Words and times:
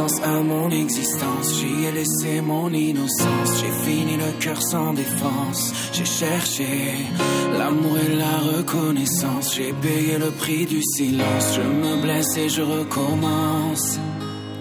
Sens 0.00 0.20
à 0.22 0.40
mon 0.40 0.70
existence, 0.70 1.46
j'y 1.58 1.84
ai 1.86 1.92
laissé 1.92 2.40
mon 2.40 2.72
innocence, 2.72 3.50
j'ai 3.60 3.74
fini 3.84 4.16
le 4.16 4.30
cœur 4.42 4.60
sans 4.62 4.92
défense, 4.94 5.62
j'ai 5.92 6.10
cherché 6.20 6.70
l'amour 7.58 7.96
et 8.06 8.12
la 8.24 8.36
reconnaissance, 8.52 9.54
j'ai 9.56 9.72
payé 9.86 10.14
le 10.18 10.30
prix 10.42 10.64
du 10.64 10.80
silence, 10.96 11.46
je 11.56 11.64
me 11.82 11.92
blesse 12.04 12.34
et 12.36 12.48
je 12.48 12.62
recommence. 12.62 13.98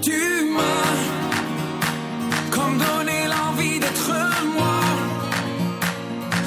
Tu 0.01 0.21
m'as 0.55 0.99
comme 2.55 2.77
donné 2.87 3.17
l'envie 3.33 3.79
d'être 3.83 4.11
moi. 4.55 4.79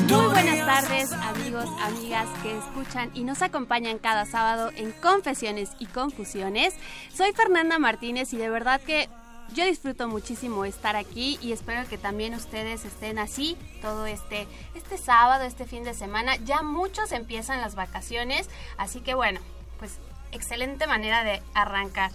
Muy 0.08 0.28
buenas 0.34 1.31
amigos, 1.62 1.82
amigas 1.82 2.28
que 2.42 2.58
escuchan 2.58 3.10
y 3.14 3.24
nos 3.24 3.42
acompañan 3.42 3.98
cada 3.98 4.26
sábado 4.26 4.70
en 4.76 4.92
Confesiones 4.92 5.70
y 5.78 5.86
Confusiones. 5.86 6.74
Soy 7.14 7.32
Fernanda 7.32 7.78
Martínez 7.78 8.32
y 8.32 8.36
de 8.36 8.50
verdad 8.50 8.80
que 8.80 9.08
yo 9.54 9.64
disfruto 9.64 10.08
muchísimo 10.08 10.64
estar 10.64 10.96
aquí 10.96 11.38
y 11.42 11.52
espero 11.52 11.88
que 11.88 11.98
también 11.98 12.34
ustedes 12.34 12.84
estén 12.84 13.18
así 13.18 13.56
todo 13.80 14.06
este, 14.06 14.48
este 14.74 14.98
sábado, 14.98 15.44
este 15.44 15.66
fin 15.66 15.84
de 15.84 15.94
semana. 15.94 16.36
Ya 16.36 16.62
muchos 16.62 17.12
empiezan 17.12 17.60
las 17.60 17.74
vacaciones, 17.74 18.48
así 18.76 19.00
que 19.00 19.14
bueno, 19.14 19.40
pues 19.78 19.98
excelente 20.32 20.86
manera 20.86 21.22
de 21.22 21.42
arrancar. 21.54 22.10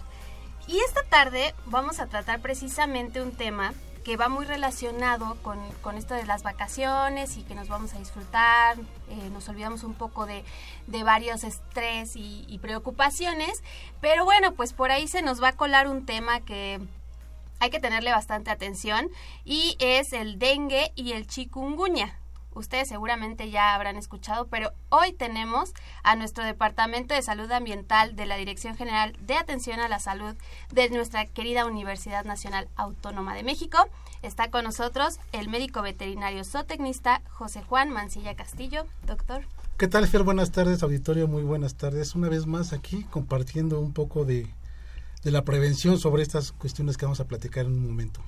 Y 0.66 0.78
esta 0.80 1.02
tarde 1.04 1.54
vamos 1.66 2.00
a 2.00 2.06
tratar 2.06 2.40
precisamente 2.40 3.22
un 3.22 3.32
tema 3.32 3.72
que 4.08 4.16
va 4.16 4.30
muy 4.30 4.46
relacionado 4.46 5.36
con, 5.42 5.58
con, 5.82 5.98
esto 5.98 6.14
de 6.14 6.24
las 6.24 6.42
vacaciones 6.42 7.36
y 7.36 7.42
que 7.42 7.54
nos 7.54 7.68
vamos 7.68 7.92
a 7.92 7.98
disfrutar, 7.98 8.78
eh, 9.10 9.28
nos 9.34 9.46
olvidamos 9.50 9.84
un 9.84 9.92
poco 9.92 10.24
de, 10.24 10.44
de 10.86 11.04
varios 11.04 11.44
estrés 11.44 12.16
y, 12.16 12.46
y, 12.48 12.58
preocupaciones, 12.58 13.62
pero 14.00 14.24
bueno, 14.24 14.54
pues 14.54 14.72
por 14.72 14.90
ahí 14.90 15.08
se 15.08 15.20
nos 15.20 15.42
va 15.42 15.48
a 15.48 15.56
colar 15.56 15.88
un 15.88 16.06
tema 16.06 16.40
que 16.40 16.80
hay 17.60 17.68
que 17.68 17.80
tenerle 17.80 18.10
bastante 18.10 18.50
atención 18.50 19.10
y 19.44 19.76
es 19.78 20.14
el 20.14 20.38
dengue 20.38 20.90
y 20.94 21.12
el 21.12 21.26
chikungunya. 21.26 22.18
Ustedes 22.58 22.88
seguramente 22.88 23.50
ya 23.50 23.72
habrán 23.72 23.96
escuchado, 23.96 24.48
pero 24.48 24.72
hoy 24.88 25.12
tenemos 25.12 25.74
a 26.02 26.16
nuestro 26.16 26.42
Departamento 26.42 27.14
de 27.14 27.22
Salud 27.22 27.48
Ambiental 27.52 28.16
de 28.16 28.26
la 28.26 28.36
Dirección 28.36 28.76
General 28.76 29.16
de 29.20 29.36
Atención 29.36 29.78
a 29.78 29.86
la 29.86 30.00
Salud 30.00 30.34
de 30.72 30.90
nuestra 30.90 31.24
querida 31.24 31.66
Universidad 31.66 32.24
Nacional 32.24 32.68
Autónoma 32.74 33.36
de 33.36 33.44
México. 33.44 33.78
Está 34.22 34.50
con 34.50 34.64
nosotros 34.64 35.20
el 35.30 35.48
médico 35.48 35.82
veterinario 35.82 36.42
zootecnista 36.42 37.22
José 37.30 37.62
Juan 37.62 37.90
Mancilla 37.90 38.34
Castillo. 38.34 38.86
Doctor. 39.06 39.44
¿Qué 39.76 39.86
tal, 39.86 40.08
Fer? 40.08 40.24
Buenas 40.24 40.50
tardes, 40.50 40.82
auditorio. 40.82 41.28
Muy 41.28 41.44
buenas 41.44 41.76
tardes. 41.76 42.16
Una 42.16 42.28
vez 42.28 42.46
más 42.46 42.72
aquí 42.72 43.04
compartiendo 43.04 43.78
un 43.78 43.92
poco 43.92 44.24
de, 44.24 44.52
de 45.22 45.30
la 45.30 45.44
prevención 45.44 45.96
sobre 45.96 46.24
estas 46.24 46.50
cuestiones 46.50 46.96
que 46.96 47.06
vamos 47.06 47.20
a 47.20 47.28
platicar 47.28 47.66
en 47.66 47.74
un 47.74 47.86
momento. 47.86 48.20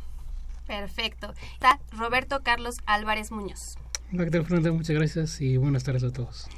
Perfecto. 0.69 1.35
Está 1.55 1.81
Roberto 1.91 2.45
Carlos 2.45 2.77
Álvarez 2.87 3.33
Muñoz. 3.33 3.77
Hola, 4.12 4.25
¿qué 4.25 4.31
tal, 4.32 4.43
Fernanda? 4.43 4.72
Muchas 4.72 4.97
gracias 4.97 5.41
y 5.41 5.56
buenas 5.56 5.84
tardes 5.84 6.03
a 6.03 6.12
todos. 6.12 6.48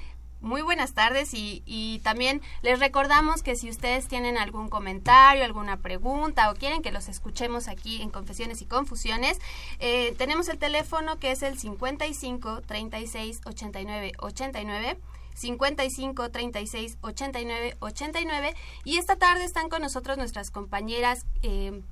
Muy 0.40 0.62
buenas 0.62 0.94
tardes 0.94 1.34
y, 1.34 1.62
y, 1.66 1.98
también 1.98 2.40
les 2.62 2.80
recordamos 2.80 3.42
que 3.42 3.56
si 3.56 3.68
ustedes 3.68 4.08
tienen 4.08 4.38
algún 4.38 4.68
comentario, 4.68 5.44
alguna 5.44 5.76
pregunta 5.76 6.50
o 6.50 6.54
quieren 6.54 6.80
que 6.80 6.90
los 6.90 7.08
escuchemos 7.08 7.68
aquí 7.68 8.00
en 8.00 8.08
Confesiones 8.08 8.62
y 8.62 8.64
Confusiones, 8.64 9.38
eh, 9.80 10.14
tenemos 10.16 10.48
el 10.48 10.58
teléfono 10.58 11.18
que 11.18 11.30
es 11.30 11.42
el 11.42 11.58
55 11.58 12.62
36 12.62 13.42
89 13.44 14.12
89. 14.18 14.98
55 15.34 16.30
36 16.30 16.98
89 17.00 17.76
89 17.80 18.54
y 18.84 18.96
esta 18.96 19.16
tarde 19.16 19.44
están 19.44 19.68
con 19.68 19.80
nosotros 19.80 20.18
nuestras 20.18 20.50
compañeras 20.50 21.24
eh, 21.42 21.82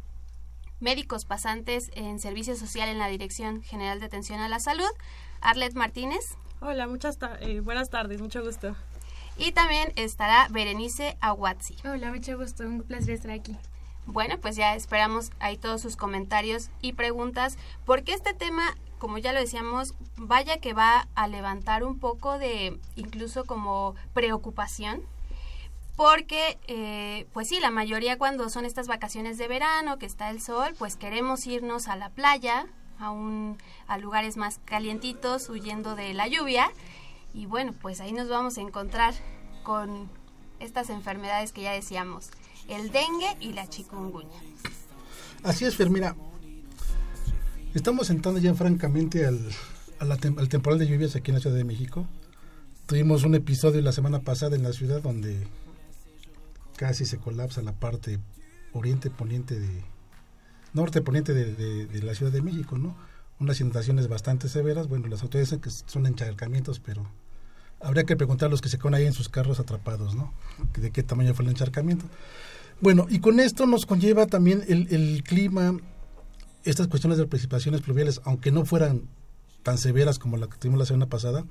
médicos 0.81 1.25
pasantes 1.25 1.91
en 1.95 2.19
servicio 2.19 2.57
social 2.57 2.89
en 2.89 2.99
la 2.99 3.09
Dirección 3.09 3.63
General 3.63 4.01
de 4.01 4.07
Atención 4.07 4.41
a 4.41 4.49
la 4.49 4.61
Salud, 4.61 4.91
Arlet 5.41 5.75
Martínez. 5.75 6.37
Hola, 6.61 6.87
muchas 6.87 7.19
ta 7.19 7.39
eh, 7.41 7.61
buenas 7.61 7.91
tardes, 7.91 8.21
mucho 8.21 8.43
gusto. 8.43 8.77
Y 9.37 9.53
también 9.53 9.93
estará 9.97 10.49
Berenice 10.51 11.17
Aguazzi. 11.21 11.77
Hola, 11.85 12.11
mucho 12.11 12.37
gusto, 12.37 12.65
un 12.65 12.83
placer 12.83 13.15
estar 13.15 13.31
aquí. 13.31 13.57
Bueno, 14.07 14.39
pues 14.39 14.57
ya 14.57 14.75
esperamos 14.75 15.31
ahí 15.39 15.57
todos 15.57 15.81
sus 15.81 15.97
comentarios 15.97 16.71
y 16.83 16.95
preguntas, 16.95 17.57
porque 17.87 18.13
este 18.13 18.35
tema, 18.35 18.77
como 18.99 19.19
ya 19.19 19.33
lo 19.33 19.41
decíamos, 19.41 19.95
vaya 20.17 20.59
que 20.59 20.73
va 20.73 21.07
a 21.15 21.29
levantar 21.29 21.85
un 21.85 21.99
poco 21.99 22.39
de 22.39 22.79
incluso 22.97 23.45
como 23.45 23.95
preocupación, 24.13 25.03
porque 25.97 26.59
eh, 26.67 27.27
pues 27.33 27.49
sí, 27.49 27.61
la 27.61 27.71
mayoría 27.71 28.19
cuando 28.19 28.49
son 28.49 28.65
estas 28.65 28.89
vacaciones 28.89 29.39
de 29.39 29.49
verano, 29.49 29.99
que 29.99 30.07
está 30.07 30.31
el 30.31 30.41
sol, 30.41 30.75
pues 30.79 30.97
queremos 30.97 31.47
irnos 31.47 31.89
a 31.89 31.97
la 31.97 32.09
playa, 32.11 32.67
a, 33.01 33.11
un, 33.11 33.59
a 33.87 33.99
lugares 33.99 34.37
más 34.37 34.61
calientitos, 34.65 35.49
huyendo 35.49 35.97
de 35.97 36.15
la 36.15 36.29
lluvia. 36.29 36.71
Y 37.35 37.47
bueno, 37.47 37.73
pues 37.81 38.01
ahí 38.01 38.13
nos 38.13 38.29
vamos 38.29 38.59
a 38.59 38.61
encontrar 38.61 39.15
con 39.63 40.09
estas 40.61 40.91
enfermedades 40.91 41.53
que 41.53 41.63
ya 41.63 41.73
decíamos, 41.73 42.31
el 42.69 42.93
dengue 42.93 43.37
y 43.41 43.53
la 43.53 43.69
chikungunya. 43.69 44.39
Así 45.43 45.65
es, 45.65 45.77
Fer, 45.77 45.91
mira, 45.91 46.15
estamos 47.75 48.11
entrando 48.11 48.41
ya 48.41 48.55
francamente 48.55 49.27
al, 49.27 49.51
a 49.99 50.05
la 50.05 50.17
tem 50.17 50.39
al 50.39 50.49
temporal 50.49 50.79
de 50.79 50.87
lluvias 50.87 51.17
aquí 51.17 51.31
en 51.31 51.37
la 51.37 51.41
Ciudad 51.41 51.57
de 51.57 51.65
México. 51.65 52.07
Tuvimos 52.87 53.25
un 53.25 53.35
episodio 53.35 53.81
la 53.81 53.93
semana 53.93 54.21
pasada 54.21 54.57
en 54.57 54.63
la 54.63 54.73
ciudad 54.73 55.01
donde 55.01 55.47
casi 56.77 57.05
se 57.05 57.19
colapsa 57.19 57.63
la 57.63 57.73
parte 57.73 58.19
oriente 58.73 59.11
poniente 59.11 59.59
de 59.59 59.85
norte 60.73 61.01
poniente 61.03 61.35
de, 61.35 62.03
la 62.03 62.15
Ciudad 62.15 62.33
de 62.33 62.43
México, 62.43 62.79
¿no? 62.79 62.97
Unas 63.39 63.61
inundaciones 63.61 64.09
bastante 64.09 64.49
severas, 64.49 64.89
bueno, 64.89 65.09
las 65.09 65.23
autoridades 65.23 65.51
dicen 65.51 65.61
que 65.61 65.71
son 65.71 66.07
encharcamientos, 66.07 66.79
pero 66.81 67.07
habría 67.81 68.05
que 68.05 68.17
preguntar 68.17 68.49
a 68.49 68.51
los 68.51 68.61
que 68.61 68.69
se 68.69 68.79
quedan 68.79 68.95
ahí 68.95 69.07
en 69.07 69.13
sus 69.13 69.29
carros 69.29 69.61
atrapados, 69.61 70.15
¿no? 70.15 70.33
De 70.75 70.91
qué 70.91 71.03
tamaño 71.03 71.35
fue 71.35 71.45
el 71.45 71.51
encharcamiento. 71.51 72.05
Bueno, 72.81 73.07
y 73.09 73.21
con 73.21 73.41
esto 73.41 73.67
nos 73.67 73.87
conlleva 73.87 74.27
también 74.27 74.65
el, 74.69 74.89
el 74.91 75.23
clima, 75.23 75.77
estas 76.65 76.89
cuestiones 76.89 77.19
de 77.19 77.27
precipitaciones 77.27 77.81
pluviales, 77.81 78.21
aunque 78.25 78.53
no 78.53 78.65
fueran 78.65 79.03
tan 79.63 79.79
severas 79.79 80.19
como 80.19 80.37
la 80.37 80.47
que 80.49 80.57
tuvimos 80.57 80.79
la 80.79 80.87
semana 80.87 81.07
pasada, 81.07 81.45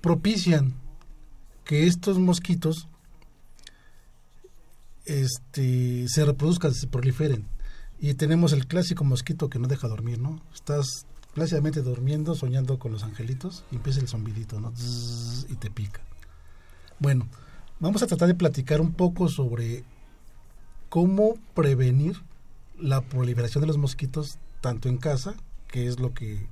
propician 0.00 0.74
que 1.64 1.86
estos 1.86 2.18
mosquitos 2.18 2.88
este, 5.06 6.06
se 6.08 6.24
reproduzcan, 6.24 6.74
se 6.74 6.86
proliferen. 6.86 7.46
Y 7.98 8.14
tenemos 8.14 8.52
el 8.52 8.66
clásico 8.66 9.04
mosquito 9.04 9.48
que 9.48 9.58
no 9.58 9.68
deja 9.68 9.88
dormir, 9.88 10.18
¿no? 10.18 10.40
Estás 10.52 11.06
plácidamente 11.34 11.82
durmiendo, 11.82 12.34
soñando 12.34 12.78
con 12.78 12.92
los 12.92 13.02
angelitos, 13.02 13.64
y 13.70 13.76
empieza 13.76 14.00
el 14.00 14.08
zombidito, 14.08 14.60
¿no? 14.60 14.72
Zzz, 14.76 15.46
y 15.50 15.56
te 15.56 15.70
pica. 15.70 16.00
Bueno, 16.98 17.26
vamos 17.80 18.02
a 18.02 18.06
tratar 18.06 18.28
de 18.28 18.34
platicar 18.34 18.80
un 18.80 18.92
poco 18.92 19.28
sobre 19.28 19.84
cómo 20.88 21.34
prevenir 21.54 22.22
la 22.78 23.00
proliferación 23.00 23.62
de 23.62 23.66
los 23.68 23.78
mosquitos 23.78 24.38
tanto 24.60 24.88
en 24.88 24.98
casa, 24.98 25.34
que 25.68 25.86
es 25.88 25.98
lo 25.98 26.14
que 26.14 26.46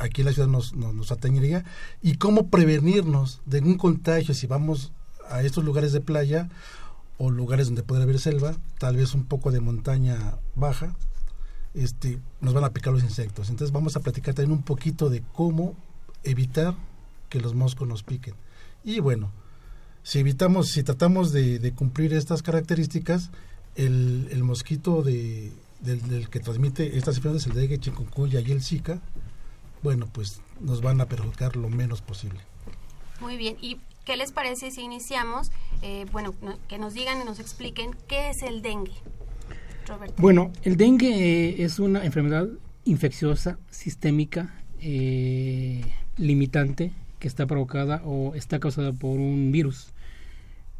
aquí 0.00 0.20
en 0.20 0.26
la 0.26 0.32
ciudad 0.32 0.48
nos, 0.48 0.74
nos, 0.74 0.94
nos 0.94 1.12
atañería, 1.12 1.64
y 2.02 2.16
cómo 2.16 2.48
prevenirnos 2.48 3.40
de 3.46 3.60
un 3.60 3.78
contagio 3.78 4.34
si 4.34 4.46
vamos 4.46 4.92
a 5.28 5.42
estos 5.42 5.64
lugares 5.64 5.92
de 5.92 6.00
playa 6.00 6.48
o 7.18 7.30
lugares 7.30 7.66
donde 7.66 7.82
puede 7.82 8.04
haber 8.04 8.18
selva, 8.18 8.56
tal 8.78 8.96
vez 8.96 9.14
un 9.14 9.24
poco 9.24 9.50
de 9.50 9.60
montaña 9.60 10.38
baja, 10.54 10.96
este, 11.74 12.20
nos 12.40 12.54
van 12.54 12.64
a 12.64 12.72
picar 12.72 12.92
los 12.92 13.02
insectos. 13.02 13.50
Entonces 13.50 13.72
vamos 13.72 13.96
a 13.96 14.00
platicar 14.00 14.34
también 14.34 14.56
un 14.56 14.62
poquito 14.62 15.10
de 15.10 15.22
cómo 15.32 15.76
evitar 16.22 16.74
que 17.28 17.40
los 17.40 17.54
moscos 17.54 17.86
nos 17.88 18.02
piquen. 18.02 18.34
Y 18.84 19.00
bueno, 19.00 19.32
si 20.02 20.20
evitamos, 20.20 20.68
si 20.68 20.82
tratamos 20.82 21.32
de, 21.32 21.72
cumplir 21.74 22.14
estas 22.14 22.42
características, 22.42 23.30
el, 23.74 24.42
mosquito 24.42 25.02
de, 25.02 25.52
del, 25.80 26.28
que 26.30 26.40
transmite 26.40 26.96
estas 26.96 27.16
enfermedades, 27.16 27.46
el 27.46 27.54
dengue, 27.54 27.78
chikungunya 27.78 28.40
y 28.40 28.52
el 28.52 28.62
zika, 28.62 29.00
bueno, 29.82 30.08
pues 30.12 30.40
nos 30.60 30.80
van 30.80 31.00
a 31.00 31.06
perjudicar 31.06 31.56
lo 31.56 31.68
menos 31.68 32.00
posible. 32.00 32.40
Muy 33.20 33.36
bien, 33.36 33.56
¿y 33.60 33.78
qué 34.08 34.16
les 34.16 34.32
parece 34.32 34.70
si 34.70 34.80
iniciamos? 34.80 35.52
Eh, 35.82 36.06
bueno, 36.12 36.34
que 36.66 36.78
nos 36.78 36.94
digan 36.94 37.20
y 37.20 37.24
nos 37.26 37.40
expliquen 37.40 37.90
qué 38.08 38.30
es 38.30 38.42
el 38.42 38.62
dengue. 38.62 38.94
Roberto. 39.86 40.14
Bueno, 40.16 40.50
el 40.62 40.78
dengue 40.78 41.10
eh, 41.10 41.62
es 41.62 41.78
una 41.78 42.02
enfermedad 42.06 42.48
infecciosa, 42.86 43.58
sistémica, 43.68 44.54
eh, 44.80 45.82
limitante, 46.16 46.92
que 47.18 47.28
está 47.28 47.46
provocada 47.46 48.00
o 48.02 48.34
está 48.34 48.58
causada 48.58 48.94
por 48.94 49.20
un 49.20 49.52
virus. 49.52 49.92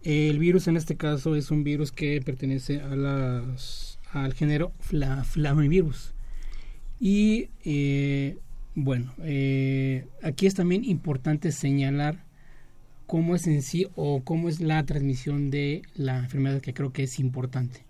El 0.03 0.39
virus 0.39 0.67
en 0.67 0.79
este 0.79 0.97
caso 0.97 1.37
es 1.37 1.51
un 1.51 1.65
virus 1.65 1.93
que 1.93 2.23
pertenece 2.23 2.81
al 2.81 4.33
género 4.33 4.73
fla, 4.81 5.23
Flamivirus. 5.25 6.15
Y 6.99 7.51
bueno, 8.75 9.13
aquí 10.23 10.47
es 10.47 10.55
también 10.55 10.83
importante 10.87 11.53
señalar 11.53 12.28
cómo 13.08 13.34
es 13.34 13.46
en 13.46 13.62
sí 13.62 13.88
o 13.96 14.22
cómo 14.22 14.50
es 14.50 14.60
la 14.60 14.84
transmisión 14.84 15.50
de 15.50 15.81
la 15.94 16.19
enfermedad, 16.19 16.60
que 16.60 16.75
creo 16.75 16.93
que 16.93 17.05
es 17.05 17.19
importante. 17.19 17.81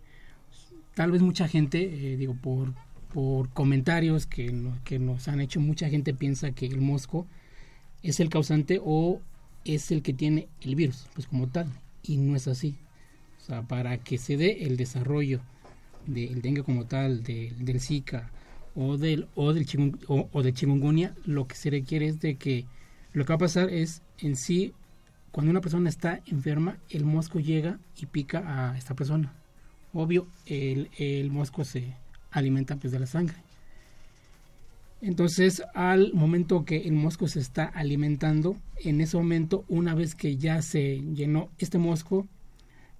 Tal 0.95 1.11
vez 1.11 1.23
mucha 1.23 1.49
gente, 1.49 1.83
eh, 1.83 2.17
digo, 2.17 2.35
por, 2.35 2.73
por 3.13 3.49
comentarios 3.51 4.27
que, 4.27 4.55
que 4.85 5.01
nos 5.01 5.27
han 5.27 5.41
hecho, 5.41 5.59
mucha 5.59 5.91
gente 5.91 6.15
piensa 6.15 6.53
que 6.53 6.67
el 6.67 6.81
mosco 6.81 7.27
es 8.05 8.21
el 8.21 8.29
causante 8.31 8.81
o 8.81 9.21
es 9.65 9.91
el 9.91 10.03
que 10.03 10.13
tiene 10.13 10.47
el 10.61 10.77
virus, 10.77 11.09
pues 11.15 11.27
como 11.27 11.49
tal, 11.49 11.67
y 12.05 12.17
no 12.19 12.37
es 12.37 12.47
así. 12.47 12.77
O 13.43 13.45
sea, 13.45 13.63
para 13.63 13.99
que 13.99 14.19
se 14.19 14.37
dé 14.37 14.67
el 14.67 14.77
desarrollo 14.77 15.41
del 16.07 16.41
dengue 16.43 16.63
como 16.63 16.87
tal, 16.87 17.25
del 17.25 17.81
Zika 17.81 18.31
o 18.77 18.97
del 18.97 19.27
o 19.35 19.53
del 19.53 19.67
o, 20.07 20.43
de 20.45 20.53
chikungunya, 20.53 21.13
lo 21.25 21.49
que 21.49 21.57
se 21.57 21.71
requiere 21.71 22.07
es 22.07 22.21
de 22.21 22.37
que 22.37 22.67
lo 23.13 23.25
que 23.25 23.33
va 23.33 23.35
a 23.35 23.39
pasar 23.39 23.69
es 23.69 24.03
en 24.19 24.37
sí 24.37 24.75
cuando 25.39 25.53
una 25.53 25.61
persona 25.61 25.89
está 25.89 26.21
enferma, 26.27 26.79
el 26.91 27.05
mosco 27.05 27.39
llega 27.39 27.79
y 27.97 28.07
pica 28.07 28.43
a 28.73 28.77
esta 28.77 28.97
persona. 28.97 29.33
Obvio, 29.93 30.27
el, 30.47 31.31
mosco 31.31 31.65
se 31.65 31.95
alimenta 32.33 32.75
pues 32.75 32.93
de 32.93 32.99
la 32.99 33.07
sangre. 33.07 33.37
Entonces, 35.01 35.63
al 35.75 36.13
momento 36.13 36.65
que 36.65 36.79
el 36.79 36.95
mosco 36.95 37.29
se 37.29 37.39
está 37.39 37.67
alimentando, 37.67 38.57
en 38.79 39.01
ese 39.01 39.17
momento, 39.17 39.65
una 39.69 39.95
vez 39.95 40.17
que 40.17 40.37
ya 40.37 40.61
se 40.61 41.05
llenó 41.15 41.53
este 41.59 41.79
mosco, 41.79 42.27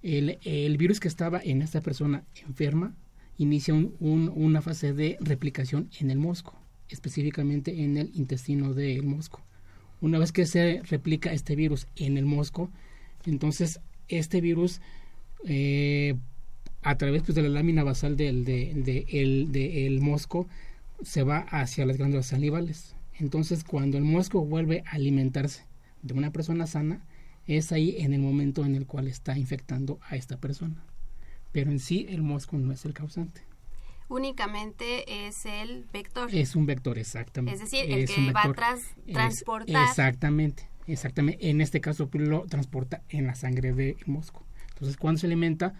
el, 0.01 0.77
virus 0.77 1.01
que 1.01 1.09
estaba 1.09 1.41
en 1.43 1.61
esta 1.61 1.81
persona 1.81 2.23
enferma 2.47 2.95
inicia 3.37 3.73
una 3.73 4.61
fase 4.61 4.93
de 4.93 5.17
replicación 5.19 5.89
en 5.99 6.09
el 6.09 6.19
mosco, 6.19 6.57
específicamente 6.87 7.83
en 7.83 7.97
el 7.97 8.11
intestino 8.15 8.73
del 8.73 9.03
mosco. 9.03 9.41
Una 10.01 10.19
vez 10.19 10.31
que 10.31 10.45
se 10.45 10.81
replica 10.89 11.33
este 11.33 11.55
virus 11.55 11.87
en 11.95 12.17
el 12.17 12.25
mosco, 12.25 12.69
entonces 13.25 13.79
este 14.07 14.41
virus 14.41 14.81
eh, 15.45 16.15
a 16.81 16.97
través 16.97 17.23
pues, 17.23 17.35
de 17.35 17.41
la 17.41 17.49
lámina 17.49 17.83
basal 17.83 18.15
del 18.15 18.45
de, 18.45 19.97
mosco 20.01 20.47
se 21.01 21.23
va 21.23 21.39
hacia 21.39 21.85
las 21.85 21.97
glándulas 21.97 22.27
salivales. 22.27 22.95
Entonces, 23.17 23.63
cuando 23.63 23.97
el 23.97 24.03
mosco 24.03 24.45
vuelve 24.45 24.83
a 24.85 24.91
alimentarse 24.91 25.65
de 26.01 26.13
una 26.13 26.31
persona 26.31 26.67
sana, 26.67 27.05
es 27.47 27.71
ahí 27.71 27.95
en 27.99 28.13
el 28.13 28.21
momento 28.21 28.65
en 28.65 28.75
el 28.75 28.85
cual 28.85 29.07
está 29.07 29.37
infectando 29.37 29.99
a 30.07 30.15
esta 30.15 30.37
persona. 30.37 30.83
Pero 31.51 31.71
en 31.71 31.79
sí 31.79 32.05
el 32.09 32.21
mosco 32.21 32.57
no 32.57 32.71
es 32.71 32.85
el 32.85 32.93
causante. 32.93 33.41
Únicamente 34.09 35.27
es 35.27 35.45
el 35.45 35.85
vector. 35.93 36.33
Es 36.33 36.55
un 36.55 36.65
vector, 36.65 36.97
exactamente. 36.97 37.63
Es 37.63 37.71
decir, 37.71 37.85
el 37.91 38.07
que 38.07 38.31
va 38.31 38.43
a 38.43 38.53
transportar. 39.13 39.85
exactamente, 39.85 40.69
exactamente. 40.87 41.49
En 41.49 41.61
este 41.61 41.79
caso 41.79 42.09
lo 42.13 42.41
transporta 42.47 43.03
en 43.09 43.27
la 43.27 43.35
sangre 43.35 43.71
del 43.71 43.97
mosco. 44.07 44.45
Entonces, 44.69 44.97
cuando 44.97 45.19
se 45.19 45.27
alimenta, 45.27 45.75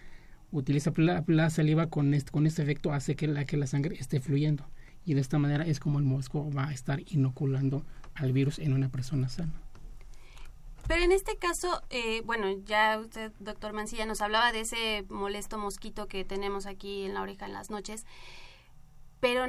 utiliza 0.52 0.94
la, 0.96 1.50
saliva 1.50 1.88
con 1.88 2.14
este, 2.14 2.32
con 2.32 2.46
este 2.46 2.62
efecto, 2.62 2.94
hace 2.94 3.16
que 3.16 3.28
la, 3.28 3.46
que 3.46 3.58
la 3.58 3.68
sangre 3.68 3.96
esté 4.00 4.20
fluyendo 4.20 4.70
y 5.06 5.16
de 5.16 5.22
esta 5.22 5.40
manera 5.40 5.66
es 5.66 5.80
como 5.80 5.98
el 5.98 6.06
mosco 6.06 6.52
va 6.52 6.68
a 6.68 6.74
estar 6.74 7.02
inoculando 7.08 7.84
al 8.14 8.32
virus 8.32 8.60
en 8.60 8.74
una 8.74 8.90
persona 8.90 9.30
sana. 9.30 9.54
Pero 10.90 11.04
en 11.04 11.12
este 11.12 11.38
caso, 11.38 11.84
eh, 11.92 12.24
bueno, 12.26 12.48
ya 12.66 12.98
usted, 13.00 13.32
doctor 13.40 13.74
Mancilla, 13.74 14.08
nos 14.08 14.22
hablaba 14.22 14.52
de 14.52 14.62
ese 14.62 15.06
molesto 15.08 15.60
mosquito 15.60 16.08
que 16.08 16.26
tenemos 16.26 16.66
aquí 16.66 17.06
en 17.06 17.14
la 17.14 17.22
oreja 17.22 17.46
en 17.46 17.54
las 17.54 17.70
noches, 17.70 18.08
pero 19.20 19.46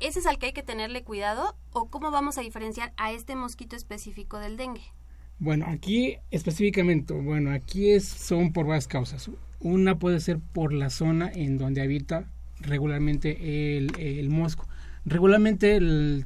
¿ese 0.00 0.20
es 0.20 0.26
al 0.26 0.38
que 0.38 0.46
hay 0.46 0.52
que 0.54 0.62
tenerle 0.62 1.04
cuidado 1.04 1.58
o 1.72 1.90
cómo 1.90 2.10
vamos 2.10 2.38
a 2.38 2.40
diferenciar 2.40 2.94
a 2.96 3.12
este 3.12 3.36
mosquito 3.36 3.76
específico 3.76 4.38
del 4.38 4.56
dengue? 4.56 4.94
Bueno, 5.38 5.66
aquí 5.68 6.16
específicamente, 6.30 7.12
bueno, 7.12 7.50
aquí 7.50 7.90
es, 7.90 8.08
son 8.08 8.54
por 8.54 8.64
varias 8.64 8.88
causas. 8.88 9.30
Una 9.60 9.98
puede 9.98 10.20
ser 10.20 10.38
por 10.38 10.72
la 10.72 10.88
zona 10.88 11.30
en 11.34 11.58
donde 11.58 11.82
habita 11.82 12.30
regularmente 12.60 13.76
el, 13.76 13.94
el 14.00 14.30
mosco. 14.30 14.66
Regularmente 15.04 15.78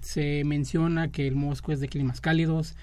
se 0.03 0.45
menciona 0.45 1.11
que 1.11 1.27
el 1.27 1.35
mosco 1.35 1.73
es 1.73 1.81
de 1.81 1.89
climas 1.89 2.21
cálidos, 2.21 2.77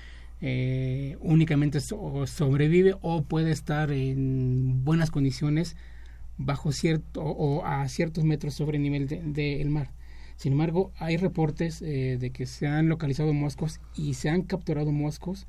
eh, 0.45 1.15
únicamente 1.21 1.79
sobrevive 1.79 2.95
o 3.01 3.23
puede 3.23 3.51
estar 3.51 3.93
en 3.93 4.83
buenas 4.83 5.09
condiciones 5.09 5.77
bajo 6.37 6.73
cierto 6.73 7.23
o 7.23 7.65
a 7.65 7.87
ciertos 7.87 8.25
metros 8.25 8.53
sobre 8.53 8.75
el 8.75 8.83
nivel 8.83 9.07
del 9.07 9.69
mar. 9.69 9.91
Sin 10.35 10.51
embargo, 10.51 10.91
hay 10.97 11.15
reportes 11.15 11.81
eh, 11.81 12.17
de 12.19 12.31
que 12.31 12.45
se 12.45 12.67
han 12.67 12.89
localizado 12.89 13.31
moscos 13.31 13.79
y 13.95 14.15
se 14.15 14.29
han 14.29 14.41
capturado 14.41 14.91
moscos 14.91 15.47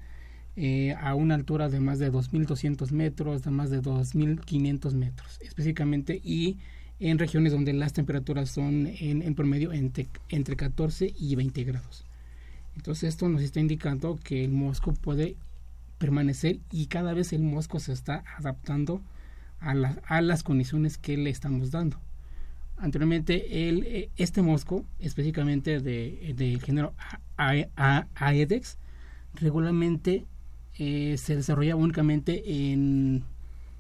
eh, 0.55 0.95
a 1.01 1.17
una 1.17 1.35
altura 1.35 1.69
de 1.69 1.81
más 1.81 1.99
de 1.99 2.13
2.200 2.13 2.93
metros, 2.93 3.43
de 3.43 3.51
más 3.51 3.71
de 3.71 3.83
2.500 3.83 4.95
metros 4.95 5.41
específicamente 5.41 6.21
y 6.23 6.59
en 7.01 7.19
regiones 7.19 7.53
donde 7.53 7.73
las 7.73 7.95
temperaturas 7.95 8.49
son 8.49 8.87
en, 8.87 9.35
promedio 9.35 9.73
entre, 9.73 10.07
entre 10.29 10.55
14 10.55 11.13
y 11.19 11.35
20 11.35 11.65
grados. 11.65 12.07
Entonces 12.77 13.11
esto 13.11 13.29
nos 13.29 13.43
está 13.43 13.61
indicando 13.61 14.19
que 14.23 14.45
el 14.45 14.51
mosco 14.51 14.93
puede 14.93 15.37
permanecer 15.99 16.61
y 16.71 16.87
cada 16.87 17.15
vez 17.15 17.33
el 17.33 17.43
mosco 17.43 17.81
se 17.81 17.93
está 17.93 18.25
adaptando 18.39 19.01
a, 19.61 20.21
las 20.21 20.43
condiciones 20.43 20.99
que 20.99 21.17
le 21.17 21.31
estamos 21.31 21.71
dando. 21.71 21.99
Anteriormente 22.77 23.69
el, 23.69 23.85
eh, 23.85 24.11
este 24.17 24.43
mosco, 24.43 24.85
específicamente 24.99 25.81
del 25.81 26.37
de 26.37 26.61
género 26.63 26.93
Aedex, 27.37 28.79
regularmente 29.35 30.27
eh, 30.77 31.17
se 31.19 31.37
desarrolla 31.37 31.77
únicamente 31.77 32.73
en 32.73 33.25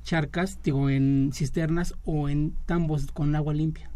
charcas, 0.04 0.62
digo, 0.62 0.88
en 0.90 1.30
cisternas 1.34 1.94
o 2.04 2.28
en 2.28 2.54
tambos 2.66 3.10
con 3.10 3.34
agua 3.34 3.52
limpia. 3.52 3.90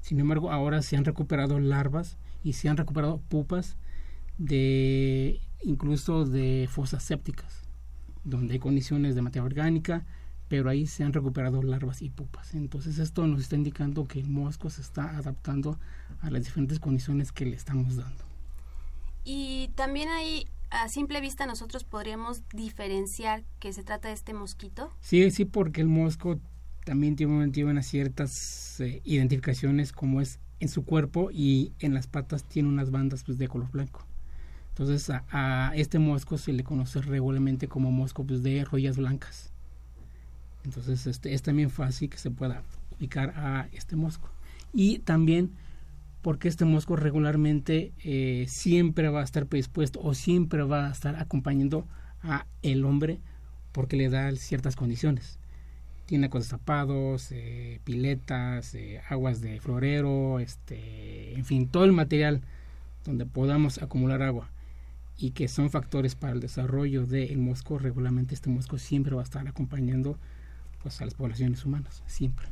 Sin 0.00 0.20
embargo, 0.20 0.50
ahora 0.50 0.82
se 0.82 0.96
han 0.96 1.04
recuperado 1.04 1.58
larvas 1.58 2.18
y 2.44 2.54
se 2.54 2.68
han 2.68 2.76
recuperado 2.76 3.20
pupas 3.28 3.76
de 4.38 5.40
incluso 5.62 6.24
de 6.24 6.68
fosas 6.70 7.02
sépticas, 7.02 7.62
donde 8.24 8.54
hay 8.54 8.58
condiciones 8.58 9.14
de 9.14 9.22
materia 9.22 9.44
orgánica, 9.44 10.04
pero 10.48 10.68
ahí 10.68 10.86
se 10.86 11.04
han 11.04 11.12
recuperado 11.12 11.62
larvas 11.62 12.02
y 12.02 12.10
pupas. 12.10 12.54
Entonces 12.54 12.98
esto 12.98 13.26
nos 13.26 13.40
está 13.40 13.56
indicando 13.56 14.06
que 14.06 14.20
el 14.20 14.28
mosco 14.28 14.70
se 14.70 14.82
está 14.82 15.16
adaptando 15.16 15.78
a 16.20 16.30
las 16.30 16.44
diferentes 16.44 16.78
condiciones 16.78 17.32
que 17.32 17.46
le 17.46 17.56
estamos 17.56 17.96
dando. 17.96 18.24
Y 19.24 19.70
también 19.76 20.08
hay 20.08 20.46
a 20.72 20.88
simple 20.88 21.20
vista 21.20 21.46
nosotros 21.46 21.84
podríamos 21.84 22.42
diferenciar 22.52 23.44
que 23.60 23.72
se 23.72 23.84
trata 23.84 24.08
de 24.08 24.14
este 24.14 24.32
mosquito? 24.32 24.90
Sí, 25.00 25.30
sí, 25.30 25.44
porque 25.44 25.82
el 25.82 25.88
mosco 25.88 26.40
también 26.84 27.14
tiene, 27.14 27.64
unas 27.64 27.86
ciertas 27.86 28.80
eh, 28.80 29.02
identificaciones 29.04 29.92
como 29.92 30.20
es 30.20 30.40
en 30.60 30.68
su 30.68 30.84
cuerpo 30.84 31.30
y 31.30 31.72
en 31.78 31.94
las 31.94 32.06
patas 32.06 32.44
tiene 32.44 32.68
unas 32.68 32.90
bandas 32.90 33.24
pues, 33.24 33.38
de 33.38 33.48
color 33.48 33.70
blanco. 33.70 34.06
Entonces 34.72 35.10
a, 35.30 35.72
este 35.74 35.98
mosco 35.98 36.38
se 36.38 36.52
le 36.52 36.64
conoce 36.64 37.02
regularmente 37.02 37.68
como 37.68 37.92
mosco 37.92 38.24
pues, 38.24 38.42
de 38.42 38.64
rollas 38.64 38.96
blancas. 38.96 39.52
Entonces 40.64 41.06
este, 41.06 41.34
es 41.34 41.42
también 41.42 41.68
fácil 41.68 42.08
que 42.08 42.16
se 42.16 42.30
pueda 42.30 42.62
ubicar 42.98 43.34
a 43.36 43.68
este 43.72 43.96
mosco. 43.96 44.30
Y 44.72 45.00
también 45.00 45.50
porque 46.22 46.48
este 46.48 46.64
mosco 46.64 46.96
regularmente 46.96 47.92
eh, 48.02 48.46
siempre 48.48 49.10
va 49.10 49.20
a 49.20 49.24
estar 49.24 49.44
predispuesto 49.44 50.00
o 50.00 50.14
siempre 50.14 50.62
va 50.62 50.86
a 50.86 50.92
estar 50.92 51.16
acompañando 51.16 51.86
a 52.22 52.46
el 52.62 52.86
hombre 52.86 53.18
porque 53.72 53.96
le 53.96 54.08
da 54.08 54.34
ciertas 54.36 54.74
condiciones. 54.74 55.38
Tiene 56.06 56.30
cosas 56.30 56.58
eh, 57.30 57.80
piletas, 57.84 58.74
eh, 58.74 59.02
aguas 59.10 59.42
de 59.42 59.60
florero, 59.60 60.40
este, 60.40 61.34
en 61.34 61.44
fin, 61.44 61.68
todo 61.68 61.84
el 61.84 61.92
material 61.92 62.40
donde 63.04 63.26
podamos 63.26 63.82
acumular 63.82 64.22
agua 64.22 64.48
y 65.16 65.30
que 65.32 65.48
son 65.48 65.70
factores 65.70 66.14
para 66.14 66.32
el 66.32 66.40
desarrollo 66.40 67.06
del 67.06 67.38
mosco, 67.38 67.78
regularmente 67.78 68.34
este 68.34 68.50
mosco 68.50 68.78
siempre 68.78 69.14
va 69.14 69.22
a 69.22 69.24
estar 69.24 69.46
acompañando 69.46 70.18
pues, 70.82 71.00
a 71.00 71.04
las 71.04 71.14
poblaciones 71.14 71.64
humanas, 71.64 72.02
siempre. 72.06 72.46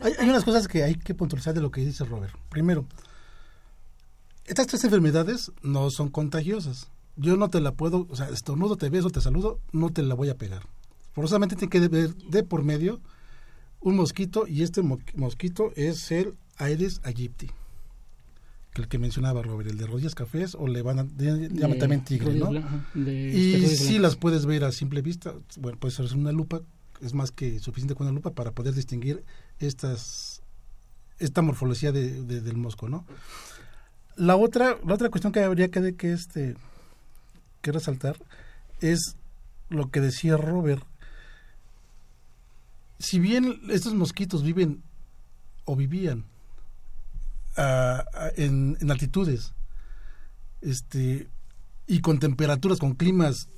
Hay, 0.00 0.12
unas 0.28 0.44
cosas 0.44 0.68
que 0.68 0.84
hay 0.84 0.94
que 0.94 1.14
puntualizar 1.14 1.54
de 1.54 1.60
lo 1.60 1.70
que 1.72 1.84
dice 1.84 2.04
Robert. 2.04 2.34
Primero, 2.50 2.84
Estas 4.46 4.66
tres 4.68 4.84
enfermedades 4.84 5.50
no 5.62 5.90
son 5.90 6.08
contagiosas. 6.08 6.88
Yo 7.16 7.36
no 7.36 7.50
te 7.50 7.60
la 7.60 7.72
puedo, 7.72 8.06
o 8.08 8.16
sea, 8.16 8.28
estornudo, 8.28 8.76
te 8.76 8.88
beso, 8.90 9.10
te 9.10 9.20
saludo, 9.20 9.58
no 9.72 9.90
te 9.90 10.02
la 10.02 10.14
voy 10.14 10.28
a 10.28 10.36
pegar. 10.38 10.62
Forzosamente 11.12 11.56
tiene 11.56 11.70
que 11.70 11.78
haber 11.78 12.14
de 12.14 12.44
por 12.44 12.62
medio 12.62 13.00
un 13.80 13.96
mosquito 13.96 14.46
y 14.46 14.62
este 14.62 14.82
mo- 14.82 15.00
mosquito 15.16 15.72
es 15.74 16.10
el 16.12 16.34
Aedes 16.58 17.00
aegypti, 17.04 17.50
que 18.72 18.82
el 18.82 18.88
que 18.88 18.98
mencionaba 18.98 19.42
Robert, 19.42 19.70
el 19.70 19.78
de 19.78 19.86
rodillas 19.86 20.14
cafés 20.14 20.54
o 20.54 20.66
le 20.66 20.82
van 20.82 20.98
a, 20.98 21.04
de- 21.04 21.48
también 21.78 22.04
tigre, 22.04 22.34
¿no? 22.34 22.50
de 22.94 23.30
Y 23.34 23.52
rodillas 23.54 23.78
sí 23.78 23.98
las 23.98 24.16
puedes 24.16 24.46
ver 24.46 24.64
a 24.64 24.72
simple 24.72 25.02
vista, 25.02 25.34
bueno, 25.58 25.78
puede 25.78 25.94
ser 25.94 26.06
una 26.14 26.32
lupa, 26.32 26.60
es 27.00 27.14
más 27.14 27.30
que 27.30 27.58
suficiente 27.60 27.94
con 27.94 28.06
una 28.06 28.14
lupa 28.14 28.30
para 28.32 28.50
poder 28.52 28.74
distinguir 28.74 29.24
estas 29.58 30.42
esta 31.18 31.42
morfología 31.42 31.90
de, 31.92 32.22
de- 32.22 32.40
del 32.40 32.56
mosco, 32.56 32.88
¿no? 32.88 33.04
La 34.16 34.36
otra, 34.36 34.76
la 34.86 34.94
otra 34.94 35.08
cuestión 35.10 35.32
que 35.32 35.40
habría 35.40 35.68
que, 35.68 35.94
que 35.96 36.12
este 36.12 36.56
que 37.62 37.72
resaltar 37.72 38.16
es 38.80 39.16
lo 39.68 39.90
que 39.90 40.00
decía 40.00 40.36
Robert. 40.36 40.84
Si 43.00 43.18
bien 43.18 43.60
estos 43.70 43.94
mosquitos 43.94 44.42
viven 44.42 44.82
o 45.64 45.76
vivían 45.76 46.24
en, 48.36 48.76
en 48.80 48.90
altitudes 48.90 49.54
este 50.60 51.28
y 51.86 52.00
con 52.00 52.18
temperaturas, 52.18 52.78
con 52.78 52.94
climas 52.94 53.48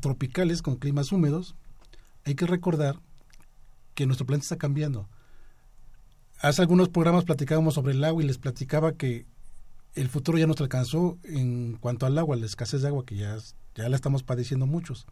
tropicales, 0.00 0.62
con 0.62 0.76
climas 0.76 1.12
húmedos, 1.12 1.54
hay 2.24 2.34
que 2.34 2.46
recordar 2.46 3.00
que 3.94 4.06
nuestro 4.06 4.26
planeta 4.26 4.44
está 4.44 4.56
cambiando. 4.56 5.08
Hace 6.40 6.62
algunos 6.62 6.88
programas 6.88 7.24
platicábamos 7.24 7.74
sobre 7.74 7.92
el 7.92 8.02
agua 8.04 8.22
y 8.22 8.26
les 8.26 8.38
platicaba 8.38 8.92
que 8.92 9.26
el 9.94 10.08
futuro 10.08 10.38
ya 10.38 10.46
nos 10.46 10.60
alcanzó 10.60 11.18
en 11.24 11.76
cuanto 11.76 12.06
al 12.06 12.18
agua, 12.18 12.36
la 12.36 12.46
escasez 12.46 12.82
de 12.82 12.88
agua 12.88 13.04
que 13.04 13.16
ya, 13.16 13.36
ya 13.74 13.88
la 13.88 13.96
estamos 13.96 14.22
padeciendo 14.22 14.66
muchos. 14.66 15.06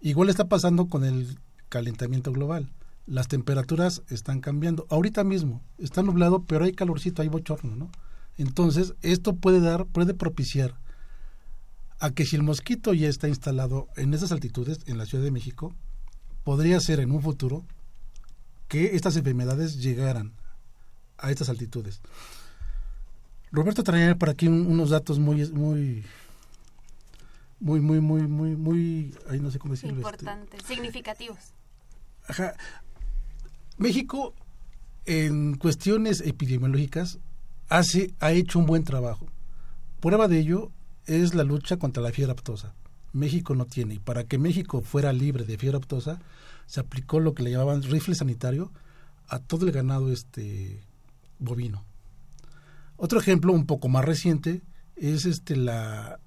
Igual 0.00 0.28
está 0.28 0.44
pasando 0.44 0.88
con 0.88 1.04
el 1.04 1.38
calentamiento 1.68 2.32
global. 2.32 2.70
Las 3.08 3.26
temperaturas 3.26 4.02
están 4.08 4.40
cambiando. 4.40 4.86
Ahorita 4.90 5.24
mismo 5.24 5.62
está 5.78 6.02
nublado, 6.02 6.42
pero 6.44 6.66
hay 6.66 6.72
calorcito, 6.72 7.22
hay 7.22 7.28
bochorno, 7.28 7.74
¿no? 7.74 7.90
Entonces, 8.36 8.94
esto 9.00 9.34
puede 9.34 9.60
dar, 9.60 9.86
puede 9.86 10.12
propiciar 10.12 10.74
a 12.00 12.10
que 12.10 12.26
si 12.26 12.36
el 12.36 12.42
mosquito 12.42 12.92
ya 12.92 13.08
está 13.08 13.26
instalado 13.28 13.88
en 13.96 14.12
esas 14.12 14.30
altitudes, 14.30 14.80
en 14.86 14.98
la 14.98 15.06
Ciudad 15.06 15.24
de 15.24 15.30
México, 15.30 15.74
podría 16.44 16.78
ser 16.80 17.00
en 17.00 17.10
un 17.10 17.22
futuro 17.22 17.64
que 18.68 18.94
estas 18.94 19.16
enfermedades 19.16 19.78
llegaran 19.82 20.34
a 21.16 21.30
estas 21.30 21.48
altitudes. 21.48 22.00
Roberto 23.50 23.82
traía 23.82 24.14
por 24.16 24.28
aquí 24.28 24.46
un- 24.46 24.66
unos 24.66 24.90
datos 24.90 25.18
muy, 25.18 25.48
muy, 25.50 26.04
muy, 27.58 27.80
muy, 27.80 28.00
muy, 28.00 28.22
muy, 28.28 28.54
muy, 28.56 29.14
ahí 29.30 29.40
no 29.40 29.50
sé 29.50 29.58
cómo 29.58 29.72
decirlo. 29.72 29.96
este, 29.96 30.24
Importantes, 30.24 30.62
significativos. 30.66 31.38
Ajá. 32.28 32.54
México, 33.78 34.34
en 35.06 35.54
cuestiones 35.54 36.20
epidemiológicas, 36.20 37.20
hace, 37.68 38.12
ha 38.18 38.32
hecho 38.32 38.58
un 38.58 38.66
buen 38.66 38.82
trabajo. 38.82 39.26
Prueba 40.00 40.26
de 40.26 40.40
ello 40.40 40.72
es 41.06 41.34
la 41.34 41.44
lucha 41.44 41.78
contra 41.78 42.02
la 42.02 42.10
fiebre 42.10 42.32
aftosa. 42.32 42.74
México 43.12 43.54
no 43.54 43.66
tiene. 43.66 43.94
Y 43.94 43.98
para 44.00 44.24
que 44.24 44.36
México 44.36 44.80
fuera 44.80 45.12
libre 45.12 45.44
de 45.44 45.56
fiebre 45.58 45.78
aftosa, 45.78 46.18
se 46.66 46.80
aplicó 46.80 47.20
lo 47.20 47.34
que 47.34 47.44
le 47.44 47.52
llamaban 47.52 47.82
rifle 47.82 48.16
sanitario 48.16 48.72
a 49.28 49.38
todo 49.38 49.64
el 49.66 49.72
ganado 49.72 50.12
este 50.12 50.82
bovino. 51.38 51.84
Otro 52.96 53.20
ejemplo 53.20 53.52
un 53.52 53.64
poco 53.64 53.88
más 53.88 54.04
reciente 54.04 54.62
es 54.96 55.24
este 55.24 55.54
la, 55.54 56.18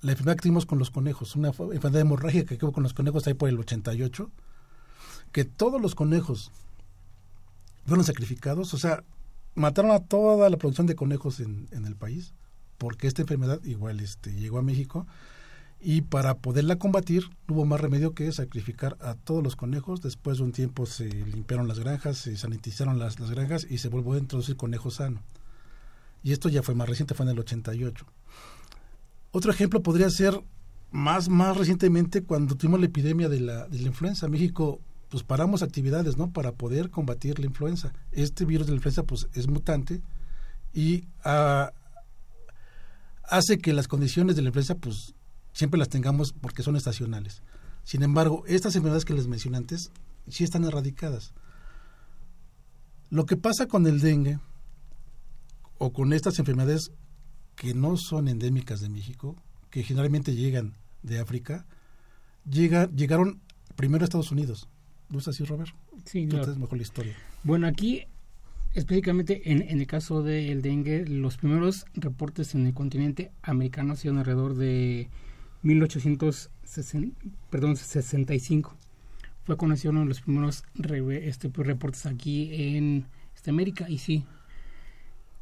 la 0.00 0.12
enfermedad 0.12 0.36
que 0.36 0.42
tuvimos 0.42 0.64
con 0.64 0.78
los 0.78 0.90
conejos, 0.90 1.34
una 1.34 1.48
enfermedad 1.48 2.02
hemorrágica 2.02 2.56
que 2.56 2.64
hubo 2.64 2.72
con 2.72 2.84
los 2.84 2.94
conejos 2.94 3.26
ahí 3.26 3.34
por 3.34 3.48
el 3.48 3.58
88, 3.58 4.30
que 5.32 5.44
todos 5.44 5.80
los 5.80 5.96
conejos 5.96 6.52
fueron 7.90 8.04
sacrificados, 8.04 8.72
o 8.72 8.78
sea, 8.78 9.02
mataron 9.56 9.90
a 9.90 9.98
toda 9.98 10.48
la 10.48 10.56
producción 10.58 10.86
de 10.86 10.94
conejos 10.94 11.40
en, 11.40 11.66
el 11.72 11.96
país, 11.96 12.34
porque 12.78 13.08
esta 13.08 13.22
enfermedad 13.22 13.60
igual 13.64 13.98
este, 13.98 14.32
llegó 14.32 14.58
a 14.58 14.62
México, 14.62 15.08
y 15.80 16.02
para 16.02 16.36
poderla 16.38 16.76
combatir 16.76 17.24
no 17.48 17.56
hubo 17.56 17.64
más 17.64 17.80
remedio 17.80 18.14
que 18.14 18.30
sacrificar 18.30 18.96
a 19.00 19.16
todos 19.16 19.42
los 19.42 19.56
conejos, 19.56 20.02
después 20.02 20.38
de 20.38 20.44
un 20.44 20.52
tiempo 20.52 20.86
se 20.86 21.06
limpiaron 21.08 21.66
las 21.66 21.80
granjas, 21.80 22.18
se 22.18 22.36
sanitizaron 22.36 23.00
las, 23.00 23.18
las 23.18 23.32
granjas 23.32 23.66
y 23.68 23.78
se 23.78 23.88
volvió 23.88 24.12
a 24.12 24.18
introducir 24.18 24.56
conejo 24.56 24.92
sano. 24.92 25.20
Y 26.22 26.30
esto 26.30 26.48
ya 26.48 26.62
fue 26.62 26.76
más 26.76 26.88
reciente, 26.88 27.14
fue 27.14 27.26
en 27.26 27.32
el 27.32 27.40
88. 27.40 28.06
Otro 29.32 29.50
ejemplo 29.50 29.82
podría 29.82 30.10
ser 30.10 30.40
más, 30.92 31.28
más 31.28 31.56
recientemente 31.56 32.22
cuando 32.22 32.54
tuvimos 32.54 32.78
la 32.78 32.86
epidemia 32.86 33.28
de 33.28 33.40
la, 33.40 33.66
de 33.66 33.80
la 33.80 33.88
influenza. 33.88 34.28
México, 34.28 34.80
pues 35.10 35.24
paramos 35.24 35.62
actividades, 35.62 36.16
¿no? 36.16 36.30
Para 36.32 36.52
poder 36.52 36.88
combatir 36.88 37.38
la 37.40 37.46
influenza. 37.46 37.92
Este 38.12 38.44
virus 38.44 38.66
de 38.66 38.72
la 38.72 38.76
influenza, 38.76 39.02
pues 39.02 39.28
es 39.34 39.48
mutante 39.48 40.00
y 40.72 41.08
ah, 41.24 41.72
hace 43.24 43.58
que 43.58 43.72
las 43.72 43.88
condiciones 43.88 44.36
de 44.36 44.42
la 44.42 44.48
influenza, 44.48 44.76
pues 44.76 45.14
siempre 45.52 45.78
las 45.78 45.88
tengamos 45.88 46.32
porque 46.32 46.62
son 46.62 46.76
estacionales. 46.76 47.42
Sin 47.84 48.02
embargo, 48.04 48.44
estas 48.46 48.76
enfermedades 48.76 49.04
que 49.04 49.14
les 49.14 49.26
mencioné 49.26 49.56
antes, 49.56 49.90
sí 50.28 50.44
están 50.44 50.64
erradicadas. 50.64 51.32
Lo 53.10 53.26
que 53.26 53.36
pasa 53.36 53.66
con 53.66 53.86
el 53.88 54.00
dengue 54.00 54.38
o 55.78 55.92
con 55.92 56.12
estas 56.12 56.38
enfermedades 56.38 56.92
que 57.56 57.74
no 57.74 57.96
son 57.96 58.28
endémicas 58.28 58.80
de 58.80 58.88
México, 58.88 59.34
que 59.70 59.82
generalmente 59.82 60.36
llegan 60.36 60.76
de 61.02 61.18
África, 61.18 61.66
llega, 62.48 62.88
llegaron 62.90 63.40
primero 63.74 64.04
a 64.04 64.06
Estados 64.06 64.30
Unidos. 64.30 64.68
¿No 65.10 65.18
es 65.18 65.28
así, 65.28 65.44
Robert? 65.44 65.72
Sí, 66.04 66.26
Tú 66.26 66.36
mejor 66.56 66.76
la 66.78 66.82
historia. 66.82 67.14
Bueno, 67.42 67.66
aquí 67.66 68.04
específicamente 68.74 69.50
en, 69.50 69.62
en 69.62 69.80
el 69.80 69.86
caso 69.86 70.22
del 70.22 70.62
dengue, 70.62 71.04
los 71.06 71.36
primeros 71.36 71.84
reportes 71.94 72.54
en 72.54 72.66
el 72.66 72.74
continente 72.74 73.32
americano 73.42 73.92
han 73.92 73.96
sido 73.96 74.16
alrededor 74.16 74.54
de 74.54 75.08
1860, 75.62 77.16
perdón, 77.50 77.76
65. 77.76 78.76
Fue 79.44 79.56
conocido 79.56 79.90
uno 79.90 80.00
de 80.00 80.06
los 80.06 80.20
primeros 80.20 80.62
re- 80.74 81.28
este, 81.28 81.48
pues, 81.48 81.66
reportes 81.66 82.06
aquí 82.06 82.50
en 82.76 83.06
este, 83.34 83.50
América 83.50 83.88
y 83.88 83.98
sí. 83.98 84.24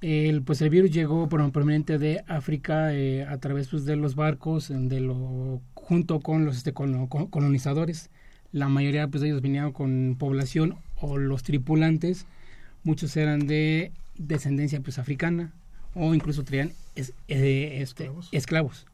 El, 0.01 0.43
pues 0.43 0.63
el 0.63 0.71
virus 0.71 0.93
llegó 0.93 1.27
bueno, 1.27 1.51
proveniente 1.51 1.99
de 1.99 2.23
África 2.29 2.95
eh, 2.95 3.25
a 3.25 3.37
través 3.39 3.67
pues, 3.69 3.85
de 3.85 3.97
los 3.97 4.15
barcos, 4.15 4.69
de 4.73 5.01
lo, 5.01 5.61
junto 5.75 6.21
con 6.21 6.45
los 6.45 6.57
este, 6.57 6.73
colo- 6.73 7.09
co- 7.09 7.29
colonizadores. 7.31 8.09
La 8.53 8.69
mayoría 8.69 9.09
pues, 9.09 9.21
de 9.21 9.29
ellos 9.29 9.43
venían 9.43 9.73
con 9.73 10.17
población 10.19 10.77
o 11.01 11.19
los 11.19 11.43
tripulantes 11.43 12.27
muchos 12.85 13.17
eran 13.17 13.47
de 13.47 13.93
descendencia 14.17 14.81
pues 14.81 14.99
africana 14.99 15.53
o 15.95 16.15
incluso 16.15 16.45
traían 16.45 16.73
es- 16.95 17.13
eh, 17.29 17.79
este, 17.83 18.05
Esclavos. 18.05 18.29
esclavos. 18.33 18.87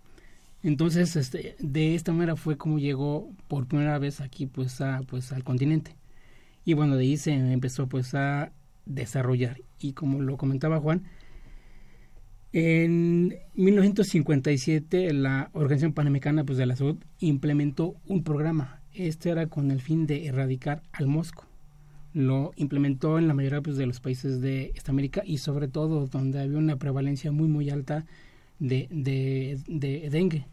Entonces, 0.63 1.15
este, 1.17 1.57
de 1.61 1.95
esta 1.95 2.13
manera 2.13 2.37
fue 2.37 2.57
como 2.57 2.79
llegó 2.79 3.29
por 3.49 3.67
primera 3.67 3.99
vez 3.99 4.21
aquí 4.21 4.47
pues 4.47 4.81
a, 4.81 5.03
pues 5.07 5.31
al 5.33 5.45
continente. 5.45 5.95
Y 6.65 6.73
bueno, 6.73 6.97
de 6.97 7.05
ahí 7.05 7.17
se 7.19 7.33
empezó 7.35 7.87
pues 7.87 8.15
a 8.15 8.51
desarrollar. 8.87 9.61
Y 9.79 9.93
como 9.93 10.23
lo 10.23 10.37
comentaba 10.39 10.81
Juan, 10.81 11.03
en 12.53 13.37
1957 13.55 15.13
la 15.13 15.51
Organización 15.53 15.93
Panamericana 15.93 16.45
pues, 16.45 16.57
de 16.59 16.67
la 16.67 16.77
Salud 16.77 16.97
implementó 17.21 17.97
un 18.07 18.23
programa. 18.25 18.81
Este 18.95 19.31
era 19.31 19.47
con 19.47 19.71
el 19.71 19.81
fin 19.81 20.07
de 20.07 20.27
erradicar 20.27 20.83
al 20.93 21.07
mosco 21.07 21.47
lo 22.15 22.53
implementó 22.57 23.19
en 23.19 23.27
la 23.29 23.35
mayoría 23.35 23.61
pues, 23.61 23.77
de 23.77 23.87
los 23.87 24.01
países 24.01 24.41
de 24.41 24.73
esta 24.77 24.93
América 24.93 25.23
y 25.27 25.39
sobre 25.39 25.69
todo 25.69 26.07
donde 26.07 26.41
había 26.41 26.59
una 26.59 26.77
prevalencia 26.77 27.33
muy 27.33 27.49
muy 27.49 27.69
alta 27.71 28.07
de, 28.61 28.89
de, 28.91 29.59
de 29.67 30.09
dengue. 30.11 30.47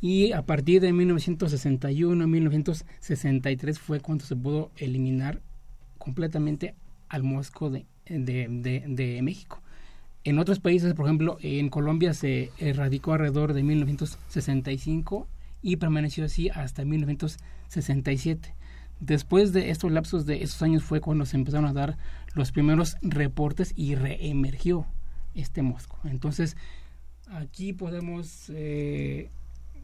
Y 0.00 0.30
a 0.30 0.42
partir 0.42 0.80
de 0.80 0.92
1961, 0.92 2.26
1963 2.28 3.78
fue 3.80 3.98
cuando 3.98 4.24
se 4.24 4.36
pudo 4.36 4.70
eliminar 4.76 5.40
completamente 5.98 6.76
al 7.08 7.24
mosco 7.24 7.68
de, 7.68 7.84
de, 8.06 8.84
de 8.86 9.22
México. 9.22 9.60
En 10.22 10.38
otros 10.38 10.60
países, 10.60 10.94
por 10.94 11.06
ejemplo, 11.06 11.38
en 11.40 11.68
Colombia 11.68 12.14
se 12.14 12.52
erradicó 12.58 13.14
alrededor 13.14 13.54
de 13.54 13.64
1965 13.64 15.26
y 15.62 15.76
permaneció 15.76 16.24
así 16.24 16.48
hasta 16.50 16.84
1967. 16.84 18.54
Después 19.00 19.52
de 19.52 19.70
estos 19.70 19.92
lapsos 19.92 20.26
de 20.26 20.42
esos 20.42 20.62
años 20.62 20.82
fue 20.82 21.00
cuando 21.00 21.24
se 21.24 21.36
empezaron 21.36 21.66
a 21.66 21.72
dar 21.72 21.98
los 22.34 22.52
primeros 22.52 22.96
reportes 23.02 23.72
y 23.76 23.94
reemergió 23.94 24.86
este 25.34 25.62
mosco. 25.62 25.98
Entonces, 26.04 26.56
aquí 27.30 27.72
podemos 27.72 28.50
eh, 28.50 29.30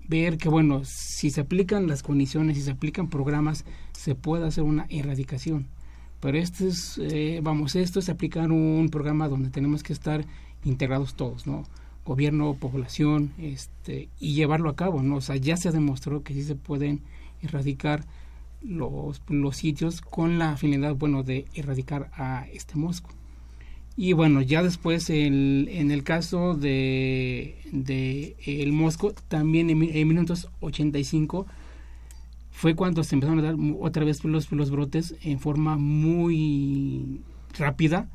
ver 0.09 0.37
que, 0.37 0.49
bueno, 0.49 0.83
si 0.85 1.31
se 1.31 1.43
aplican 1.43 1.87
las 1.87 2.03
condiciones, 2.03 2.57
si 2.57 2.63
se 2.63 2.73
aplican 2.73 3.09
programas, 3.09 3.65
se 3.93 4.15
puede 4.15 4.47
hacer 4.47 4.65
una 4.65 4.87
erradicación. 4.89 5.69
Pero 6.21 6.39
esto 6.39 6.67
es, 6.67 6.99
eh, 6.99 7.41
vamos, 7.43 7.77
esto 7.77 8.01
es 8.01 8.09
aplicar 8.09 8.51
un 8.51 8.89
programa 8.91 9.29
donde 9.29 9.51
tenemos 9.51 9.83
que 9.83 9.93
estar 9.93 10.25
integrados 10.65 11.15
todos, 11.15 11.47
¿no? 11.47 11.65
Gobierno, 12.05 12.55
población, 12.55 13.33
este, 13.39 14.09
y 14.21 14.35
llevarlo 14.35 14.71
a 14.71 14.77
cabo, 14.77 15.03
¿no? 15.03 15.17
O 15.17 15.21
sea, 15.21 15.37
ya 15.37 15.57
se 15.57 15.71
demostró 15.71 16.23
que 16.23 16.35
sí 16.35 16.43
se 16.43 16.55
pueden 16.55 17.01
erradicar 17.43 18.05
los, 18.63 19.23
los 19.29 19.57
sitios 19.57 20.01
con 20.01 20.39
la 20.39 20.57
finalidad, 20.57 20.95
bueno, 20.95 21.23
de 21.23 21.47
erradicar 21.55 22.11
a 22.17 22.47
este 22.53 22.77
mosco. 22.77 23.11
Y 23.97 24.13
bueno, 24.13 24.43
ya 24.43 24.63
después 24.63 25.09
en 25.09 25.91
el 25.91 26.03
caso 26.03 26.55
de, 26.55 27.57
de 27.71 28.35
el 28.45 28.73
mosco, 28.73 29.13
también 29.29 29.71
en, 29.71 29.83
en 29.83 30.09
1985 30.09 31.47
fue 32.51 32.75
cuando 32.75 33.05
se 33.05 33.15
empezaron 33.15 33.39
a 33.41 33.43
dar 33.43 33.57
otra 33.81 34.05
vez 34.05 34.25
los, 34.25 34.51
los 34.51 34.71
brotes 34.71 35.15
en 35.23 35.39
forma 35.39 35.77
muy 35.77 37.21
rápida 37.57 38.09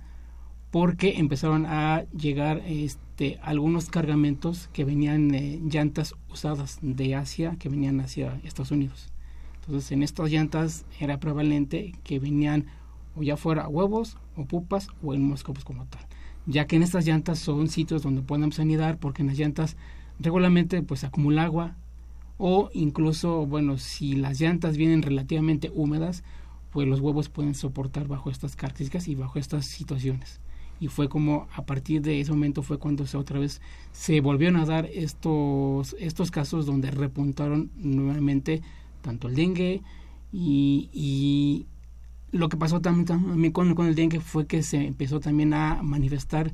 porque 0.71 1.17
empezaron 1.17 1.65
a 1.65 2.03
llegar 2.17 2.61
este, 2.65 2.99
algunos 3.41 3.89
cargamentos 3.89 4.69
que 4.71 4.85
venían 4.85 5.33
eh, 5.35 5.59
llantas 5.69 6.15
usadas 6.31 6.79
de 6.81 7.15
Asia 7.15 7.57
que 7.59 7.69
venían 7.69 7.99
hacia 7.99 8.39
Estados 8.43 8.71
Unidos. 8.71 9.11
Entonces 9.55 9.91
en 9.91 10.03
estas 10.03 10.31
llantas 10.31 10.85
era 10.99 11.19
prevalente 11.19 11.93
que 12.03 12.19
venían 12.19 12.67
o 13.15 13.23
ya 13.23 13.35
fuera 13.35 13.67
huevos 13.67 14.17
o 14.37 14.45
pupas 14.45 14.87
o 15.03 15.13
el 15.13 15.19
mosco 15.19 15.53
pues, 15.53 15.65
como 15.65 15.85
tal. 15.85 16.01
Ya 16.45 16.65
que 16.65 16.77
en 16.77 16.83
estas 16.83 17.05
llantas 17.05 17.39
son 17.39 17.67
sitios 17.67 18.01
donde 18.01 18.21
pueden 18.21 18.51
sanidad 18.51 18.97
porque 18.99 19.21
en 19.21 19.27
las 19.27 19.37
llantas 19.37 19.75
regularmente 20.19 20.81
pues 20.81 21.03
acumula 21.03 21.43
agua 21.43 21.75
o 22.37 22.69
incluso 22.73 23.45
bueno 23.45 23.77
si 23.77 24.13
las 24.15 24.39
llantas 24.39 24.77
vienen 24.77 25.01
relativamente 25.01 25.69
húmedas 25.73 26.23
pues 26.71 26.87
los 26.87 27.01
huevos 27.01 27.29
pueden 27.29 27.53
soportar 27.53 28.07
bajo 28.07 28.31
estas 28.31 28.55
características 28.55 29.07
y 29.07 29.15
bajo 29.15 29.39
estas 29.39 29.65
situaciones 29.65 30.39
y 30.79 30.87
fue 30.87 31.09
como 31.09 31.47
a 31.55 31.63
partir 31.65 32.01
de 32.01 32.19
ese 32.21 32.31
momento 32.31 32.63
fue 32.63 32.77
cuando 32.77 33.05
se 33.05 33.17
otra 33.17 33.39
vez 33.39 33.61
se 33.91 34.21
volvieron 34.21 34.59
a 34.59 34.65
dar 34.65 34.85
estos 34.93 35.95
estos 35.99 36.31
casos 36.31 36.65
donde 36.65 36.91
repuntaron 36.91 37.69
nuevamente 37.75 38.61
tanto 39.01 39.27
el 39.27 39.35
dengue 39.35 39.81
y, 40.31 40.89
y 40.93 41.65
lo 42.31 42.49
que 42.49 42.57
pasó 42.57 42.81
también, 42.81 43.05
también 43.05 43.51
con, 43.51 43.87
el 43.87 43.95
dengue 43.95 44.19
fue 44.19 44.45
que 44.45 44.63
se 44.63 44.85
empezó 44.85 45.19
también 45.19 45.53
a 45.53 45.81
manifestar 45.81 46.53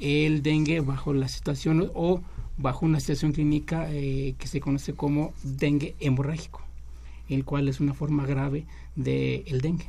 el 0.00 0.42
dengue 0.42 0.80
bajo 0.80 1.12
la 1.12 1.28
situación 1.28 1.90
o 1.94 2.20
bajo 2.56 2.84
una 2.84 3.00
situación 3.00 3.32
clínica 3.32 3.86
eh, 3.90 4.34
que 4.38 4.48
se 4.48 4.60
conoce 4.60 4.94
como 4.94 5.32
dengue 5.42 5.94
hemorrágico, 6.00 6.62
el 7.28 7.44
cual 7.44 7.68
es 7.68 7.80
una 7.80 7.94
forma 7.94 8.26
grave 8.26 8.66
del 8.96 9.44
el 9.46 9.60
dengue. 9.60 9.86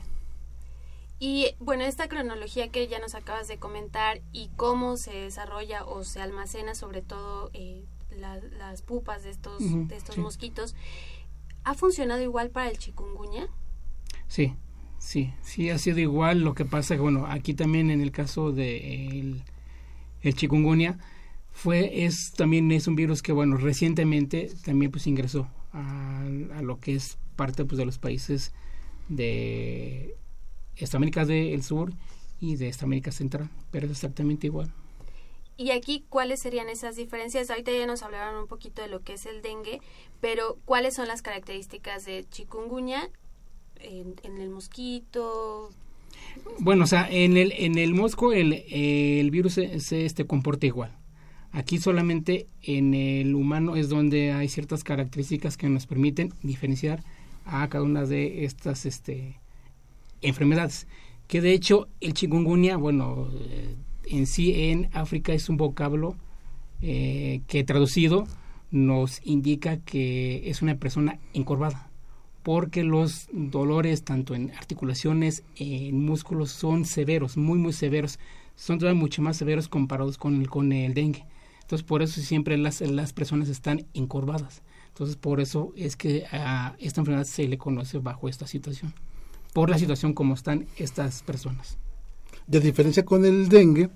Y 1.27 1.55
bueno, 1.59 1.85
esta 1.85 2.07
cronología 2.07 2.67
que 2.67 2.87
ya 2.87 2.99
nos 2.99 3.15
acabas 3.15 3.47
de 3.47 3.57
comentar 3.57 4.21
y 4.31 4.51
cómo 4.57 4.95
se 4.95 5.11
desarrolla 5.11 5.83
o 5.83 6.03
se 6.03 6.21
almacena 6.21 6.75
sobre 6.75 7.01
todo 7.01 7.49
eh, 7.53 7.83
la, 8.11 8.37
las 8.59 8.83
pupas 8.83 9.23
de 9.23 9.31
estos, 9.31 9.59
uh 9.59 9.65
-huh, 9.65 9.87
de 9.87 9.95
estos 9.97 10.13
sí. 10.13 10.21
mosquitos, 10.21 10.75
¿ha 11.63 11.73
funcionado 11.73 12.21
igual 12.21 12.51
para 12.51 12.69
el 12.69 12.77
chikungunya? 12.77 13.47
Sí, 14.27 14.53
sí, 14.99 15.33
sí 15.41 15.71
ha 15.71 15.79
sido 15.79 15.97
igual. 15.97 16.41
Lo 16.41 16.53
que 16.53 16.63
pasa 16.63 16.93
que, 16.93 17.01
bueno, 17.01 17.25
aquí 17.25 17.55
también 17.55 17.89
en 17.89 18.01
el 18.01 18.11
caso 18.11 18.51
del 18.51 18.55
de 18.57 19.07
el, 19.07 19.43
el 20.21 20.35
chikungunya, 20.35 20.99
fue, 21.51 22.05
es 22.05 22.33
también 22.33 22.71
es 22.71 22.87
un 22.87 22.95
virus 22.95 23.23
que, 23.23 23.31
bueno, 23.31 23.57
recientemente 23.57 24.51
también 24.63 24.91
pues 24.91 25.07
ingresó 25.07 25.49
a, 25.73 26.21
a 26.21 26.61
lo 26.61 26.79
que 26.79 26.93
es 26.93 27.17
parte 27.35 27.65
pues 27.65 27.79
de 27.79 27.85
los 27.85 27.97
países 27.97 28.53
de 29.09 30.17
esta 30.77 30.97
América 30.97 31.25
del 31.25 31.63
Sur 31.63 31.93
y 32.39 32.55
de 32.55 32.67
esta 32.67 32.85
América 32.85 33.11
Central, 33.11 33.49
pero 33.71 33.85
es 33.85 33.91
exactamente 33.91 34.47
igual. 34.47 34.71
Y 35.57 35.71
aquí, 35.71 36.03
¿cuáles 36.09 36.41
serían 36.41 36.67
esas 36.67 36.97
diferencias? 36.97 37.49
Ahorita 37.49 37.71
ya 37.71 37.85
nos 37.85 38.03
hablaron 38.03 38.41
un 38.41 38.47
poquito 38.47 38.81
de 38.81 38.89
lo 38.89 39.01
que 39.01 39.13
es 39.13 39.25
el 39.25 39.41
dengue, 39.41 39.79
pero 40.19 40.57
¿cuáles 40.65 40.95
son 40.95 41.07
las 41.07 41.21
características 41.21 42.05
de 42.05 42.25
chikungunya 42.29 43.09
en, 43.79 44.15
en 44.23 44.37
el 44.37 44.49
mosquito? 44.49 45.69
Bueno, 46.59 46.83
o 46.83 46.87
sea, 46.87 47.07
en 47.09 47.37
el, 47.37 47.53
en 47.53 47.77
el 47.77 47.93
mosco 47.93 48.33
el, 48.33 48.65
el 48.69 49.31
virus 49.31 49.53
se, 49.53 49.79
se 49.79 50.05
este, 50.05 50.25
comporta 50.25 50.65
igual. 50.65 50.91
Aquí 51.53 51.77
solamente 51.77 52.47
en 52.61 52.93
el 52.93 53.33
humano 53.33 53.77
es 53.77 53.87
donde 53.87 54.33
hay 54.33 54.49
ciertas 54.49 54.83
características 54.83 55.55
que 55.55 55.69
nos 55.69 55.87
permiten 55.87 56.33
diferenciar 56.43 57.01
a 57.45 57.69
cada 57.69 57.85
una 57.85 58.03
de 58.03 58.43
estas 58.43 58.85
este, 58.85 59.39
enfermedades. 60.27 60.87
Que 61.27 61.41
de 61.41 61.53
hecho 61.53 61.87
el 62.01 62.13
chikungunya, 62.13 62.77
bueno, 62.77 63.29
eh, 63.33 63.75
en 64.05 64.27
sí 64.27 64.69
en 64.69 64.89
África 64.93 65.33
es 65.33 65.49
un 65.49 65.57
vocablo 65.57 66.15
eh, 66.81 67.41
que 67.47 67.63
traducido 67.63 68.27
nos 68.71 69.25
indica 69.25 69.77
que 69.77 70.49
es 70.49 70.61
una 70.61 70.75
persona 70.75 71.19
encorvada, 71.33 71.89
porque 72.43 72.83
los 72.83 73.27
dolores 73.31 74.03
tanto 74.03 74.35
en 74.35 74.51
articulaciones, 74.51 75.43
en 75.55 76.03
músculos 76.05 76.51
son 76.51 76.85
severos, 76.85 77.37
muy 77.37 77.57
muy 77.57 77.73
severos, 77.73 78.19
son 78.55 78.79
todavía 78.79 78.99
mucho 78.99 79.21
más 79.21 79.37
severos 79.37 79.67
comparados 79.67 80.17
con 80.17 80.41
el, 80.41 80.49
con 80.49 80.71
el 80.71 80.93
dengue. 80.93 81.25
Entonces 81.61 81.85
por 81.85 82.03
eso 82.03 82.21
siempre 82.21 82.57
las, 82.57 82.81
las 82.81 83.13
personas 83.13 83.49
están 83.49 83.85
encorvadas. 83.93 84.61
Entonces 84.89 85.15
por 85.15 85.41
eso 85.41 85.73
es 85.75 85.95
que 85.95 86.25
a 86.31 86.75
esta 86.79 87.01
enfermedad 87.01 87.25
se 87.25 87.47
le 87.47 87.57
conoce 87.57 87.97
bajo 87.97 88.29
esta 88.29 88.45
situación 88.45 88.93
por 89.55 89.69
la 89.69 89.77
situación 89.79 90.11
como 90.11 90.33
están 90.33 90.67
estas 90.75 91.23
personas. 91.23 91.77
De 92.45 92.59
diferencia 92.59 93.05
con 93.05 93.23
el 93.23 93.47
dengue, 93.47 93.89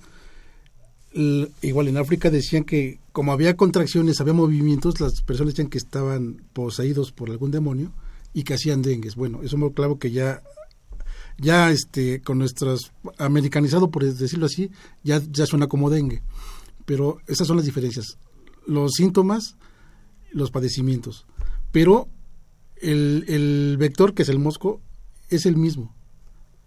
igual 1.61 1.89
en 1.89 1.97
África 1.97 2.29
decían 2.29 2.63
que 2.63 2.99
como 3.11 3.33
había 3.33 3.57
contracciones, 3.57 4.21
había 4.21 4.31
movimientos, 4.31 5.01
las 5.01 5.21
personas 5.21 5.53
decían 5.53 5.69
que 5.69 5.77
estaban 5.77 6.41
poseídos 6.53 7.11
por 7.11 7.29
algún 7.29 7.51
demonio 7.51 7.91
y 8.33 8.43
que 8.43 8.53
hacían 8.53 8.81
dengues. 8.81 9.17
Bueno, 9.17 9.43
eso 9.43 9.57
me 9.57 9.69
claro 9.73 9.99
que 9.99 10.11
ya 10.11 10.41
ya 11.37 11.71
este 11.71 12.21
con 12.21 12.37
nuestras 12.37 12.93
americanizado 13.17 13.91
por 13.91 14.05
decirlo 14.05 14.45
así, 14.45 14.71
ya 15.03 15.21
ya 15.29 15.45
suena 15.45 15.67
como 15.67 15.89
dengue. 15.89 16.23
Pero 16.85 17.17
esas 17.27 17.47
son 17.47 17.57
las 17.57 17.65
diferencias. 17.65 18.17
Los 18.65 18.93
síntomas, 18.93 19.57
los 20.31 20.51
padecimientos. 20.51 21.25
Pero 21.73 22.07
el, 22.77 23.25
el 23.27 23.75
vector, 23.77 24.13
que 24.13 24.23
es 24.23 24.29
el 24.29 24.39
mosco, 24.39 24.79
es 25.29 25.45
el 25.45 25.57
mismo. 25.57 25.95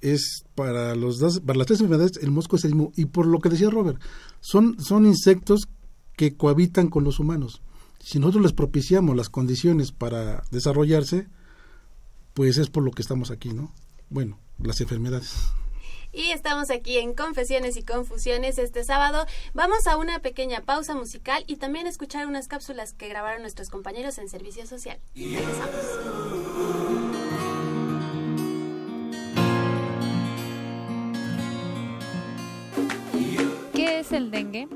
Es 0.01 0.45
para 0.55 0.95
los 0.97 1.21
para 1.41 1.59
las 1.59 1.67
tres 1.67 1.81
enfermedades 1.81 2.19
el 2.23 2.31
mosco 2.31 2.57
es 2.57 2.65
el 2.65 2.75
mismo. 2.75 2.93
Y 2.97 3.07
por 3.07 3.27
lo 3.27 3.39
que 3.39 3.49
decía 3.49 3.71
Robert, 3.71 4.01
son, 4.41 4.81
son 4.81 5.07
insectos 5.07 5.69
que 6.17 6.37
cohabitan 6.37 6.89
con 6.89 7.05
los 7.05 7.21
humanos. 7.21 7.63
Si 8.01 8.19
nosotros 8.19 8.43
les 8.43 8.53
propiciamos 8.53 9.17
las 9.17 9.29
condiciones 9.29 9.93
para 9.93 10.43
desarrollarse, 10.51 11.29
pues 12.35 12.59
es 12.59 12.69
por 12.69 12.83
lo 12.83 12.91
que 12.91 13.03
estamos 13.03 13.31
aquí, 13.31 13.53
¿no? 13.53 13.73
Bueno, 14.11 14.39
las 14.59 14.81
enfermedades. 14.81 15.53
Y 16.13 16.31
estamos 16.31 16.71
aquí 16.71 16.99
en 16.99 17.15
Confesiones 17.15 17.77
y 17.79 17.83
Confusiones 17.83 18.59
este 18.59 18.85
sábado. 18.85 19.25
Vamos 19.55 19.87
a 19.87 19.97
una 19.97 20.19
pequeña 20.19 20.61
pausa 20.61 20.95
musical 20.95 21.43
y 21.47 21.57
también 21.57 21.87
escuchar 21.87 22.27
unas 22.27 22.49
cápsulas 22.49 22.93
que 22.93 23.09
grabaron 23.09 23.41
nuestros 23.41 23.71
compañeros 23.71 24.19
en 24.19 24.29
Servicio 24.29 24.67
Social. 24.67 24.99
Es 34.03 34.11
el 34.11 34.33
dengue? 34.33 34.69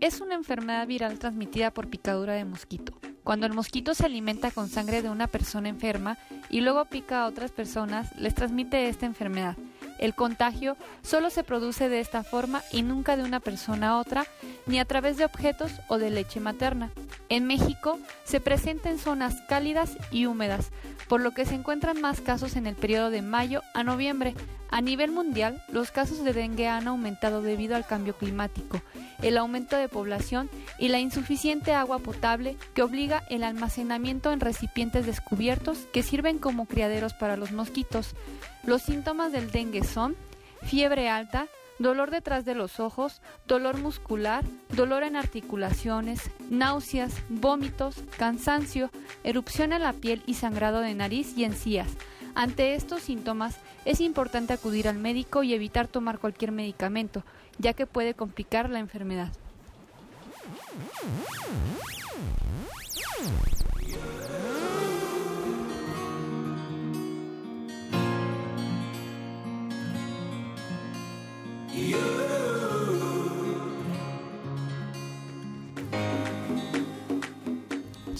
Es 0.00 0.20
una 0.20 0.34
enfermedad 0.34 0.88
viral 0.88 1.16
transmitida 1.20 1.70
por 1.70 1.86
picadura 1.86 2.32
de 2.32 2.44
mosquito. 2.44 2.92
Cuando 3.22 3.46
el 3.46 3.52
mosquito 3.52 3.94
se 3.94 4.06
alimenta 4.06 4.50
con 4.50 4.68
sangre 4.68 5.02
de 5.02 5.08
una 5.08 5.28
persona 5.28 5.68
enferma 5.68 6.18
y 6.50 6.62
luego 6.62 6.84
pica 6.86 7.22
a 7.22 7.26
otras 7.28 7.52
personas, 7.52 8.12
les 8.18 8.34
transmite 8.34 8.88
esta 8.88 9.06
enfermedad. 9.06 9.56
El 10.02 10.16
contagio 10.16 10.76
solo 11.02 11.30
se 11.30 11.44
produce 11.44 11.88
de 11.88 12.00
esta 12.00 12.24
forma 12.24 12.64
y 12.72 12.82
nunca 12.82 13.16
de 13.16 13.22
una 13.22 13.38
persona 13.38 13.90
a 13.90 13.98
otra, 13.98 14.26
ni 14.66 14.80
a 14.80 14.84
través 14.84 15.16
de 15.16 15.24
objetos 15.24 15.70
o 15.86 15.96
de 15.96 16.10
leche 16.10 16.40
materna. 16.40 16.90
En 17.28 17.46
México 17.46 18.00
se 18.24 18.40
presenta 18.40 18.90
en 18.90 18.98
zonas 18.98 19.36
cálidas 19.48 19.96
y 20.10 20.26
húmedas, 20.26 20.72
por 21.08 21.20
lo 21.20 21.30
que 21.30 21.44
se 21.44 21.54
encuentran 21.54 22.00
más 22.00 22.20
casos 22.20 22.56
en 22.56 22.66
el 22.66 22.74
periodo 22.74 23.10
de 23.10 23.22
mayo 23.22 23.62
a 23.74 23.84
noviembre. 23.84 24.34
A 24.72 24.80
nivel 24.80 25.12
mundial, 25.12 25.62
los 25.68 25.92
casos 25.92 26.24
de 26.24 26.32
dengue 26.32 26.66
han 26.66 26.88
aumentado 26.88 27.40
debido 27.40 27.76
al 27.76 27.86
cambio 27.86 28.16
climático, 28.16 28.82
el 29.22 29.38
aumento 29.38 29.76
de 29.76 29.88
población 29.88 30.50
y 30.80 30.88
la 30.88 30.98
insuficiente 30.98 31.74
agua 31.74 32.00
potable 32.00 32.56
que 32.74 32.82
obliga 32.82 33.22
el 33.30 33.44
almacenamiento 33.44 34.32
en 34.32 34.40
recipientes 34.40 35.06
descubiertos 35.06 35.78
que 35.92 36.02
sirven 36.02 36.40
como 36.40 36.66
criaderos 36.66 37.14
para 37.14 37.36
los 37.36 37.52
mosquitos. 37.52 38.16
Los 38.64 38.82
síntomas 38.82 39.32
del 39.32 39.50
dengue 39.50 39.84
son 39.84 40.16
fiebre 40.62 41.08
alta, 41.08 41.48
dolor 41.78 42.10
detrás 42.10 42.44
de 42.44 42.54
los 42.54 42.78
ojos, 42.78 43.20
dolor 43.46 43.78
muscular, 43.78 44.44
dolor 44.70 45.02
en 45.02 45.16
articulaciones, 45.16 46.30
náuseas, 46.48 47.14
vómitos, 47.28 47.96
cansancio, 48.16 48.90
erupción 49.24 49.72
en 49.72 49.82
la 49.82 49.92
piel 49.92 50.22
y 50.26 50.34
sangrado 50.34 50.80
de 50.80 50.94
nariz 50.94 51.36
y 51.36 51.44
encías. 51.44 51.88
Ante 52.34 52.74
estos 52.74 53.02
síntomas 53.02 53.56
es 53.84 54.00
importante 54.00 54.52
acudir 54.52 54.88
al 54.88 54.96
médico 54.96 55.42
y 55.42 55.54
evitar 55.54 55.88
tomar 55.88 56.18
cualquier 56.18 56.52
medicamento, 56.52 57.24
ya 57.58 57.74
que 57.74 57.86
puede 57.86 58.14
complicar 58.14 58.70
la 58.70 58.78
enfermedad. 58.78 59.32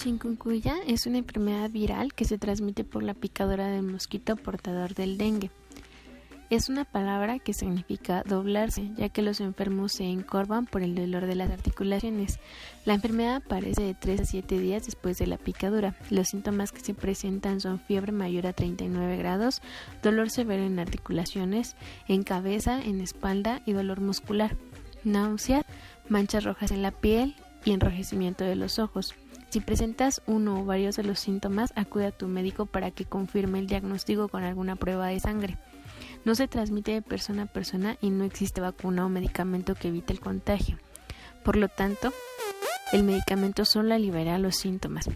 Chikungunya 0.03 0.75
es 0.85 1.05
una 1.05 1.19
enfermedad 1.19 1.69
viral 1.69 2.13
que 2.13 2.25
se 2.25 2.37
transmite 2.37 2.83
por 2.83 3.03
la 3.03 3.13
picadura 3.13 3.67
del 3.67 3.83
mosquito 3.83 4.35
portador 4.35 4.95
del 4.95 5.17
dengue. 5.17 5.49
Es 6.49 6.67
una 6.67 6.83
palabra 6.83 7.39
que 7.39 7.53
significa 7.53 8.21
doblarse, 8.23 8.91
ya 8.97 9.07
que 9.07 9.21
los 9.21 9.39
enfermos 9.39 9.93
se 9.93 10.03
encorvan 10.03 10.65
por 10.65 10.83
el 10.83 10.93
dolor 10.93 11.25
de 11.25 11.35
las 11.35 11.49
articulaciones. 11.51 12.39
La 12.83 12.95
enfermedad 12.95 13.37
aparece 13.37 13.81
de 13.81 13.93
3 13.93 14.19
a 14.19 14.25
7 14.25 14.59
días 14.59 14.85
después 14.85 15.17
de 15.19 15.27
la 15.27 15.37
picadura. 15.37 15.95
Los 16.09 16.27
síntomas 16.27 16.73
que 16.73 16.81
se 16.81 16.93
presentan 16.93 17.61
son 17.61 17.79
fiebre 17.79 18.11
mayor 18.11 18.45
a 18.45 18.51
39 18.51 19.15
grados, 19.15 19.61
dolor 20.01 20.29
severo 20.29 20.63
en 20.63 20.79
articulaciones, 20.79 21.77
en 22.09 22.23
cabeza, 22.23 22.81
en 22.83 22.99
espalda 22.99 23.61
y 23.65 23.71
dolor 23.71 24.01
muscular, 24.01 24.57
náuseas, 25.05 25.63
manchas 26.09 26.43
rojas 26.43 26.71
en 26.71 26.81
la 26.81 26.91
piel 26.91 27.37
y 27.63 27.71
enrojecimiento 27.71 28.43
de 28.43 28.57
los 28.57 28.79
ojos. 28.79 29.15
Si 29.53 29.59
presentas 29.59 30.23
uno 30.25 30.59
o 30.59 30.65
varios 30.65 30.95
de 30.95 31.03
los 31.03 31.19
síntomas, 31.19 31.73
acude 31.75 32.07
a 32.07 32.11
tu 32.11 32.27
médico 32.27 32.65
para 32.65 32.89
que 32.89 33.05
confirme 33.05 33.59
el 33.59 33.67
diagnóstico 33.67 34.27
con 34.27 34.43
alguna 34.43 34.75
prueba 34.75 35.09
de 35.09 35.19
sangre. 35.19 35.59
No 36.25 36.33
se 36.33 36.47
transmite 36.47 36.91
de 36.93 37.03
persona 37.03 37.43
a 37.43 37.45
persona 37.45 37.95
y 38.01 38.09
no 38.09 38.23
existe 38.23 38.61
vacuna 38.61 39.05
o 39.05 39.09
medicamento 39.09 39.75
que 39.75 39.89
evite 39.89 40.11
el 40.11 40.21
contagio. 40.21 40.79
Por 41.43 41.55
lo 41.55 41.67
tanto, 41.67 42.11
el 42.93 43.03
medicamento 43.03 43.63
solo 43.63 43.95
libera 43.95 44.39
los 44.39 44.55
síntomas 44.55 45.07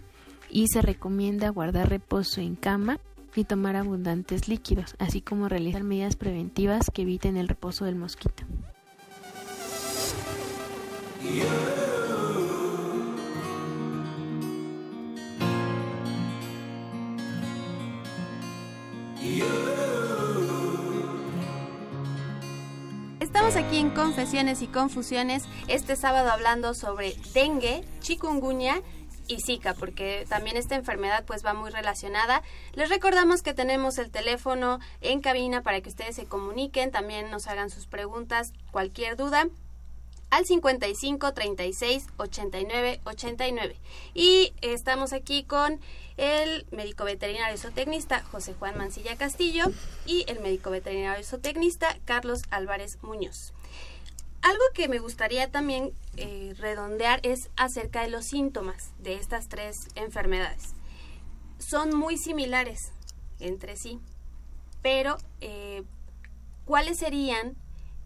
y 0.52 0.68
se 0.68 0.84
recomienda 0.84 1.50
guardar 1.50 1.90
reposo 1.90 2.40
en 2.40 2.56
cama 2.56 3.00
y 3.34 3.44
tomar 3.44 3.76
abundantes 3.76 4.48
líquidos, 4.48 4.94
así 5.00 5.20
como 5.20 5.50
realizar 5.50 5.82
medidas 5.82 6.16
preventivas 6.16 6.92
que 6.94 7.02
eviten 7.02 7.38
el 7.38 7.48
reposo 7.48 7.86
del 7.86 7.96
mosquito. 7.96 8.44
Estamos 23.20 23.56
aquí 23.56 23.78
en 23.78 23.92
Confesiones 23.92 24.62
y 24.62 24.68
Confusiones 24.68 25.44
este 25.68 25.96
sábado 25.96 26.32
hablando 26.32 26.74
sobre 26.74 27.16
dengue, 27.34 27.84
chikungunya 28.00 28.82
y 29.28 29.42
Zika, 29.42 29.74
porque 29.74 30.26
también 30.30 30.58
esta 30.58 30.76
enfermedad 30.76 31.24
pues 31.26 31.46
va 31.46 31.54
muy 31.54 31.70
relacionada. 31.70 32.42
Les 32.74 32.90
recordamos 32.90 33.44
que 33.44 33.54
tenemos 33.54 33.98
el 33.98 34.10
teléfono 34.10 34.80
en 35.02 35.22
cabina 35.22 35.62
para 35.62 35.82
que 35.82 35.90
ustedes 35.90 36.16
se 36.16 36.26
comuniquen, 36.26 36.92
también 36.92 37.30
nos 37.30 37.48
hagan 37.48 37.70
sus 37.70 37.88
preguntas, 37.88 38.54
cualquier 38.72 39.18
duda 39.18 39.48
al 40.30 40.46
55 40.46 41.34
36 41.34 42.08
89 42.18 43.02
89. 43.06 43.80
Y 44.14 44.54
estamos 44.62 45.14
aquí 45.14 45.44
con 45.44 45.80
el 46.18 46.66
médico 46.72 47.06
veterinario 47.06 47.58
zootecnista 47.58 48.24
José 48.24 48.54
Juan 48.58 48.78
Mancilla 48.78 49.16
Castillo 49.16 49.66
y 50.06 50.26
el 50.28 50.40
médico 50.40 50.70
veterinario 50.70 51.24
zootecnista 51.24 51.98
Carlos 52.06 52.44
Álvarez 52.50 52.98
Muñoz. 53.02 53.54
Algo 54.42 54.64
que 54.74 54.88
me 54.88 55.00
gustaría 55.00 55.52
también 55.52 55.92
eh, 56.16 56.54
redondear 56.58 57.20
es 57.24 57.50
acerca 57.56 58.02
de 58.02 58.10
los 58.10 58.26
síntomas 58.26 58.92
de 59.00 59.16
estas 59.16 59.50
tres 59.50 59.88
enfermedades. 59.96 60.74
Son 61.58 61.96
muy 61.96 62.18
similares 62.18 62.92
entre 63.40 63.76
sí, 63.76 64.00
pero 64.82 65.18
eh, 65.42 65.84
¿cuáles 66.66 66.98
serían 66.98 67.56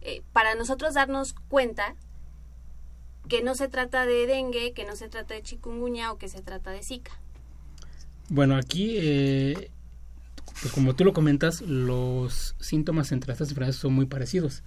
eh, 0.01 0.23
para 0.33 0.55
nosotros 0.55 0.95
darnos 0.95 1.33
cuenta 1.47 1.95
que 3.31 3.41
no 3.41 3.55
se 3.55 3.69
trata 3.69 4.05
de 4.05 4.27
dengue, 4.27 4.73
que 4.73 4.83
no 4.83 4.97
se 4.97 5.07
trata 5.07 5.33
de 5.33 5.41
chikungunya 5.41 6.11
o 6.11 6.17
que 6.17 6.27
se 6.27 6.41
trata 6.41 6.71
de 6.71 6.83
zika. 6.83 7.13
Bueno, 8.27 8.57
aquí, 8.57 8.97
eh, 8.97 9.71
pues 10.61 10.73
como 10.73 10.95
tú 10.95 11.05
lo 11.05 11.13
comentas, 11.13 11.61
los 11.61 12.57
síntomas 12.59 13.13
entre 13.13 13.31
estas 13.31 13.47
enfermedades 13.47 13.77
son 13.77 13.93
muy 13.93 14.05
parecidos. 14.05 14.63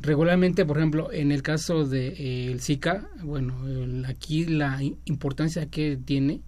Regularmente, 0.00 0.64
por 0.64 0.78
ejemplo, 0.78 1.10
en 1.10 1.32
el 1.32 1.42
caso 1.42 1.84
del 1.84 2.14
de, 2.14 2.52
eh, 2.52 2.58
Zika, 2.60 3.10
bueno, 3.24 3.56
aquí 4.06 4.44
la 4.44 4.80
importancia 5.06 5.66
que 5.66 5.96
tiene 5.96 6.40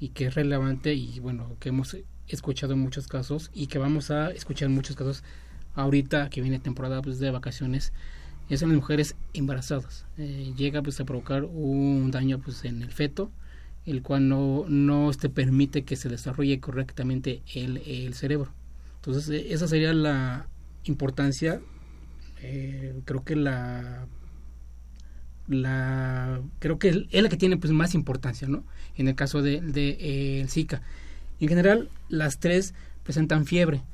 y 0.00 0.08
que 0.08 0.26
es 0.26 0.34
relevante 0.34 0.94
y 0.94 1.20
bueno, 1.20 1.56
que 1.60 1.68
hemos 1.68 1.96
escuchado 2.26 2.72
en 2.72 2.80
muchos 2.80 3.06
casos 3.06 3.52
y 3.54 3.68
que 3.68 3.78
vamos 3.78 4.10
a 4.10 4.32
escuchar 4.32 4.70
en 4.70 4.74
muchos 4.74 4.96
casos 4.96 5.22
ahorita 5.76 6.30
que 6.30 6.40
viene 6.40 6.58
temporada 6.58 7.00
pues, 7.00 7.20
de 7.20 7.30
vacaciones, 7.30 7.92
es 8.48 8.62
en 8.62 8.68
las 8.68 8.76
mujeres 8.76 9.16
embarazadas. 9.32 10.06
Eh, 10.18 10.52
llega 10.56 10.82
pues 10.82 11.00
a 11.00 11.04
provocar 11.04 11.44
un 11.44 12.10
daño 12.10 12.38
pues 12.38 12.64
en 12.64 12.82
el 12.82 12.90
feto, 12.90 13.30
el 13.84 14.02
cual 14.02 14.28
no, 14.28 14.64
no 14.68 15.10
este, 15.10 15.28
permite 15.28 15.84
que 15.84 15.96
se 15.96 16.08
desarrolle 16.08 16.60
correctamente 16.60 17.42
el, 17.54 17.78
el 17.78 18.14
cerebro. 18.14 18.52
Entonces 18.96 19.28
eh, 19.30 19.52
esa 19.52 19.68
sería 19.68 19.92
la 19.92 20.48
importancia, 20.84 21.60
eh, 22.42 22.94
creo 23.04 23.24
que 23.24 23.36
la 23.36 24.06
la 25.48 26.40
creo 26.58 26.78
que 26.80 27.06
es 27.08 27.22
la 27.22 27.28
que 27.28 27.36
tiene 27.36 27.56
pues 27.56 27.72
más 27.72 27.94
importancia 27.94 28.48
no 28.48 28.64
en 28.96 29.06
el 29.06 29.14
caso 29.14 29.42
de, 29.42 29.60
de 29.60 30.40
el 30.40 30.48
Zika 30.48 30.82
en 31.38 31.48
general 31.48 31.88
las 32.08 32.40
tres 32.40 32.74
presentan 33.04 33.46
fiebre 33.46 33.84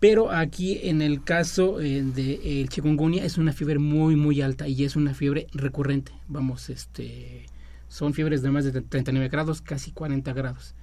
pero 0.00 0.32
aquí 0.32 0.80
en 0.82 1.02
el 1.02 1.22
caso 1.22 1.80
eh, 1.80 2.02
de 2.02 2.60
el 2.60 2.70
chikungunya 2.70 3.24
es 3.24 3.36
una 3.36 3.52
fiebre 3.52 3.78
muy 3.78 4.16
muy 4.16 4.40
alta 4.40 4.66
y 4.66 4.84
es 4.84 4.96
una 4.96 5.14
fiebre 5.14 5.46
recurrente. 5.52 6.12
Vamos, 6.26 6.70
este 6.70 7.46
son 7.88 8.14
fiebres 8.14 8.40
de 8.40 8.50
más 8.50 8.64
de 8.64 8.80
39 8.80 9.28
grados, 9.28 9.60
casi 9.60 9.90
40 9.92 10.32
grados. 10.32 10.74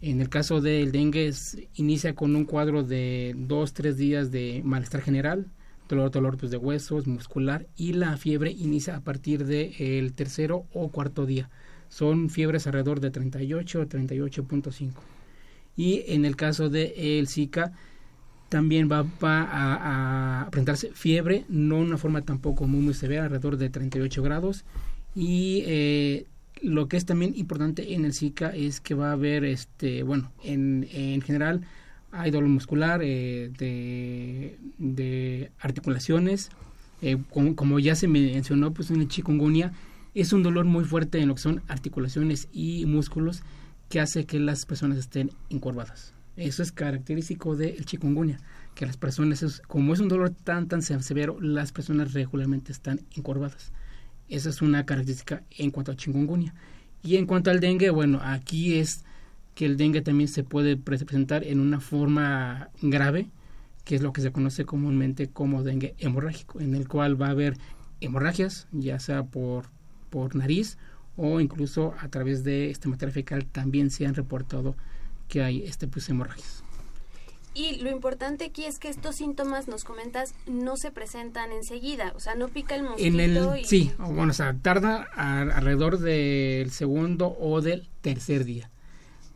En 0.00 0.20
el 0.20 0.28
caso 0.28 0.60
del 0.60 0.92
dengue 0.92 1.32
inicia 1.74 2.14
con 2.14 2.36
un 2.36 2.44
cuadro 2.44 2.82
de 2.82 3.34
2-3 3.36 3.94
días 3.94 4.30
de 4.30 4.60
malestar 4.64 5.00
general, 5.00 5.46
dolor, 5.88 6.10
dolor 6.10 6.36
pues, 6.36 6.50
de 6.50 6.56
huesos, 6.56 7.06
muscular 7.06 7.66
y 7.76 7.94
la 7.94 8.16
fiebre 8.16 8.50
inicia 8.50 8.96
a 8.96 9.00
partir 9.00 9.44
del 9.44 9.74
el 9.78 10.12
tercero 10.12 10.66
o 10.72 10.88
cuarto 10.88 11.26
día. 11.26 11.50
Son 11.88 12.30
fiebres 12.30 12.66
alrededor 12.66 13.00
de 13.00 13.10
38 13.10 13.80
o 13.80 13.86
38.5. 13.86 14.92
Y 15.76 16.04
en 16.08 16.24
el 16.24 16.36
caso 16.36 16.68
de 16.68 17.18
el 17.18 17.28
Zika 17.28 17.72
también 18.52 18.86
va, 18.86 19.06
a, 19.22 20.46
presentarse 20.50 20.90
fiebre, 20.92 21.46
no 21.48 21.78
una 21.78 21.96
forma 21.96 22.20
tampoco 22.20 22.66
muy, 22.66 22.82
muy 22.82 22.92
severa, 22.92 23.24
alrededor 23.24 23.56
de 23.56 23.70
38 23.70 24.22
grados. 24.22 24.66
Y 25.14 25.62
eh, 25.64 26.26
lo 26.60 26.86
que 26.86 26.98
es 26.98 27.06
también 27.06 27.32
importante 27.34 27.94
en 27.94 28.04
el 28.04 28.12
Zika 28.12 28.54
es 28.54 28.82
que 28.82 28.92
va 28.94 29.08
a 29.08 29.12
haber, 29.12 29.46
este, 29.46 30.02
bueno, 30.02 30.30
en, 30.44 30.86
en 30.92 31.22
general 31.22 31.62
hay 32.10 32.30
dolor 32.30 32.50
muscular, 32.50 33.00
eh, 33.02 33.50
de, 34.78 35.50
articulaciones, 35.58 36.50
eh, 37.00 37.16
como, 37.30 37.56
como, 37.56 37.78
ya 37.78 37.94
se 37.94 38.06
mencionó, 38.06 38.74
pues 38.74 38.90
en 38.90 39.00
el 39.00 39.08
chikungunya 39.08 39.72
es 40.14 40.34
un 40.34 40.42
dolor 40.42 40.66
muy 40.66 40.84
fuerte 40.84 41.20
en 41.20 41.28
lo 41.28 41.36
que 41.36 41.40
son 41.40 41.62
articulaciones 41.68 42.48
y 42.52 42.84
músculos 42.84 43.42
que 43.88 43.98
hace 43.98 44.26
que 44.26 44.38
las 44.38 44.66
personas 44.66 44.98
estén 44.98 45.30
encorvadas. 45.48 46.12
Eso 46.36 46.62
es 46.62 46.72
característico 46.72 47.56
del 47.56 47.84
chikungunya, 47.84 48.38
que 48.74 48.86
las 48.86 48.96
personas, 48.96 49.62
como 49.66 49.92
es 49.92 50.00
un 50.00 50.08
dolor 50.08 50.30
tan 50.30 50.68
tan 50.68 50.82
severo, 50.82 51.38
las 51.40 51.72
personas 51.72 52.14
regularmente 52.14 52.72
están 52.72 53.00
encorvadas. 53.14 53.72
Esa 54.28 54.48
es 54.48 54.62
una 54.62 54.86
característica 54.86 55.42
en 55.50 55.70
cuanto 55.70 55.90
al 55.90 55.98
chikungunya. 55.98 56.54
Y 57.02 57.16
en 57.16 57.26
cuanto 57.26 57.50
al 57.50 57.60
dengue, 57.60 57.90
bueno, 57.90 58.20
aquí 58.22 58.78
es 58.78 59.04
que 59.54 59.66
el 59.66 59.76
dengue 59.76 60.00
también 60.00 60.28
se 60.28 60.44
puede 60.44 60.76
presentar 60.76 61.44
en 61.44 61.60
una 61.60 61.80
forma 61.80 62.70
grave, 62.80 63.28
que 63.84 63.96
es 63.96 64.02
lo 64.02 64.12
que 64.12 64.22
se 64.22 64.32
conoce 64.32 64.64
comúnmente 64.64 65.28
como 65.28 65.62
dengue 65.62 65.94
hemorrágico, 65.98 66.60
en 66.60 66.74
el 66.74 66.88
cual 66.88 67.20
va 67.20 67.26
a 67.26 67.30
haber 67.30 67.58
hemorragias, 68.00 68.68
ya 68.72 68.98
sea 69.00 69.24
por, 69.24 69.66
por 70.08 70.34
nariz 70.34 70.78
o 71.16 71.40
incluso 71.40 71.94
a 72.00 72.08
través 72.08 72.42
de 72.44 72.70
este 72.70 72.88
material 72.88 73.12
fecal 73.12 73.46
también 73.46 73.90
se 73.90 74.06
han 74.06 74.14
reportado 74.14 74.76
que 75.32 75.42
hay 75.42 75.62
este 75.62 75.88
pues 75.88 76.06
hemorragias. 76.10 76.62
Y 77.54 77.76
lo 77.76 77.90
importante 77.90 78.44
aquí 78.44 78.66
es 78.66 78.78
que 78.78 78.88
estos 78.88 79.16
síntomas, 79.16 79.66
nos 79.66 79.84
comentas, 79.84 80.34
no 80.46 80.76
se 80.76 80.90
presentan 80.90 81.52
enseguida, 81.52 82.12
o 82.14 82.20
sea, 82.20 82.34
no 82.34 82.48
pica 82.48 82.74
el 82.74 82.82
mosquito. 82.82 83.08
En 83.08 83.18
el, 83.18 83.64
Sí, 83.64 83.92
bueno, 83.98 84.32
o 84.32 84.34
sea, 84.34 84.54
tarda 84.60 85.06
alrededor 85.14 85.98
del 85.98 86.70
segundo 86.70 87.34
o 87.40 87.62
del 87.62 87.88
tercer 88.02 88.44
día. 88.44 88.68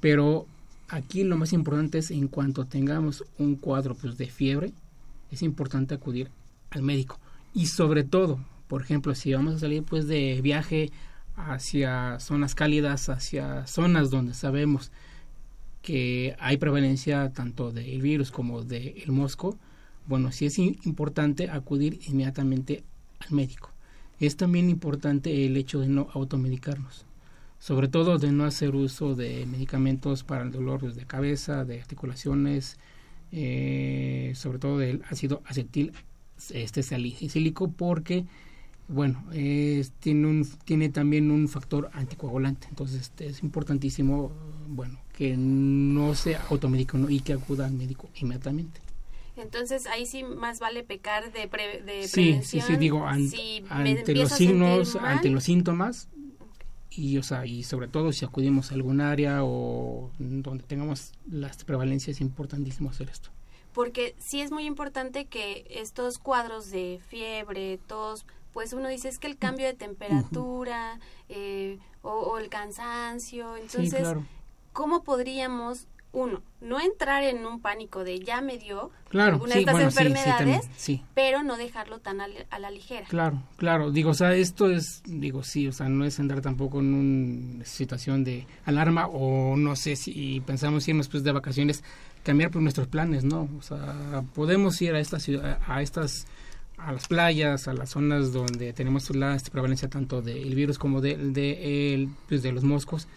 Pero 0.01 0.47
aquí 0.89 1.25
lo 1.25 1.39
más 1.39 1.55
importante 1.55 1.99
es 1.99 2.11
en 2.11 2.29
cuanto 2.29 2.67
tengamos 2.67 3.25
un 3.39 3.57
cuadro 3.57 3.95
pues, 3.95 4.19
de 4.19 4.27
fiebre, 4.27 4.75
es 5.31 5.41
importante 5.41 5.95
acudir 5.95 6.31
al 6.71 6.83
médico. 6.83 7.19
Y 7.55 7.67
sobre 7.67 8.05
todo, 8.05 8.39
por 8.69 8.83
ejemplo, 8.83 9.15
si 9.15 9.33
vamos 9.33 9.55
a 9.55 9.59
salir 9.61 9.83
pues 9.83 10.07
de 10.07 10.41
viaje 10.43 10.91
hacia 11.37 12.21
zonas 12.21 12.55
cálidas, 12.55 13.09
hacia 13.09 13.67
zonas 13.67 14.11
donde 14.11 14.35
sabemos 14.35 14.91
que 15.87 16.35
hay 16.41 16.57
prevalencia 16.57 17.33
tanto 17.33 17.71
del 17.71 18.03
virus 18.03 18.33
como 18.33 18.65
del 18.65 19.05
mosco, 19.07 19.57
bueno, 20.09 20.33
sí 20.33 20.47
es 20.47 20.59
importante 20.59 21.49
acudir 21.49 22.01
inmediatamente 22.09 22.83
al 23.21 23.31
médico. 23.31 23.71
Es 24.19 24.37
también 24.37 24.69
importante 24.69 25.47
el 25.47 25.57
hecho 25.57 25.79
de 25.79 25.87
no 25.87 26.09
automedicarnos, 26.13 27.07
sobre 27.61 27.87
todo 27.87 28.19
de 28.19 28.33
no 28.33 28.45
hacer 28.45 28.75
uso 28.75 29.15
de 29.15 29.47
medicamentos 29.47 30.25
para 30.25 30.43
el 30.43 30.51
dolor 30.51 30.93
de 30.93 31.07
cabeza, 31.07 31.65
de 31.65 31.81
articulaciones, 31.81 32.79
eh, 33.31 34.33
sobre 34.35 34.59
todo 34.59 34.79
del 34.79 35.05
ácido 35.09 35.41
acetil 35.47 35.93
este 36.51 36.83
salicílico 36.83 37.71
porque 37.71 38.25
bueno 38.89 39.25
tiene 40.01 40.45
tiene 40.65 40.89
también 40.91 41.31
un 41.31 41.49
factor 41.49 41.91
anticoagulante 41.93 42.69
entonces 42.69 43.01
este, 43.01 43.27
es 43.27 43.43
importantísimo 43.43 44.31
bueno 44.69 44.99
que 45.17 45.35
no 45.37 46.15
se 46.15 46.37
automedique 46.37 46.97
y 47.09 47.21
que 47.21 47.33
acuda 47.33 47.67
al 47.67 47.73
médico 47.73 48.09
inmediatamente. 48.17 48.81
Entonces 49.37 49.87
ahí 49.87 50.07
sí 50.07 50.23
más 50.23 50.61
vale 50.61 50.83
pecar 50.83 51.33
de, 51.33 51.41
de 51.41 52.09
sí, 52.09 52.13
prevención. 52.13 52.43
Sí, 52.43 52.61
sí, 52.61 52.77
digo, 52.77 53.07
ante 53.07 54.15
los 54.15 54.31
signos, 54.33 54.97
ante 54.97 55.31
los 55.31 55.45
síntomas 55.45 56.09
y 56.91 57.19
o 57.19 57.23
sea, 57.23 57.45
y 57.45 57.63
sobre 57.63 57.89
todo 57.89 58.13
si 58.13 58.25
acudimos 58.25 58.71
a 58.71 58.75
algún 58.75 59.01
área 59.01 59.41
o 59.43 60.11
donde 60.19 60.65
tengamos 60.65 61.13
las 61.31 61.65
prevalencias 61.65 62.17
es 62.17 62.21
importantísimo 62.21 62.91
hacer 62.91 63.09
esto. 63.11 63.31
Porque 63.73 64.15
sí 64.19 64.41
es 64.41 64.51
muy 64.51 64.65
importante 64.65 65.27
que 65.27 65.67
estos 65.69 66.19
cuadros 66.19 66.71
de 66.71 66.99
fiebre, 67.09 67.79
tos, 67.87 68.25
pues 68.55 68.73
uno 68.73 68.89
dice 68.89 69.11
es 69.11 69.19
que 69.19 69.27
el 69.27 69.37
cambio 69.37 69.67
de 69.67 69.75
temperatura 69.75 70.99
eh, 71.29 71.79
o, 72.01 72.39
el 72.39 72.49
cansancio, 72.49 73.55
entonces, 73.59 74.09
¿cómo 74.77 75.03
podríamos 75.03 75.89
uno, 76.13 76.43
no 76.61 76.79
entrar 76.81 77.25
en 77.25 77.47
un 77.47 77.61
pánico 77.61 78.05
de 78.05 78.21
ya 78.21 78.43
me 78.43 78.59
dio 78.59 78.91
claro, 79.09 79.35
alguna 79.35 79.55
de 79.55 79.61
estas 79.61 79.81
enfermedades, 79.81 80.69
pero 81.15 81.43
no 81.43 81.57
dejarlo 81.57 81.99
tan 82.01 82.21
a, 82.21 82.59
la 82.59 82.71
ligera. 82.71 83.07
Claro, 83.07 83.43
claro. 83.57 83.91
Digo, 83.91 84.11
o 84.11 84.15
sea, 84.15 84.35
esto 84.35 84.71
es, 84.71 85.03
digo, 85.07 85.43
sí, 85.43 85.67
o 85.67 85.73
sea, 85.73 85.89
no 85.89 86.05
es 86.05 86.19
entrar 86.19 86.43
tampoco 86.43 86.81
en 86.81 86.95
una 86.95 87.65
situación 87.65 88.23
de 88.23 88.47
alarma 88.67 89.07
o 89.07 89.57
no 89.57 89.77
sé 89.77 89.97
si 89.97 90.43
pensamos 90.47 90.87
irnos 90.89 91.09
pues 91.09 91.23
de 91.23 91.33
vacaciones, 91.33 91.83
cambiar 92.23 92.51
pues 92.51 92.63
nuestros 92.63 92.87
planes, 92.87 93.25
¿no? 93.25 93.49
O 93.59 93.63
sea, 93.63 94.23
podemos 94.35 94.81
ir 94.83 94.95
a 94.95 95.01
estas 95.01 95.27
a 95.67 95.83
estas 95.83 96.27
a 96.77 96.93
las 96.93 97.09
playas, 97.09 97.67
a 97.69 97.73
las 97.73 97.91
zonas 97.91 98.33
donde 98.33 98.75
tenemos 98.75 99.15
la 99.15 99.39
prevalencia 99.51 99.89
tanto 99.89 100.21
del 100.21 100.55
virus 100.55 100.79
como 100.79 101.01
de, 101.01 101.17
de, 101.17 101.95
el, 101.95 102.11
pues 102.29 102.43
de 102.43 102.53
los 102.53 102.65
moscos 102.65 103.09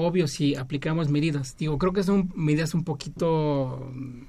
obvio 0.00 0.28
si 0.28 0.54
aplicamos 0.54 1.08
medidas. 1.08 1.56
Digo, 1.56 1.78
creo 1.78 1.92
que 1.92 2.02
son 2.02 2.32
medidas 2.34 2.74
un 2.74 2.84
poquito 2.84 3.90
mm, 3.92 4.22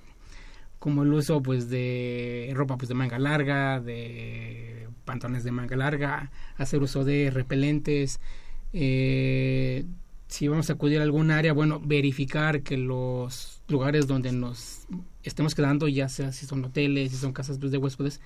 como 0.80 1.04
el 1.04 1.14
uso 1.14 1.42
pues 1.42 1.70
de 1.70 2.52
ropa 2.56 2.78
pues 2.78 2.90
de 2.90 2.96
manga 2.96 3.20
larga, 3.20 3.80
de 3.80 4.88
pantalones 5.06 5.44
de 5.44 5.52
manga 5.52 5.76
larga, 5.76 6.32
hacer 6.58 6.82
uso 6.82 7.04
de 7.04 7.30
repelentes. 7.32 8.20
Eh, 8.74 9.86
si 10.28 10.48
vamos 10.48 10.70
a 10.70 10.74
acudir 10.74 11.00
a 11.00 11.04
algún 11.04 11.30
área, 11.30 11.54
bueno, 11.54 11.82
verificar 11.84 12.62
que 12.62 12.78
los 12.78 13.62
lugares 13.68 14.08
donde 14.08 14.32
nos 14.32 14.88
estemos 15.24 15.56
quedando, 15.56 15.88
ya 15.88 16.08
sea 16.10 16.32
si 16.32 16.46
son 16.46 16.64
hoteles, 16.64 17.12
si 17.12 17.18
son 17.18 17.34
casas 17.34 17.58
pues, 17.60 17.72
de 17.72 17.78
huéspedes, 17.78 18.22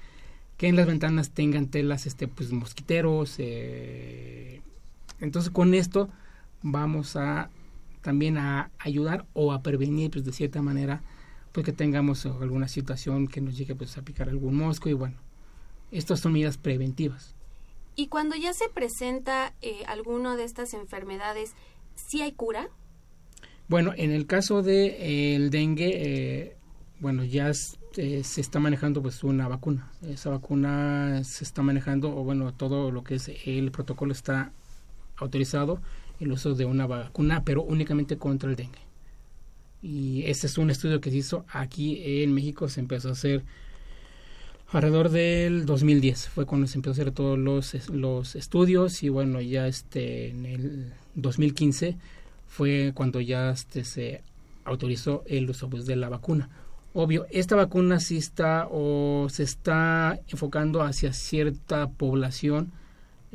que 0.58 0.68
en 0.68 0.76
las 0.76 0.86
ventanas 0.86 1.32
tengan 1.32 1.68
telas 1.68 2.06
este 2.06 2.28
pues 2.28 2.52
mosquiteros. 2.52 3.36
Eh, 3.40 4.62
entonces 5.20 5.52
con 5.52 5.74
esto 5.74 6.10
vamos 6.66 7.16
a 7.16 7.52
también 8.02 8.38
a 8.38 8.72
ayudar 8.80 9.26
o 9.34 9.54
a 9.54 9.62
prevenir 9.62 10.12
pues 10.12 10.26
de 10.26 10.32
cierta 10.32 10.62
manera 10.62 11.02
pues 11.52 11.64
que 11.64 11.72
tengamos 11.72 12.26
alguna 12.26 12.68
situación 12.68 13.28
que 13.28 13.40
nos 13.40 13.56
llegue 13.56 13.76
pues 13.76 13.98
a 13.98 14.02
picar 14.02 14.30
algún 14.30 14.56
mosco 14.56 14.90
y 14.90 14.94
bueno 14.94 15.16
estas 15.92 16.20
son 16.20 16.34
medidas 16.34 16.58
preventivas. 16.58 17.36
Y 17.96 18.08
cuando 18.08 18.36
ya 18.36 18.54
se 18.54 18.68
presenta 18.68 19.54
eh, 19.62 19.84
alguna 19.88 20.36
de 20.36 20.44
estas 20.44 20.74
enfermedades 20.74 21.54
sí 21.96 22.22
hay 22.22 22.32
cura 22.32 22.68
bueno 23.68 23.94
en 23.96 24.12
el 24.12 24.26
caso 24.26 24.64
de 24.64 25.36
el 25.36 25.52
dengue 25.52 25.92
eh, 25.96 26.58
bueno 27.00 27.24
ya 27.24 27.52
eh, 27.98 28.24
se 28.24 28.42
está 28.42 28.60
manejando 28.60 29.04
pues 29.04 29.24
una 29.24 29.48
vacuna. 29.48 29.92
Esa 30.02 30.32
vacuna 30.32 31.24
se 31.24 31.44
está 31.44 31.62
manejando 31.62 32.10
o 32.10 32.24
bueno 32.24 32.54
todo 32.54 32.90
lo 32.90 33.04
que 33.04 33.16
es 33.16 33.32
el 33.46 33.72
protocolo 33.72 34.14
está 34.14 34.52
autorizado 35.18 35.80
el 36.20 36.32
uso 36.32 36.54
de 36.56 36.66
una 36.66 36.88
vacuna, 36.88 37.44
pero 37.44 37.64
únicamente 37.64 38.18
contra 38.18 38.50
el 38.50 38.56
dengue. 38.56 38.80
Y 39.82 40.24
ese 40.26 40.48
es 40.48 40.58
un 40.58 40.70
estudio 40.70 41.02
que 41.02 41.12
se 41.12 41.18
hizo 41.18 41.46
aquí 41.50 42.02
en 42.24 42.34
México, 42.34 42.70
se 42.70 42.80
empezó 42.80 43.10
a 43.10 43.12
hacer 43.14 43.44
alrededor 44.72 45.10
del 45.10 45.66
2010, 45.66 46.30
fue 46.30 46.46
cuando 46.46 46.68
se 46.68 46.78
empezó 46.78 46.92
a 46.92 46.94
hacer 46.94 47.12
todos 47.12 47.38
los, 47.38 47.90
los 47.90 48.36
estudios 48.36 49.04
y 49.04 49.10
bueno, 49.10 49.40
ya 49.42 49.68
este 49.68 50.30
en 50.30 50.46
el 50.46 50.94
2015 51.16 51.98
fue 52.48 52.92
cuando 52.96 53.22
ya 53.22 53.52
este, 53.52 53.84
se 53.84 54.22
autorizó 54.64 55.24
el 55.28 55.50
uso 55.50 55.70
pues, 55.70 55.86
de 55.86 55.96
la 55.96 56.10
vacuna. 56.10 56.50
Obvio, 56.94 57.28
esta 57.30 57.56
vacuna 57.56 58.00
sí 58.00 58.18
está 58.18 58.68
o 58.72 59.28
se 59.30 59.44
está 59.44 60.20
enfocando 60.30 60.82
hacia 60.82 61.12
cierta 61.14 61.90
población 61.90 62.72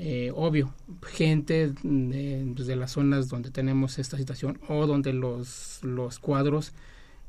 eh, 0.02 0.32
obvio, 0.34 0.72
gente 1.02 1.74
de, 1.82 2.52
pues, 2.54 2.66
de, 2.66 2.74
las 2.74 2.92
zonas 2.92 3.28
donde 3.28 3.50
tenemos 3.50 3.98
esta 3.98 4.16
situación 4.16 4.58
o 4.66 4.86
donde 4.86 5.12
los, 5.12 5.80
los 5.82 6.18
cuadros 6.18 6.72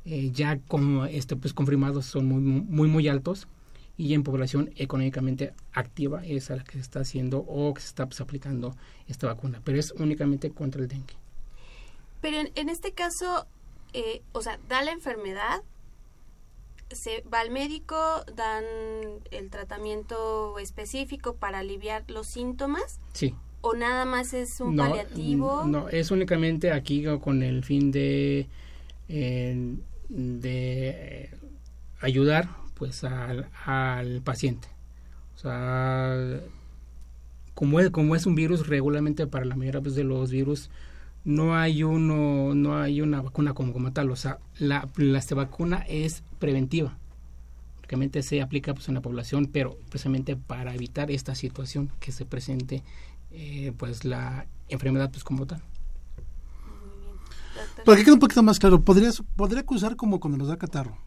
eh, 0.06 0.32
ya 0.32 0.58
como 0.70 1.06
este, 1.06 1.36
pues, 1.36 1.54
confirmados 1.54 2.06
son 2.06 2.28
muy, 2.28 2.40
muy, 2.40 2.88
muy 2.88 3.10
altos 3.10 3.50
y 3.98 4.14
en 4.14 4.24
población 4.24 4.72
económicamente 4.78 5.54
activa 5.74 6.26
es 6.26 6.50
a 6.50 6.56
la 6.56 6.64
que 6.64 6.74
se 6.74 6.80
está 6.80 7.02
haciendo 7.02 7.40
o 7.40 7.74
que 7.74 7.82
se 7.82 7.88
está 7.88 8.06
pues, 8.06 8.22
aplicando 8.22 8.74
esta 9.10 9.28
vacuna, 9.28 9.60
pero 9.66 9.78
es 9.78 9.92
únicamente 9.92 10.52
contra 10.52 10.82
el 10.82 10.88
dengue. 10.88 11.16
Pero 12.22 12.38
en, 12.38 12.52
en 12.56 12.70
este 12.70 12.94
caso, 12.94 13.48
eh, 13.92 14.22
o 14.32 14.42
sea, 14.42 14.58
da 14.70 14.82
la 14.82 14.94
enfermedad, 14.94 15.62
se 16.96 17.24
va 17.32 17.40
al 17.40 17.52
médico, 17.52 17.96
dan 18.36 18.64
el 19.32 19.50
tratamiento 19.50 20.60
específico 20.60 21.36
para 21.36 21.60
aliviar 21.60 22.04
los 22.10 22.28
síntomas. 22.28 23.00
Sí. 23.14 23.36
¿O 23.62 23.76
nada 23.76 24.06
más 24.06 24.34
es 24.34 24.60
un 24.60 24.76
paliativo? 24.76 25.66
No, 25.66 25.90
es 25.90 26.10
únicamente 26.12 26.72
aquí 26.72 27.06
con 27.22 27.44
el 27.44 27.64
fin 27.64 27.92
de, 27.92 28.48
eh, 29.08 29.76
de 30.10 31.30
ayudar 32.00 32.50
pues 32.74 33.04
al, 33.04 33.50
al 33.66 34.22
paciente. 34.22 34.68
O 35.36 35.38
sea, 35.38 36.42
como 37.54 37.80
es, 37.80 37.92
como 37.92 38.16
es 38.16 38.26
un 38.26 38.34
virus, 38.36 38.68
regularmente 38.68 39.28
para 39.28 39.46
la 39.46 39.56
mayoría 39.56 39.82
pues, 39.82 39.94
de 39.94 40.04
los 40.04 40.32
virus 40.32 40.72
no 41.24 41.56
hay 41.56 41.84
uno 41.84 42.56
no 42.56 42.78
hay 42.78 43.02
una 43.02 43.22
vacuna 43.22 43.54
como, 43.54 43.74
como 43.74 43.92
tal. 43.94 44.12
O 44.12 44.16
sea 44.16 44.40
la, 44.58 44.88
la 44.98 45.20
esta 45.20 45.36
vacuna 45.36 45.86
es 45.88 46.24
preventiva. 46.40 46.98
Únicamente 47.80 48.24
se 48.24 48.42
aplica 48.42 48.74
pues 48.74 48.88
en 48.88 48.96
la 48.96 49.02
población 49.02 49.50
pero 49.52 49.78
precisamente 49.90 50.36
para 50.36 50.74
evitar 50.74 51.12
esta 51.12 51.36
situación 51.36 51.92
que 52.00 52.12
se 52.12 52.26
presente 52.26 52.84
eh, 53.32 53.74
pues 53.78 54.06
la 54.06 54.46
enfermedad 54.70 55.12
pues 55.12 55.24
como 55.24 55.46
tal. 55.46 55.62
Para 57.86 57.98
que 57.98 58.04
quede 58.04 58.14
un 58.14 58.20
poquito 58.20 58.44
más 58.44 58.60
claro 58.60 58.82
podrías 58.82 59.22
podría 59.36 59.62
acusar 59.62 59.96
como 59.96 60.20
cuando 60.20 60.38
nos 60.38 60.48
da 60.48 60.58
catarro. 60.58 60.98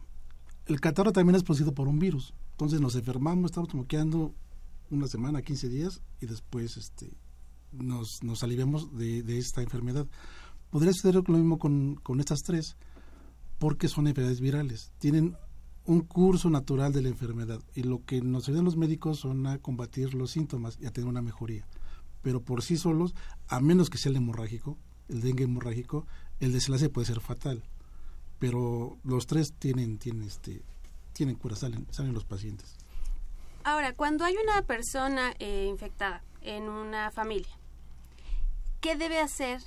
El 0.67 0.79
catarro 0.79 1.11
también 1.11 1.35
es 1.35 1.43
producido 1.43 1.73
por 1.73 1.87
un 1.87 1.99
virus. 1.99 2.33
Entonces 2.51 2.81
nos 2.81 2.95
enfermamos 2.95 3.51
estamos 3.51 3.73
moqueando 3.73 4.33
una 4.89 5.07
semana 5.07 5.41
15 5.41 5.69
días 5.69 6.01
y 6.21 6.25
después 6.25 6.77
este 6.77 7.11
nos, 7.77 8.23
nos 8.23 8.43
aliviamos 8.43 8.97
de, 8.97 9.23
de, 9.23 9.37
esta 9.37 9.61
enfermedad. 9.61 10.07
Podría 10.69 10.93
suceder 10.93 11.15
lo 11.15 11.37
mismo 11.37 11.57
con, 11.59 11.95
con 11.95 12.19
estas 12.19 12.39
tres, 12.41 12.75
porque 13.59 13.87
son 13.87 14.07
enfermedades 14.07 14.41
virales. 14.41 14.91
Tienen 14.99 15.35
un 15.85 16.01
curso 16.01 16.49
natural 16.49 16.91
de 16.91 17.01
la 17.01 17.09
enfermedad 17.09 17.61
y 17.73 17.83
lo 17.83 18.03
que 18.05 18.21
nos 18.21 18.47
ayudan 18.47 18.65
los 18.65 18.75
médicos 18.75 19.19
son 19.19 19.45
a 19.47 19.59
combatir 19.59 20.13
los 20.15 20.31
síntomas 20.31 20.77
y 20.81 20.87
a 20.87 20.91
tener 20.91 21.07
una 21.07 21.21
mejoría. 21.21 21.67
Pero 22.21 22.41
por 22.41 22.63
sí 22.63 22.77
solos, 22.77 23.13
a 23.47 23.59
menos 23.59 23.89
que 23.89 23.99
sea 23.99 24.09
el 24.09 24.17
hemorrágico, 24.17 24.77
el 25.09 25.21
dengue 25.21 25.43
hemorrágico, 25.43 26.07
el 26.39 26.53
desenlace 26.53 26.89
puede 26.89 27.05
ser 27.05 27.21
fatal. 27.21 27.63
Pero 28.39 28.97
los 29.03 29.27
tres 29.27 29.53
tienen, 29.53 29.97
tienen, 29.99 30.23
este, 30.23 30.63
tienen 31.13 31.35
cura, 31.35 31.55
salen, 31.55 31.85
salen 31.91 32.13
los 32.13 32.25
pacientes. 32.25 32.75
Ahora, 33.63 33.93
cuando 33.93 34.25
hay 34.25 34.35
una 34.43 34.63
persona 34.63 35.33
eh, 35.39 35.67
infectada 35.69 36.23
en 36.41 36.63
una 36.63 37.11
familia, 37.11 37.57
¿qué 38.85 38.95
debe 38.95 39.17
hacer 39.17 39.61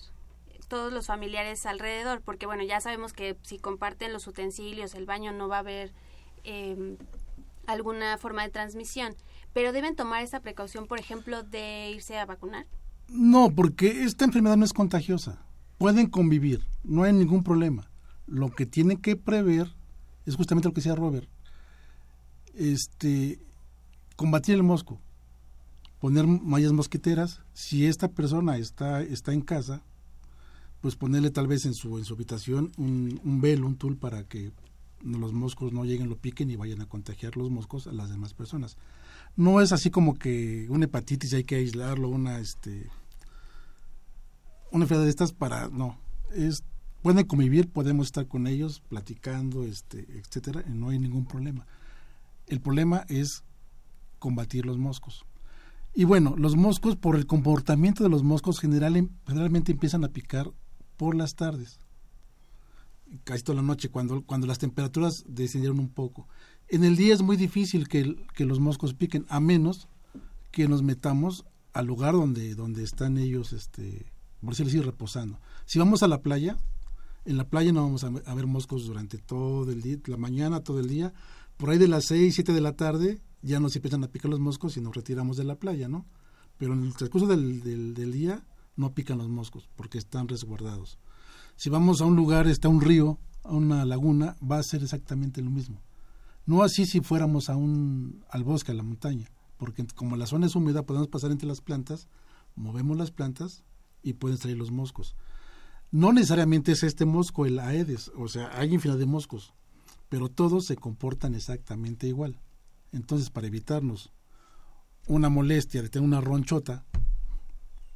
todos 0.69 0.93
los 0.93 1.09
familiares 1.09 1.67
alrededor? 1.67 2.21
Porque 2.21 2.47
bueno, 2.47 2.63
ya 2.63 2.81
sabemos 2.81 3.13
que 3.13 3.37
si 3.43 3.59
comparten 3.59 4.13
los 4.13 4.29
utensilios, 4.29 4.95
el 4.95 5.07
baño 5.07 5.33
no 5.33 5.49
va 5.49 5.57
a 5.57 5.59
haber 5.59 5.93
em, 6.45 6.97
alguna 7.67 8.17
forma 8.19 8.45
de 8.45 8.51
transmisión, 8.51 9.17
pero 9.53 9.73
deben 9.73 9.97
tomar 9.97 10.23
esa 10.23 10.39
precaución, 10.39 10.87
por 10.87 11.01
ejemplo, 11.01 11.43
de 11.43 11.91
irse 11.91 12.17
a 12.17 12.27
vacunar. 12.27 12.67
No, 13.09 13.51
porque 13.51 14.05
esta 14.05 14.25
enfermedad 14.25 14.57
no 14.57 14.65
es 14.65 14.73
contagiosa. 14.73 15.43
Pueden 15.79 16.07
convivir, 16.07 16.65
no 16.85 17.03
hay 17.03 17.13
ningún 17.13 17.43
problema. 17.43 17.91
Lo 18.29 18.51
que 18.51 18.67
tienen 18.67 18.99
que 18.99 19.17
prever 19.17 19.75
es 20.27 20.37
justamente 20.37 20.69
lo 20.69 20.75
que 20.75 20.81
decía 20.81 20.95
Robert. 20.95 21.29
Este, 22.55 23.41
combatir 24.15 24.55
el 24.55 24.63
mosco, 24.63 25.01
poner 26.01 26.27
mallas 26.27 26.73
mosquiteras. 26.73 27.41
Si 27.53 27.87
esta 27.87 28.09
persona 28.09 28.57
está, 28.59 29.03
está 29.03 29.33
en 29.33 29.43
casa, 29.43 29.83
pues 30.81 30.97
ponerle 30.97 31.31
tal 31.31 31.47
vez 31.47 31.67
en 31.67 31.75
su, 31.75 31.99
en 31.99 32.05
su 32.05 32.15
habitación 32.15 32.73
un, 32.77 33.21
un 33.25 33.41
velo, 33.41 33.67
un 33.67 33.77
tul 33.77 33.97
para 33.97 34.25
que 34.25 34.53
los 35.03 35.33
moscos 35.33 35.73
no 35.73 35.85
lleguen, 35.85 36.09
lo 36.09 36.17
piquen 36.17 36.51
y 36.51 36.57
vayan 36.57 36.81
a 36.81 36.87
contagiar 36.87 37.37
los 37.37 37.51
moscos 37.51 37.87
a 37.87 37.93
las 37.93 38.11
demás 38.11 38.35
personas. 38.35 38.77
No 39.37 39.61
es 39.61 39.73
así 39.73 39.91
como 39.91 40.19
que 40.19 40.67
una 40.69 40.87
hepatitis 40.87 41.35
hay 41.35 41.45
que 41.45 41.57
aislarlo, 41.57 42.09
una 42.09 42.39
este 42.39 42.91
una 44.71 44.85
enfermedad 44.85 45.05
de 45.05 45.11
estas 45.11 45.33
para 45.33 45.69
no, 45.69 45.99
es 46.35 46.63
pueden 47.03 47.25
convivir, 47.27 47.71
podemos 47.71 48.09
estar 48.09 48.27
con 48.27 48.47
ellos 48.47 48.83
platicando, 48.89 49.65
este, 49.65 50.01
etcétera, 50.19 50.65
y 50.67 50.71
no 50.71 50.89
hay 50.91 50.99
ningún 50.99 51.27
problema. 51.27 51.67
El 52.47 52.61
problema 52.61 53.05
es 53.09 53.45
combatir 54.19 54.67
los 54.67 54.79
moscos. 54.79 55.25
Y 55.95 56.05
bueno, 56.05 56.35
los 56.37 56.57
moscos, 56.57 56.97
por 56.97 57.17
el 57.17 57.27
comportamiento 57.27 58.05
de 58.05 58.11
los 58.11 58.23
moscos, 58.23 58.61
general, 58.61 59.11
generalmente 59.27 59.73
empiezan 59.73 60.05
a 60.05 60.09
picar 60.09 60.53
por 60.97 61.15
las 61.17 61.35
tardes 61.35 61.81
casi 63.25 63.43
toda 63.43 63.57
la 63.57 63.63
noche, 63.63 63.89
cuando, 63.89 64.23
cuando 64.23 64.47
las 64.47 64.59
temperaturas 64.59 65.25
descendieron 65.27 65.79
un 65.79 65.89
poco. 65.89 66.29
En 66.69 66.85
el 66.85 66.97
día 66.97 67.15
es 67.15 67.23
muy 67.23 67.37
difícil 67.37 67.89
que, 67.89 68.17
que 68.35 68.45
los 68.45 68.61
moscos 68.61 68.95
piquen, 68.95 69.25
a 69.29 69.41
menos 69.41 69.89
que 70.51 70.69
nos 70.69 70.83
metamos 70.83 71.45
al 71.73 71.87
lugar 71.87 72.15
donde, 72.15 72.55
donde 72.55 72.83
están 72.83 73.19
ellos, 73.19 73.53
este, 73.53 74.13
por 74.41 74.51
decirlo 74.51 74.71
así, 74.71 74.81
reposando. 74.81 75.41
Si 75.65 75.79
vamos 75.79 76.03
a 76.03 76.09
la 76.09 76.23
playa, 76.23 76.57
en 77.25 77.37
la 77.37 77.49
playa 77.49 77.73
no 77.73 77.83
vamos 77.83 78.05
a, 78.05 78.11
ver 78.11 78.47
moscos 78.47 78.87
durante 78.87 79.19
todo 79.19 79.71
el 79.71 79.83
día, 79.83 79.99
la 80.07 80.17
mañana, 80.17 80.61
todo 80.61 80.81
el 80.81 80.89
día. 80.89 81.13
Por 81.57 81.71
ahí 81.71 81.79
de 81.79 81.89
las 81.89 82.07
6, 82.07 82.35
7 82.35 82.53
de 82.53 82.61
la 82.61 82.73
tarde 82.73 83.21
ya 83.43 83.61
nos 83.61 83.77
empiezan 83.77 84.05
a 84.05 84.09
picar 84.09 84.31
los 84.31 84.41
moscos 84.41 84.77
y 84.77 84.81
nos 84.81 84.95
retiramos 84.95 85.37
de 85.37 85.45
la 85.45 85.57
playa, 85.57 85.89
¿no? 85.89 86.07
Pero 86.57 86.73
en 86.73 86.85
el 86.85 86.95
transcurso 86.95 87.27
del, 87.27 87.63
del, 87.95 88.13
día 88.13 88.45
no 88.77 88.95
pican 88.95 89.19
los 89.19 89.29
moscos 89.29 89.69
porque 89.77 89.99
están 89.99 90.29
resguardados. 90.29 90.99
Si 91.57 91.71
vamos 91.71 92.01
a 92.01 92.05
un 92.05 92.17
lugar, 92.17 92.47
está 92.49 92.69
un 92.69 92.81
río, 92.81 93.19
a 93.45 93.53
una 93.53 93.85
laguna, 93.85 94.37
va 94.41 94.59
a 94.59 94.63
ser 94.63 94.83
exactamente 94.83 95.43
lo 95.43 95.51
mismo. 95.51 95.81
No 96.47 96.63
así 96.63 96.87
si 96.87 97.01
fuéramos 97.01 97.51
a 97.51 97.57
un, 97.57 98.25
al 98.31 98.43
bosque, 98.43 98.73
a 98.73 98.75
la 98.75 98.83
montaña, 98.83 99.31
porque 99.57 99.87
como 99.95 100.17
la 100.17 100.27
zona 100.27 100.47
es 100.47 100.57
húmeda, 100.57 100.85
podemos 100.85 101.09
pasar 101.09 101.31
entre 101.31 101.47
las 101.47 101.61
plantas, 101.61 102.09
movemos 102.57 102.97
las 102.97 103.11
plantas 103.11 103.65
y 104.03 104.15
pueden 104.15 104.39
salir 104.39 104.57
los 104.57 104.71
moscos. 104.71 105.15
No 105.91 106.13
necesariamente 106.13 106.73
es 106.73 106.83
este 106.83 107.05
mosco 107.05 107.47
el 107.47 107.59
Aedes, 107.59 108.11
o 108.17 108.29
sea, 108.29 108.51
hay 108.59 108.75
infinidad 108.75 108.99
de 108.99 109.07
moscos, 109.07 109.55
pero 110.09 110.29
todos 110.29 110.67
se 110.67 110.77
comportan 110.77 111.35
exactamente 111.35 112.07
igual. 112.07 112.41
Entonces, 112.93 113.31
para 113.31 113.47
evitarnos 113.47 114.13
una 115.07 115.29
molestia 115.29 115.83
de 115.83 115.89
tener 115.89 116.07
una 116.07 116.21
ronchota, 116.21 116.85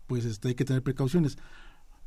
pues 0.06 0.24
este, 0.24 0.48
hay 0.48 0.54
que 0.54 0.64
tener 0.64 0.82
precauciones 0.82 1.38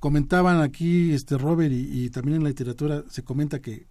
comentaban 0.06 0.62
aquí 0.62 1.13
este 1.13 1.36
Robert 1.36 1.74
y, 1.74 2.12
también 2.12 2.38
en 2.38 2.43
la 2.43 2.50
literatura 2.50 3.04
se 3.10 3.24
comenta 3.24 3.60
que 3.60 3.88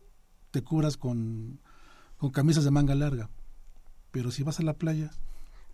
te 0.52 0.62
cubras 0.62 0.96
con, 0.96 1.60
con 2.18 2.30
camisas 2.30 2.62
de 2.62 2.70
manga 2.70 2.94
larga, 2.94 3.30
pero 4.12 4.30
si 4.30 4.44
vas 4.44 4.60
a 4.60 4.62
la 4.62 4.74
playa 4.74 5.10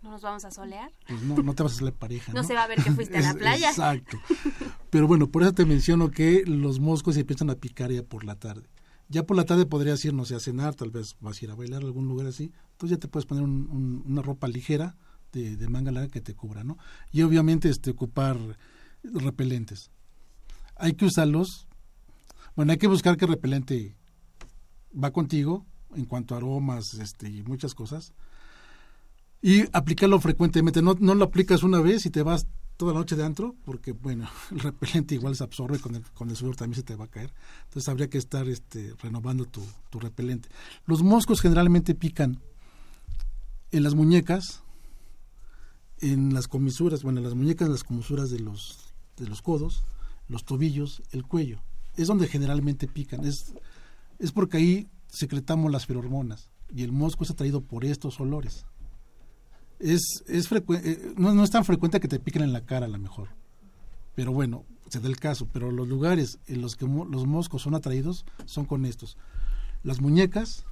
no 0.01 0.09
nos 0.09 0.23
vamos 0.23 0.43
a 0.45 0.49
solear. 0.49 0.91
Pues 1.07 1.21
no, 1.21 1.35
no 1.43 1.53
te 1.53 1.61
vas 1.61 1.73
a 1.73 1.75
hacer 1.75 1.93
pareja. 1.93 2.31
No, 2.33 2.43
se 2.43 2.55
va 2.55 2.63
a 2.63 2.67
ver 2.67 2.83
que 2.83 2.91
fuiste 2.91 3.19
a 3.19 3.21
la 3.21 3.33
playa. 3.35 3.69
Exacto. 3.69 4.17
Pero 4.89 5.05
bueno, 5.05 5.27
por 5.27 5.43
eso 5.43 5.53
te 5.53 5.63
menciono 5.63 6.09
que 6.09 6.43
los 6.47 6.79
moscos 6.79 7.13
se 7.13 7.21
empiezan 7.21 7.51
a 7.51 7.55
picar 7.55 7.91
ya 7.91 8.01
por 8.01 8.23
la 8.23 8.33
tarde. 8.33 8.67
Ya 9.11 9.23
por 9.23 9.37
la 9.37 9.45
tarde 9.45 9.65
podrías 9.65 10.03
ir, 10.05 10.13
no 10.13 10.25
sé, 10.25 10.35
a 10.35 10.39
cenar, 10.39 10.73
tal 10.73 10.89
vez 10.89 11.15
vas 11.19 11.41
a 11.41 11.45
ir 11.45 11.51
a 11.51 11.55
bailar 11.55 11.83
a 11.83 11.85
algún 11.85 12.07
lugar 12.07 12.27
así. 12.27 12.51
Entonces 12.71 12.97
ya 12.97 12.99
te 12.99 13.07
puedes 13.07 13.25
poner 13.25 13.43
una 13.43 14.21
ropa 14.21 14.47
ligera 14.47 14.95
de, 15.33 15.57
de, 15.57 15.67
manga 15.67 15.91
larga 15.91 16.09
que 16.09 16.21
te 16.21 16.33
cubra, 16.33 16.63
¿no? 16.63 16.77
Y 17.11 17.21
obviamente 17.21 17.69
este, 17.69 17.91
ocupar 17.91 18.37
repelentes 19.03 19.91
hay 20.81 20.93
que 20.93 21.05
usarlos. 21.05 21.67
Bueno, 22.55 22.73
hay 22.73 22.77
que 22.77 22.87
buscar 22.87 23.15
que 23.15 23.25
el 23.25 23.31
repelente 23.31 23.95
va 24.91 25.11
contigo 25.11 25.65
en 25.95 26.05
cuanto 26.05 26.33
a 26.33 26.37
aromas 26.37 26.95
este, 26.95 27.29
y 27.29 27.43
muchas 27.43 27.75
cosas. 27.75 28.13
Y 29.41 29.63
aplicarlo 29.73 30.19
frecuentemente. 30.19 30.81
No, 30.81 30.95
no 30.99 31.15
lo 31.15 31.25
aplicas 31.25 31.63
una 31.63 31.79
vez 31.79 32.05
y 32.05 32.09
te 32.09 32.23
vas 32.23 32.47
toda 32.81 32.93
la 32.93 32.99
noche 33.01 33.15
de 33.15 33.23
antro, 33.23 33.55
porque 33.63 33.91
bueno, 33.91 34.27
el 34.51 34.59
repelente 34.59 35.13
igual 35.13 35.35
se 35.35 35.43
absorbe 35.43 35.77
con 35.77 35.93
el, 35.93 36.01
con 36.15 36.31
el 36.31 36.35
sudor 36.35 36.55
también 36.55 36.77
se 36.77 36.81
te 36.81 36.95
va 36.95 37.05
a 37.05 37.09
caer. 37.09 37.31
Entonces 37.65 37.87
habría 37.87 38.09
que 38.09 38.17
estar 38.17 38.49
este, 38.49 38.95
renovando 39.03 39.45
tu, 39.45 39.61
tu 39.91 39.99
repelente. 39.99 40.49
Los 40.87 41.03
moscos 41.03 41.41
generalmente 41.41 41.93
pican 41.93 42.39
en 43.69 43.83
las 43.83 43.93
muñecas, 43.93 44.63
en 45.99 46.33
las 46.33 46.47
comisuras, 46.47 47.03
bueno, 47.03 47.19
en 47.19 47.25
las 47.25 47.35
muñecas, 47.35 47.67
en 47.67 47.73
las 47.73 47.83
comisuras 47.83 48.31
de 48.31 48.39
los, 48.39 48.95
de 49.15 49.27
los 49.27 49.43
codos, 49.43 49.83
los 50.27 50.43
tobillos, 50.43 51.03
el 51.11 51.23
cuello. 51.23 51.61
Es 51.97 52.07
donde 52.07 52.27
generalmente 52.27 52.87
pican. 52.87 53.25
Es, 53.25 53.53
es 54.17 54.31
porque 54.31 54.57
ahí 54.57 54.89
secretamos 55.07 55.71
las 55.71 55.85
ferormonas 55.85 56.49
y 56.73 56.81
el 56.81 56.91
mosco 56.91 57.25
es 57.25 57.29
atraído 57.29 57.61
por 57.61 57.85
estos 57.85 58.19
olores. 58.19 58.65
Es, 59.81 60.23
es 60.27 60.51
eh, 60.51 61.13
no, 61.17 61.33
no, 61.33 61.43
es 61.43 61.51
tan 61.51 61.65
frecuente 61.65 61.99
que 61.99 62.07
te 62.07 62.19
piquen 62.19 62.43
en 62.43 62.53
la 62.53 62.61
cara 62.61 62.85
a 62.85 62.89
lo 62.89 62.97
mejor. 62.97 63.29
Pero 64.15 64.31
bueno, 64.31 64.65
se 64.89 64.99
da 64.99 65.07
el 65.07 65.17
caso. 65.17 65.47
Pero 65.51 65.71
los 65.71 65.87
lugares 65.87 66.39
en 66.47 66.61
los 66.61 66.75
que 66.75 66.85
los 66.85 67.25
moscos 67.25 67.63
son 67.63 67.75
atraídos 67.75 68.25
son 68.45 68.65
con 68.65 68.85
estos. 68.85 69.17
Las 69.83 70.01
muñecas, 70.01 70.65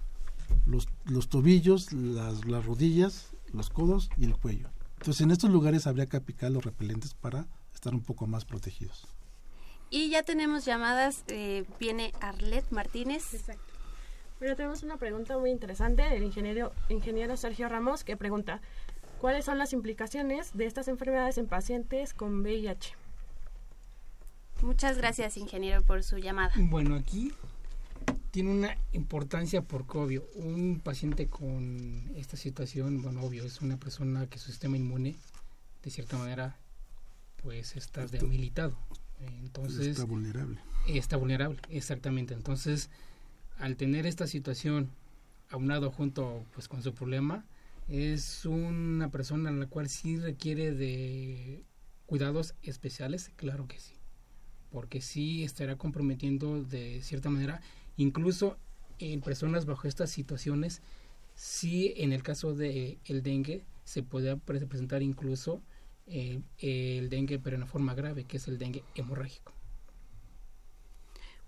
los, 0.65 0.87
los 1.05 1.29
tobillos, 1.29 1.91
las, 1.93 2.45
las 2.45 2.65
rodillas, 2.65 3.31
los 3.53 3.69
codos 3.69 4.09
y 4.17 4.25
el 4.25 4.35
cuello. 4.37 4.69
Entonces 4.99 5.21
en 5.21 5.31
estos 5.31 5.49
lugares 5.49 5.87
habría 5.87 6.05
que 6.05 6.17
aplicar 6.17 6.51
los 6.51 6.63
repelentes 6.63 7.13
para 7.13 7.47
estar 7.73 7.93
un 7.93 8.01
poco 8.01 8.27
más 8.27 8.45
protegidos. 8.45 9.07
Y 9.89 10.09
ya 10.09 10.23
tenemos 10.23 10.65
llamadas, 10.65 11.23
eh, 11.27 11.65
viene 11.79 12.13
Arlet 12.19 12.69
Martínez. 12.71 13.33
Exacto. 13.33 13.63
Bueno, 14.39 14.55
tenemos 14.55 14.83
una 14.83 14.97
pregunta 14.97 15.37
muy 15.37 15.49
interesante 15.49 16.03
del 16.03 16.23
ingeniero, 16.23 16.71
ingeniero 16.87 17.35
Sergio 17.35 17.67
Ramos 17.67 18.03
que 18.03 18.15
pregunta, 18.15 18.61
¿cuáles 19.19 19.45
son 19.45 19.57
las 19.57 19.73
implicaciones 19.73 20.55
de 20.55 20.65
estas 20.65 20.87
enfermedades 20.87 21.37
en 21.37 21.47
pacientes 21.47 22.13
con 22.13 22.41
VIH? 22.41 22.95
Muchas 24.61 24.97
gracias, 24.97 25.37
ingeniero, 25.37 25.81
por 25.83 26.03
su 26.03 26.17
llamada. 26.17 26.53
Bueno, 26.57 26.95
aquí 26.95 27.31
tiene 28.31 28.51
una 28.51 28.77
importancia 28.93 29.61
porque, 29.61 29.97
obvio, 29.97 30.25
un 30.35 30.81
paciente 30.83 31.27
con 31.27 32.11
esta 32.15 32.37
situación, 32.37 33.01
bueno, 33.01 33.21
obvio, 33.23 33.43
es 33.43 33.61
una 33.61 33.77
persona 33.77 34.27
que 34.27 34.37
su 34.37 34.47
sistema 34.47 34.77
inmune, 34.77 35.15
de 35.83 35.91
cierta 35.91 36.17
manera, 36.17 36.57
pues 37.41 37.75
está 37.75 38.05
debilitado. 38.05 38.77
Entonces, 39.41 39.87
está 39.87 40.05
vulnerable. 40.05 40.59
Está 40.87 41.17
vulnerable, 41.17 41.59
exactamente. 41.69 42.33
Entonces, 42.33 42.89
al 43.57 43.75
tener 43.75 44.05
esta 44.05 44.27
situación 44.27 44.89
aunado 45.49 45.91
junto 45.91 46.45
pues 46.53 46.67
con 46.67 46.83
su 46.83 46.93
problema, 46.93 47.45
es 47.89 48.45
una 48.45 49.09
persona 49.09 49.49
en 49.49 49.59
la 49.59 49.65
cual 49.65 49.89
sí 49.89 50.17
requiere 50.17 50.71
de 50.73 51.63
cuidados 52.05 52.55
especiales, 52.61 53.31
claro 53.35 53.67
que 53.67 53.79
sí. 53.79 53.95
Porque 54.71 55.01
sí 55.01 55.43
estará 55.43 55.75
comprometiendo 55.75 56.63
de 56.63 57.01
cierta 57.01 57.29
manera, 57.29 57.61
incluso 57.97 58.57
en 58.99 59.21
personas 59.21 59.65
bajo 59.65 59.87
estas 59.87 60.11
situaciones, 60.11 60.81
sí 61.33 61.93
en 61.97 62.13
el 62.13 62.21
caso 62.21 62.53
de 62.53 62.99
el 63.05 63.23
dengue 63.23 63.63
se 63.85 64.03
puede 64.03 64.37
presentar 64.37 65.01
incluso 65.01 65.63
eh, 66.05 66.41
el 66.59 67.09
dengue, 67.09 67.39
pero 67.39 67.55
en 67.55 67.63
una 67.63 67.71
forma 67.71 67.95
grave, 67.95 68.25
que 68.25 68.37
es 68.37 68.47
el 68.47 68.59
dengue 68.59 68.83
hemorrágico. 68.93 69.53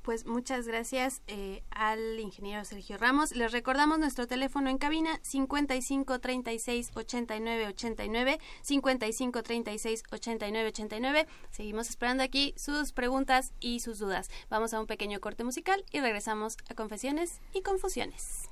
Pues 0.01 0.25
muchas 0.25 0.67
gracias 0.67 1.21
eh, 1.27 1.63
al 1.69 2.19
ingeniero 2.19 2.65
Sergio 2.65 2.97
Ramos. 2.97 3.35
Les 3.35 3.51
recordamos 3.51 3.99
nuestro 3.99 4.25
teléfono 4.25 4.69
en 4.69 4.79
cabina 4.79 5.19
55 5.21 6.19
36 6.19 6.91
89 6.95 7.67
89 7.67 8.39
55 8.61 9.43
36 9.43 10.03
89 10.11 10.67
89. 10.69 11.27
Seguimos 11.51 11.89
esperando 11.89 12.23
aquí 12.23 12.53
sus 12.57 12.93
preguntas 12.93 13.53
y 13.59 13.81
sus 13.81 13.99
dudas. 13.99 14.29
Vamos 14.49 14.73
a 14.73 14.79
un 14.79 14.87
pequeño 14.87 15.19
corte 15.19 15.43
musical 15.43 15.85
y 15.91 15.99
regresamos 15.99 16.57
a 16.69 16.73
Confesiones 16.73 17.39
y 17.53 17.61
Confusiones. 17.61 18.49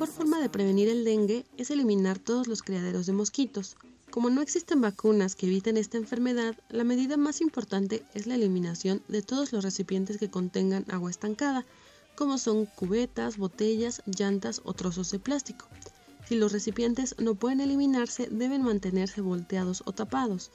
Mejor 0.00 0.16
forma 0.16 0.40
de 0.40 0.48
prevenir 0.48 0.88
el 0.88 1.04
dengue 1.04 1.44
es 1.58 1.70
eliminar 1.70 2.18
todos 2.18 2.48
los 2.48 2.62
criaderos 2.62 3.04
de 3.04 3.12
mosquitos, 3.12 3.76
Como 4.10 4.30
no 4.30 4.40
existen 4.40 4.80
vacunas 4.80 5.34
que 5.36 5.44
eviten 5.44 5.76
esta 5.76 5.98
enfermedad, 5.98 6.56
la 6.70 6.84
medida 6.84 7.18
más 7.18 7.42
importante 7.42 8.02
es 8.14 8.26
la 8.26 8.36
eliminación 8.36 9.02
de 9.08 9.20
todos 9.20 9.52
los 9.52 9.62
recipientes 9.62 10.16
que 10.16 10.30
contengan 10.30 10.86
agua 10.88 11.10
estancada, 11.10 11.66
como 12.16 12.38
son 12.38 12.64
cubetas, 12.64 13.36
botellas, 13.36 14.02
llantas 14.06 14.62
o 14.64 14.72
trozos 14.72 15.10
de 15.10 15.18
plástico. 15.18 15.68
Si 16.26 16.34
los 16.34 16.52
recipientes 16.52 17.14
no 17.18 17.34
pueden 17.34 17.60
eliminarse, 17.60 18.26
deben 18.30 18.62
mantenerse 18.62 19.20
volteados 19.20 19.82
o 19.84 19.92
tapados. 19.92 20.50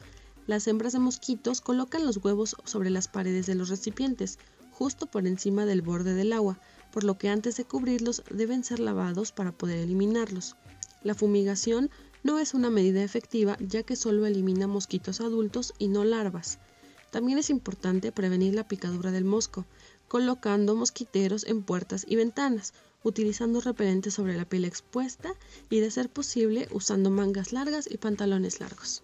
Las 0.48 0.68
hembras 0.68 0.94
de 0.94 1.00
mosquitos 1.00 1.62
colocan 1.62 2.04
los 2.04 2.18
huevos 2.18 2.56
sobre 2.64 2.90
las 2.90 3.08
paredes 3.08 3.46
de 3.46 3.54
los 3.54 3.70
recipientes, 3.70 4.40
justo 4.72 5.06
por 5.06 5.28
encima 5.28 5.68
del 5.68 5.84
borde 5.84 6.16
del 6.16 6.34
agua, 6.34 6.58
por 6.96 7.04
lo 7.04 7.18
que 7.18 7.28
antes 7.28 7.58
de 7.58 7.66
cubrirlos 7.66 8.24
deben 8.30 8.64
ser 8.64 8.80
lavados 8.80 9.34
para 9.34 9.52
poder 9.52 9.80
eliminarlos. 9.80 10.56
La 11.04 11.14
fumigación 11.14 11.90
no 12.24 12.40
es 12.40 12.54
una 12.54 12.70
medida 12.70 13.04
efectiva 13.04 13.58
ya 13.60 13.84
que 13.84 13.98
solo 13.98 14.26
elimina 14.26 14.66
mosquitos 14.66 15.20
adultos 15.20 15.74
y 15.78 15.90
no 15.90 16.06
larvas. 16.06 16.58
También 17.12 17.38
es 17.38 17.50
importante 17.50 18.14
prevenir 18.14 18.54
la 18.54 18.70
picadura 18.70 19.12
del 19.12 19.26
mosco, 19.26 19.66
colocando 20.08 20.74
mosquiteros 20.74 21.44
en 21.44 21.64
puertas 21.64 22.06
y 22.08 22.16
ventanas, 22.16 22.74
utilizando 23.04 23.60
repelentes 23.60 24.14
sobre 24.14 24.38
la 24.38 24.46
piel 24.46 24.64
expuesta 24.64 25.34
y, 25.70 25.82
de 25.82 25.92
ser 25.92 26.10
posible, 26.10 26.70
usando 26.72 27.10
mangas 27.10 27.52
largas 27.52 27.92
y 27.92 27.98
pantalones 27.98 28.62
largos. 28.62 29.04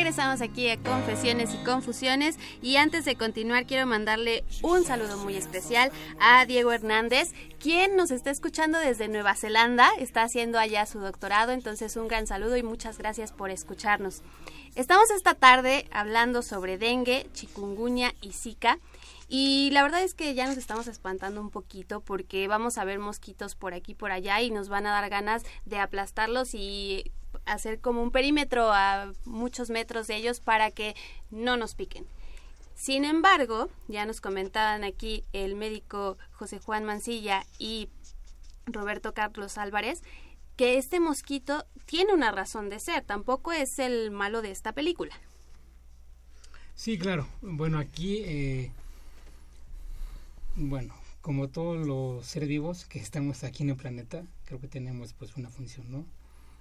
Regresamos 0.00 0.40
aquí 0.40 0.66
a 0.70 0.78
Confesiones 0.78 1.52
y 1.52 1.58
Confusiones 1.62 2.38
y 2.62 2.76
antes 2.76 3.04
de 3.04 3.16
continuar 3.16 3.66
quiero 3.66 3.84
mandarle 3.84 4.44
un 4.62 4.82
saludo 4.82 5.18
muy 5.18 5.36
especial 5.36 5.92
a 6.18 6.46
Diego 6.46 6.72
Hernández, 6.72 7.34
quien 7.58 7.96
nos 7.96 8.10
está 8.10 8.30
escuchando 8.30 8.78
desde 8.78 9.08
Nueva 9.08 9.34
Zelanda, 9.34 9.90
está 9.98 10.22
haciendo 10.22 10.58
allá 10.58 10.86
su 10.86 11.00
doctorado, 11.00 11.52
entonces 11.52 11.96
un 11.96 12.08
gran 12.08 12.26
saludo 12.26 12.56
y 12.56 12.62
muchas 12.62 12.96
gracias 12.96 13.30
por 13.30 13.50
escucharnos. 13.50 14.22
Estamos 14.74 15.10
esta 15.10 15.34
tarde 15.34 15.86
hablando 15.90 16.40
sobre 16.40 16.78
dengue, 16.78 17.28
chikungunya 17.34 18.14
y 18.22 18.32
zika. 18.32 18.78
Y 19.28 19.68
la 19.72 19.82
verdad 19.82 20.02
es 20.02 20.14
que 20.14 20.34
ya 20.34 20.46
nos 20.46 20.56
estamos 20.56 20.86
espantando 20.86 21.42
un 21.42 21.50
poquito 21.50 22.00
porque 22.00 22.48
vamos 22.48 22.78
a 22.78 22.84
ver 22.84 22.98
mosquitos 22.98 23.54
por 23.54 23.74
aquí 23.74 23.94
por 23.94 24.12
allá 24.12 24.40
y 24.40 24.50
nos 24.50 24.70
van 24.70 24.86
a 24.86 24.92
dar 24.92 25.10
ganas 25.10 25.44
de 25.66 25.78
aplastarlos 25.78 26.54
y 26.54 27.12
hacer 27.52 27.80
como 27.80 28.02
un 28.02 28.10
perímetro 28.10 28.72
a 28.72 29.12
muchos 29.24 29.70
metros 29.70 30.06
de 30.06 30.16
ellos 30.16 30.40
para 30.40 30.70
que 30.70 30.94
no 31.30 31.56
nos 31.56 31.74
piquen. 31.74 32.06
Sin 32.74 33.04
embargo, 33.04 33.68
ya 33.88 34.06
nos 34.06 34.20
comentaban 34.20 34.84
aquí 34.84 35.24
el 35.32 35.54
médico 35.54 36.16
José 36.32 36.60
Juan 36.60 36.84
Mancilla 36.84 37.44
y 37.58 37.88
Roberto 38.66 39.12
Carlos 39.12 39.58
Álvarez 39.58 40.02
que 40.60 40.76
este 40.76 41.00
mosquito 41.00 41.64
tiene 41.86 42.12
una 42.12 42.32
razón 42.32 42.68
de 42.68 42.80
ser, 42.80 43.02
tampoco 43.02 43.50
es 43.50 43.78
el 43.78 44.10
malo 44.10 44.42
de 44.42 44.50
esta 44.50 44.72
película. 44.72 45.18
Sí, 46.74 46.98
claro. 46.98 47.26
Bueno, 47.40 47.78
aquí, 47.78 48.18
eh, 48.26 48.70
bueno, 50.56 50.94
como 51.22 51.48
todos 51.48 51.86
los 51.86 52.26
seres 52.26 52.48
vivos 52.48 52.84
que 52.84 52.98
estamos 52.98 53.42
aquí 53.42 53.62
en 53.62 53.70
el 53.70 53.76
planeta, 53.76 54.22
creo 54.44 54.60
que 54.60 54.68
tenemos 54.68 55.14
pues 55.14 55.34
una 55.36 55.48
función, 55.48 55.90
¿no? 55.90 56.04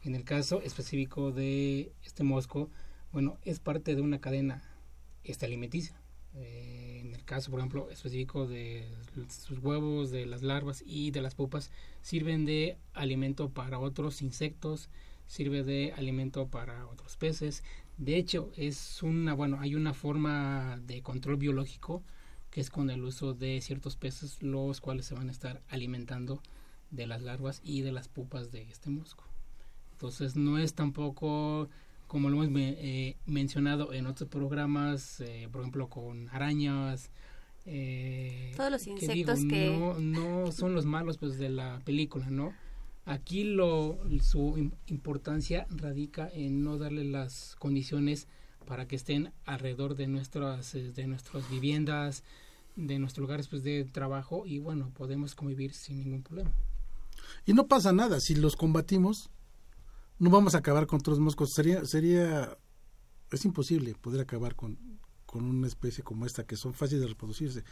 En 0.03 0.15
el 0.15 0.23
caso 0.23 0.61
específico 0.61 1.31
de 1.31 1.91
este 2.03 2.23
mosco, 2.23 2.69
bueno, 3.11 3.37
es 3.43 3.59
parte 3.59 3.95
de 3.95 4.01
una 4.01 4.21
cadena 4.21 4.63
esta 5.23 5.45
alimenticia. 5.45 5.99
Eh, 6.35 7.01
en 7.01 7.13
el 7.13 7.25
caso, 7.25 7.51
por 7.51 7.59
ejemplo, 7.59 7.89
específico 7.89 8.47
de 8.47 8.87
sus 9.29 9.59
huevos, 9.59 10.11
de 10.11 10.25
las 10.25 10.41
larvas 10.41 10.83
y 10.85 11.11
de 11.11 11.21
las 11.21 11.35
pupas, 11.35 11.71
sirven 12.01 12.45
de 12.45 12.77
alimento 12.93 13.49
para 13.49 13.79
otros 13.79 14.21
insectos, 14.21 14.89
sirve 15.27 15.63
de 15.63 15.93
alimento 15.97 16.47
para 16.47 16.87
otros 16.87 17.17
peces. 17.17 17.63
De 17.97 18.15
hecho, 18.15 18.51
es 18.55 19.03
una, 19.03 19.33
bueno, 19.33 19.59
hay 19.59 19.75
una 19.75 19.93
forma 19.93 20.79
de 20.85 21.01
control 21.01 21.37
biológico 21.37 22.03
que 22.51 22.61
es 22.61 22.69
con 22.69 22.89
el 22.89 23.03
uso 23.03 23.33
de 23.33 23.61
ciertos 23.61 23.95
peces, 23.95 24.41
los 24.41 24.81
cuales 24.81 25.05
se 25.05 25.13
van 25.13 25.29
a 25.29 25.31
estar 25.31 25.61
alimentando 25.69 26.41
de 26.89 27.05
las 27.05 27.21
larvas 27.21 27.61
y 27.63 27.81
de 27.81 27.91
las 27.91 28.07
pupas 28.07 28.51
de 28.51 28.63
este 28.63 28.89
mosco. 28.89 29.28
Entonces 29.99 30.37
no 30.37 30.57
es 30.57 30.75
tampoco 30.75 31.67
como 32.07 32.29
lo 32.29 32.41
hemos 32.41 32.57
eh, 32.57 33.17
mencionado 33.25 33.91
en 33.91 34.07
otros 34.07 34.29
programas, 34.29 35.19
eh, 35.19 35.49
por 35.51 35.59
ejemplo 35.59 35.89
con 35.89 36.29
arañas. 36.29 37.11
Eh, 37.65 38.53
Todos 38.55 38.71
los 38.71 38.87
insectos 38.87 39.41
que, 39.43 39.69
No, 39.77 39.99
no 39.99 40.53
son 40.53 40.73
los 40.73 40.85
malos 40.85 41.17
pues 41.17 41.37
de 41.37 41.49
la 41.49 41.81
película, 41.83 42.29
¿no? 42.29 42.53
Aquí 43.03 43.43
lo, 43.43 43.99
su 44.21 44.71
importancia 44.87 45.67
radica 45.69 46.29
en 46.33 46.63
no 46.63 46.77
darle 46.77 47.03
las 47.03 47.57
condiciones 47.59 48.29
para 48.65 48.87
que 48.87 48.95
estén 48.95 49.33
alrededor 49.45 49.95
de 49.95 50.07
nuestras, 50.07 50.71
de 50.71 51.07
nuestras 51.07 51.49
viviendas, 51.49 52.23
de 52.77 52.99
nuestros 52.99 53.23
lugares 53.23 53.49
pues, 53.49 53.63
de 53.63 53.83
trabajo 53.83 54.45
y 54.45 54.59
bueno, 54.59 54.91
podemos 54.97 55.35
convivir 55.35 55.73
sin 55.73 55.99
ningún 55.99 56.23
problema. 56.23 56.53
Y 57.45 57.51
no 57.51 57.67
pasa 57.67 57.91
nada, 57.91 58.21
si 58.21 58.35
los 58.35 58.55
combatimos, 58.55 59.29
no 60.19 60.29
vamos 60.29 60.53
a 60.53 60.59
acabar 60.59 60.85
con 60.85 60.99
todos 60.99 61.17
los 61.17 61.25
moscos. 61.25 61.51
Sería, 61.53 61.85
sería, 61.85 62.57
es 63.31 63.45
imposible 63.45 63.95
poder 63.95 64.21
acabar 64.21 64.55
con, 64.55 64.77
con 65.25 65.45
una 65.45 65.67
especie 65.67 66.03
como 66.03 66.25
esta, 66.25 66.45
que 66.45 66.57
son 66.57 66.73
fáciles 66.73 67.01
de 67.01 67.07
reproducirse. 67.07 67.63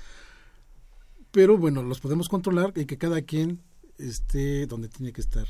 Pero 1.31 1.57
bueno, 1.57 1.83
los 1.83 1.99
podemos 1.99 2.29
controlar 2.29 2.71
y 2.75 2.85
que 2.85 2.97
cada 2.97 3.21
quien 3.21 3.61
esté 3.97 4.65
donde 4.65 4.87
tiene 4.87 5.11
que 5.11 5.21
estar. 5.21 5.45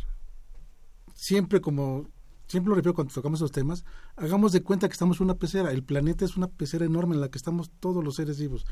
Siempre 1.13 1.61
como, 1.61 2.09
siempre 2.47 2.69
lo 2.69 2.75
repito 2.75 2.95
cuando 2.95 3.13
tocamos 3.13 3.39
esos 3.39 3.51
temas, 3.51 3.85
hagamos 4.15 4.51
de 4.51 4.63
cuenta 4.63 4.87
que 4.87 4.93
estamos 4.93 5.19
en 5.19 5.25
una 5.25 5.37
pecera. 5.37 5.71
El 5.71 5.83
planeta 5.83 6.25
es 6.25 6.35
una 6.35 6.47
pecera 6.47 6.85
enorme 6.85 7.13
en 7.15 7.21
la 7.21 7.29
que 7.29 7.37
estamos 7.37 7.71
todos 7.79 8.03
los 8.03 8.15
seres 8.15 8.39
vivos, 8.39 8.65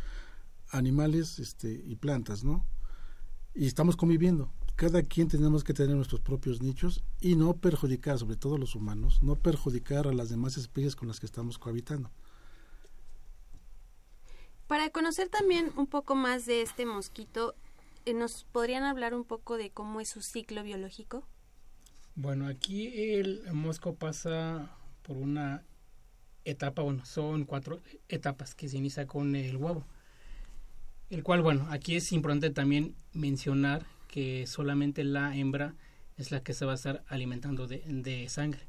animales 0.69 1.37
este, 1.37 1.83
y 1.85 1.95
plantas, 1.95 2.43
¿no? 2.43 2.65
Y 3.53 3.67
estamos 3.67 3.95
conviviendo 3.95 4.51
cada 4.75 5.03
quien 5.03 5.27
tenemos 5.29 5.63
que 5.63 5.73
tener 5.73 5.95
nuestros 5.95 6.21
propios 6.21 6.61
nichos 6.61 7.03
y 7.21 7.35
no 7.35 7.55
perjudicar, 7.55 8.19
sobre 8.19 8.35
todo 8.35 8.57
los 8.57 8.75
humanos, 8.75 9.23
no 9.23 9.35
perjudicar 9.35 10.07
a 10.07 10.13
las 10.13 10.29
demás 10.29 10.57
especies 10.57 10.95
con 10.95 11.07
las 11.07 11.19
que 11.19 11.25
estamos 11.25 11.57
cohabitando. 11.57 12.11
Para 14.67 14.89
conocer 14.89 15.29
también 15.29 15.71
un 15.77 15.87
poco 15.87 16.15
más 16.15 16.45
de 16.45 16.61
este 16.61 16.85
mosquito, 16.85 17.55
eh, 18.05 18.13
¿nos 18.13 18.43
podrían 18.45 18.83
hablar 18.83 19.13
un 19.13 19.23
poco 19.23 19.57
de 19.57 19.69
cómo 19.69 20.01
es 20.01 20.09
su 20.09 20.21
ciclo 20.21 20.63
biológico? 20.63 21.23
Bueno, 22.15 22.47
aquí 22.47 23.13
el 23.13 23.43
mosco 23.53 23.95
pasa 23.95 24.75
por 25.03 25.17
una 25.17 25.63
etapa, 26.43 26.81
bueno, 26.81 27.05
son 27.05 27.45
cuatro 27.45 27.79
etapas 28.09 28.55
que 28.55 28.67
se 28.67 28.77
inicia 28.77 29.07
con 29.07 29.35
el 29.35 29.55
huevo. 29.55 29.85
El 31.09 31.23
cual, 31.23 31.41
bueno, 31.41 31.67
aquí 31.69 31.95
es 31.95 32.11
importante 32.11 32.49
también 32.49 32.95
mencionar 33.13 33.85
que 34.15 34.47
solamente 34.47 35.03
la 35.03 35.35
hembra 35.35 35.75
es 36.15 36.31
la 36.31 36.41
que 36.41 36.53
se 36.53 36.63
va 36.63 36.71
a 36.71 36.75
estar 36.75 37.03
alimentando 37.09 37.67
de, 37.67 38.25
sangre. 38.29 38.61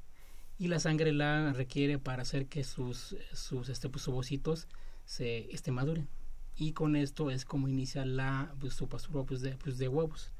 Y 0.59 0.67
la 0.67 0.81
sangre 0.81 1.13
la 1.13 1.53
requiere 1.53 2.01
para 2.01 2.23
hacer 2.23 2.47
que 2.47 2.65
sus 2.65 3.15
sus 3.33 3.69
este 3.69 3.89
pues, 3.89 4.09
ovocitos 4.09 4.67
se 5.05 5.49
este, 5.55 5.71
maduren. 5.71 6.09
Y 6.57 6.73
con 6.73 6.97
esto 6.97 7.31
es 7.31 7.45
como 7.45 7.69
inicia 7.69 8.05
la 8.05 8.57
pues, 8.59 8.75
su 8.75 8.89
pastura 8.89 9.23
pues, 9.23 9.41
de, 9.41 9.53
pues, 9.53 9.79
de 9.79 9.87
huevos. 9.87 10.33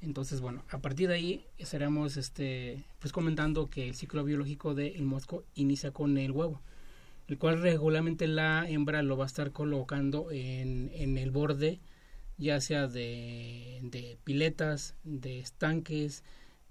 Entonces 0.00 0.40
bueno 0.40 0.64
a 0.70 0.78
partir 0.78 1.08
de 1.08 1.14
ahí 1.16 1.46
estaremos 1.58 2.16
este 2.16 2.86
pues 3.00 3.12
comentando 3.12 3.68
que 3.68 3.86
el 3.86 3.94
ciclo 3.94 4.24
biológico 4.24 4.74
del 4.74 5.02
mosco 5.02 5.44
inicia 5.54 5.90
con 5.90 6.16
el 6.16 6.32
huevo 6.32 6.62
el 7.28 7.36
cual 7.36 7.60
regularmente 7.60 8.26
la 8.26 8.66
hembra 8.66 9.02
lo 9.02 9.18
va 9.18 9.24
a 9.24 9.26
estar 9.26 9.52
colocando 9.52 10.30
en, 10.32 10.90
en 10.94 11.18
el 11.18 11.30
borde 11.30 11.80
ya 12.38 12.60
sea 12.60 12.88
de, 12.88 14.18
piletas, 14.24 14.94
de 15.04 15.38
estanques, 15.40 16.24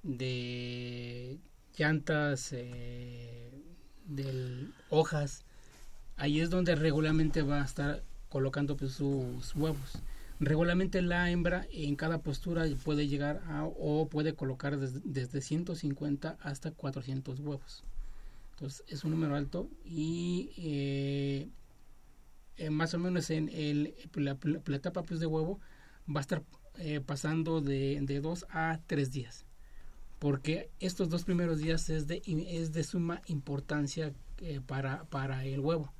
de 0.04 1.40
llantas, 1.78 2.54
eh, 2.54 3.52
de 4.06 4.68
hojas. 4.90 5.46
Ahí 6.18 6.40
es 6.40 6.50
donde 6.50 6.76
regularmente 6.76 7.42
va 7.42 7.62
a 7.62 7.66
estar 7.66 8.04
colocando 8.30 8.78
pues, 8.78 8.94
sus 8.94 9.56
huevos. 9.56 9.98
Regularmente 10.40 11.02
la 11.04 11.30
hembra 11.30 11.68
en 11.72 11.96
cada 11.96 12.24
postura 12.24 12.66
puede 12.84 13.08
llegar 13.08 13.44
a 13.48 13.64
o 13.66 14.08
puede 14.10 14.34
colocar 14.34 14.80
desde 14.80 15.42
150 15.42 16.38
hasta 16.42 16.72
400 16.72 17.40
huevos. 17.42 17.84
Entonces 18.54 18.84
es 18.88 19.04
un 19.04 19.12
número 19.12 19.36
alto 19.36 19.70
y 19.86 20.50
eh, 20.58 21.50
eh, 22.62 22.70
más 22.70 22.94
o 22.94 23.00
menos 23.00 23.32
en 23.32 23.50
el, 23.50 23.96
la, 24.14 24.38
etapa 24.76 25.02
pues, 25.02 25.20
de 25.20 25.26
huevo 25.26 25.60
va 26.08 26.20
a 26.20 26.22
estar 26.22 26.44
eh, 26.78 27.02
pasando 27.02 27.60
de, 27.60 28.00
de 28.02 28.22
dos 28.22 28.46
a 28.52 28.80
tres 28.86 29.12
días. 29.12 29.46
Porque 30.20 30.70
estos 30.80 31.10
dos 31.10 31.24
primeros 31.24 31.60
días 31.60 31.90
es 31.90 32.06
de, 32.06 32.22
es 32.26 32.72
de 32.72 32.84
suma 32.84 33.24
importancia 33.26 34.14
eh, 34.38 34.62
para, 34.66 35.06
para 35.06 35.44
el 35.44 35.60
huevo. 35.60 35.92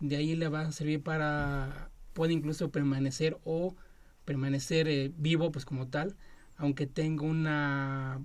De 0.00 0.16
ahí 0.16 0.34
le 0.34 0.48
va 0.48 0.62
a 0.62 0.72
servir 0.72 1.02
para, 1.04 1.90
puede 2.14 2.32
incluso 2.32 2.72
permanecer 2.72 3.38
o 3.44 3.76
permanecer 4.24 5.12
vivo 5.16 5.52
pues 5.52 5.64
como 5.64 5.86
tal, 5.86 6.16
aunque 6.56 6.88
tenga 6.88 7.22
una, 7.24 8.20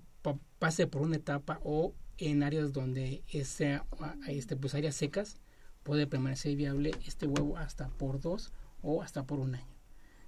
pase 0.58 0.88
por 0.88 1.04
una 1.04 1.18
etapa 1.18 1.60
o 1.64 1.94
en 2.18 2.42
áreas 2.42 2.74
donde 2.74 3.24
ese, 3.32 3.82
este, 4.28 4.56
pues 4.56 4.74
áreas 4.74 4.96
secas, 4.96 5.40
puede 5.84 6.08
permanecer 6.08 6.56
viable 6.56 6.92
este 7.06 7.28
huevo 7.28 7.58
hasta 7.58 7.90
por 7.90 8.20
dos 8.20 8.52
o 8.82 9.02
hasta 9.02 9.24
por 9.24 9.40
un 9.40 9.56
año. 9.56 9.74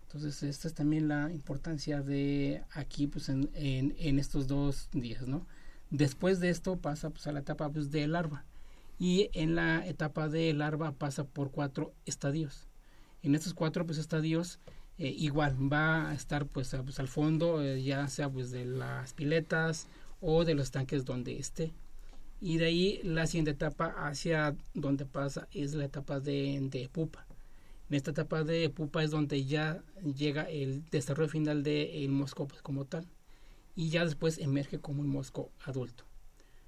Entonces, 0.03 0.43
esta 0.43 0.67
es 0.67 0.73
también 0.73 1.07
la 1.07 1.31
importancia 1.31 2.01
de 2.01 2.63
aquí, 2.71 3.07
pues, 3.07 3.27
en, 3.29 3.49
en, 3.53 4.19
estos 4.19 4.47
dos 4.47 4.89
días, 4.93 5.27
¿no? 5.27 5.45
Después 5.89 6.39
de 6.39 6.49
esto 6.49 6.77
pasa 6.77 7.09
pues, 7.09 7.27
a 7.27 7.31
la 7.31 7.39
etapa 7.39 7.69
pues, 7.69 7.91
de 7.91 8.07
larva. 8.07 8.45
Y 8.97 9.29
en 9.33 9.55
la 9.55 9.85
etapa 9.85 10.29
de 10.29 10.53
larva 10.53 10.93
pasa 10.93 11.25
por 11.25 11.51
cuatro 11.51 11.93
estadios. 12.05 12.67
En 13.23 13.35
estos 13.35 13.53
cuatro 13.53 13.85
pues, 13.85 13.97
estadios, 13.97 14.59
eh, 14.97 15.09
igual 15.09 15.57
va 15.71 16.09
a 16.09 16.13
estar 16.13 16.45
pues, 16.45 16.73
pues 16.83 16.99
al 16.99 17.09
fondo, 17.09 17.61
eh, 17.61 17.83
ya 17.83 18.07
sea 18.07 18.29
pues 18.29 18.51
de 18.51 18.63
las 18.65 19.13
piletas 19.13 19.87
o 20.21 20.45
de 20.45 20.53
los 20.53 20.71
tanques 20.71 21.03
donde 21.03 21.37
esté. 21.37 21.73
Y 22.41 22.57
de 22.57 22.65
ahí 22.65 22.99
la 23.03 23.27
siguiente 23.27 23.51
etapa 23.51 23.93
hacia 24.07 24.55
donde 24.73 25.05
pasa 25.05 25.47
es 25.51 25.73
la 25.73 25.85
etapa 25.85 26.19
de, 26.19 26.59
de 26.69 26.89
pupa 26.89 27.25
en 27.89 27.95
esta 27.95 28.11
etapa 28.11 28.43
de 28.43 28.69
pupa 28.69 29.03
es 29.03 29.11
donde 29.11 29.45
ya 29.45 29.83
llega 30.03 30.49
el 30.49 30.83
desarrollo 30.89 31.29
final 31.29 31.61
del 31.61 32.09
mosco 32.09 32.47
pues, 32.47 32.61
como 32.61 32.85
tal 32.85 33.07
y 33.75 33.89
ya 33.89 34.05
después 34.05 34.39
emerge 34.39 34.79
como 34.79 35.01
un 35.01 35.07
mosco 35.07 35.51
adulto. 35.63 36.03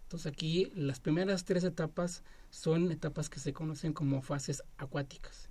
Entonces 0.03 0.31
aquí 0.31 0.71
las 0.75 0.99
primeras 0.99 1.43
tres 1.43 1.63
etapas 1.63 2.23
son 2.51 2.91
etapas 2.91 3.29
que 3.29 3.39
se 3.39 3.51
conocen 3.51 3.93
como 3.93 4.21
fases 4.21 4.63
acuáticas. 4.77 5.49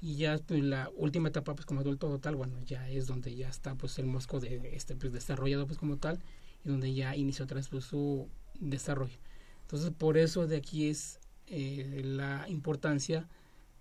Y 0.00 0.16
ya 0.16 0.38
pues, 0.38 0.62
la 0.64 0.90
última 0.96 1.28
etapa 1.28 1.54
pues 1.54 1.66
como 1.66 1.80
adulto 1.80 2.08
total, 2.08 2.34
bueno, 2.34 2.60
ya 2.64 2.88
es 2.90 3.06
donde 3.06 3.34
ya 3.36 3.48
está 3.48 3.76
pues 3.76 3.98
el 4.00 4.06
mosco 4.06 4.40
de 4.40 4.74
este 4.74 4.96
pues 4.96 5.12
desarrollado 5.12 5.66
pues 5.66 5.78
como 5.78 5.98
tal 5.98 6.18
y 6.64 6.68
donde 6.68 6.92
ya 6.94 7.14
inició 7.14 7.44
otra 7.44 7.56
vez 7.56 7.68
pues, 7.68 7.84
su 7.84 8.28
desarrollo. 8.58 9.18
Entonces 9.66 9.90
por 9.90 10.16
eso 10.16 10.46
de 10.46 10.58
aquí 10.58 10.88
es 10.88 11.18
eh, 11.48 12.02
la 12.04 12.48
importancia 12.48 13.28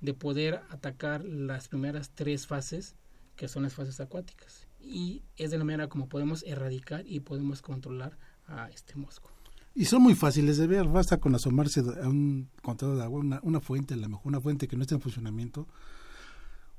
de 0.02 0.16
poder 0.16 0.62
atacar 0.72 1.24
las 1.24 1.68
primeras 1.68 2.10
tres 2.10 2.48
fases, 2.48 2.96
que 3.36 3.48
son 3.48 3.64
las 3.64 3.76
fases 3.76 4.00
acuáticas. 4.00 4.68
Y 4.82 5.22
es 5.38 5.52
de 5.52 5.60
la 5.60 5.64
manera 5.64 5.88
como 5.88 6.10
podemos 6.10 6.42
erradicar 6.44 7.04
y 7.06 7.20
podemos 7.20 7.62
controlar 7.62 8.18
a 8.48 8.68
este 8.70 8.96
mosco. 8.96 9.30
Y 9.76 9.86
son 9.86 10.02
muy 10.02 10.16
fáciles 10.16 10.58
de 10.58 10.66
ver, 10.66 10.88
basta 10.88 11.20
con 11.20 11.36
asomarse 11.36 11.82
a 11.82 12.10
un 12.10 12.50
contador 12.64 12.98
de 12.98 13.04
agua, 13.04 13.20
una, 13.20 13.40
una 13.44 13.60
fuente, 13.60 13.94
a 13.94 13.98
lo 13.98 14.10
mejor 14.10 14.28
una 14.28 14.42
fuente 14.42 14.68
que 14.68 14.78
no 14.78 14.82
esté 14.82 14.96
en 14.96 15.02
funcionamiento, 15.02 15.68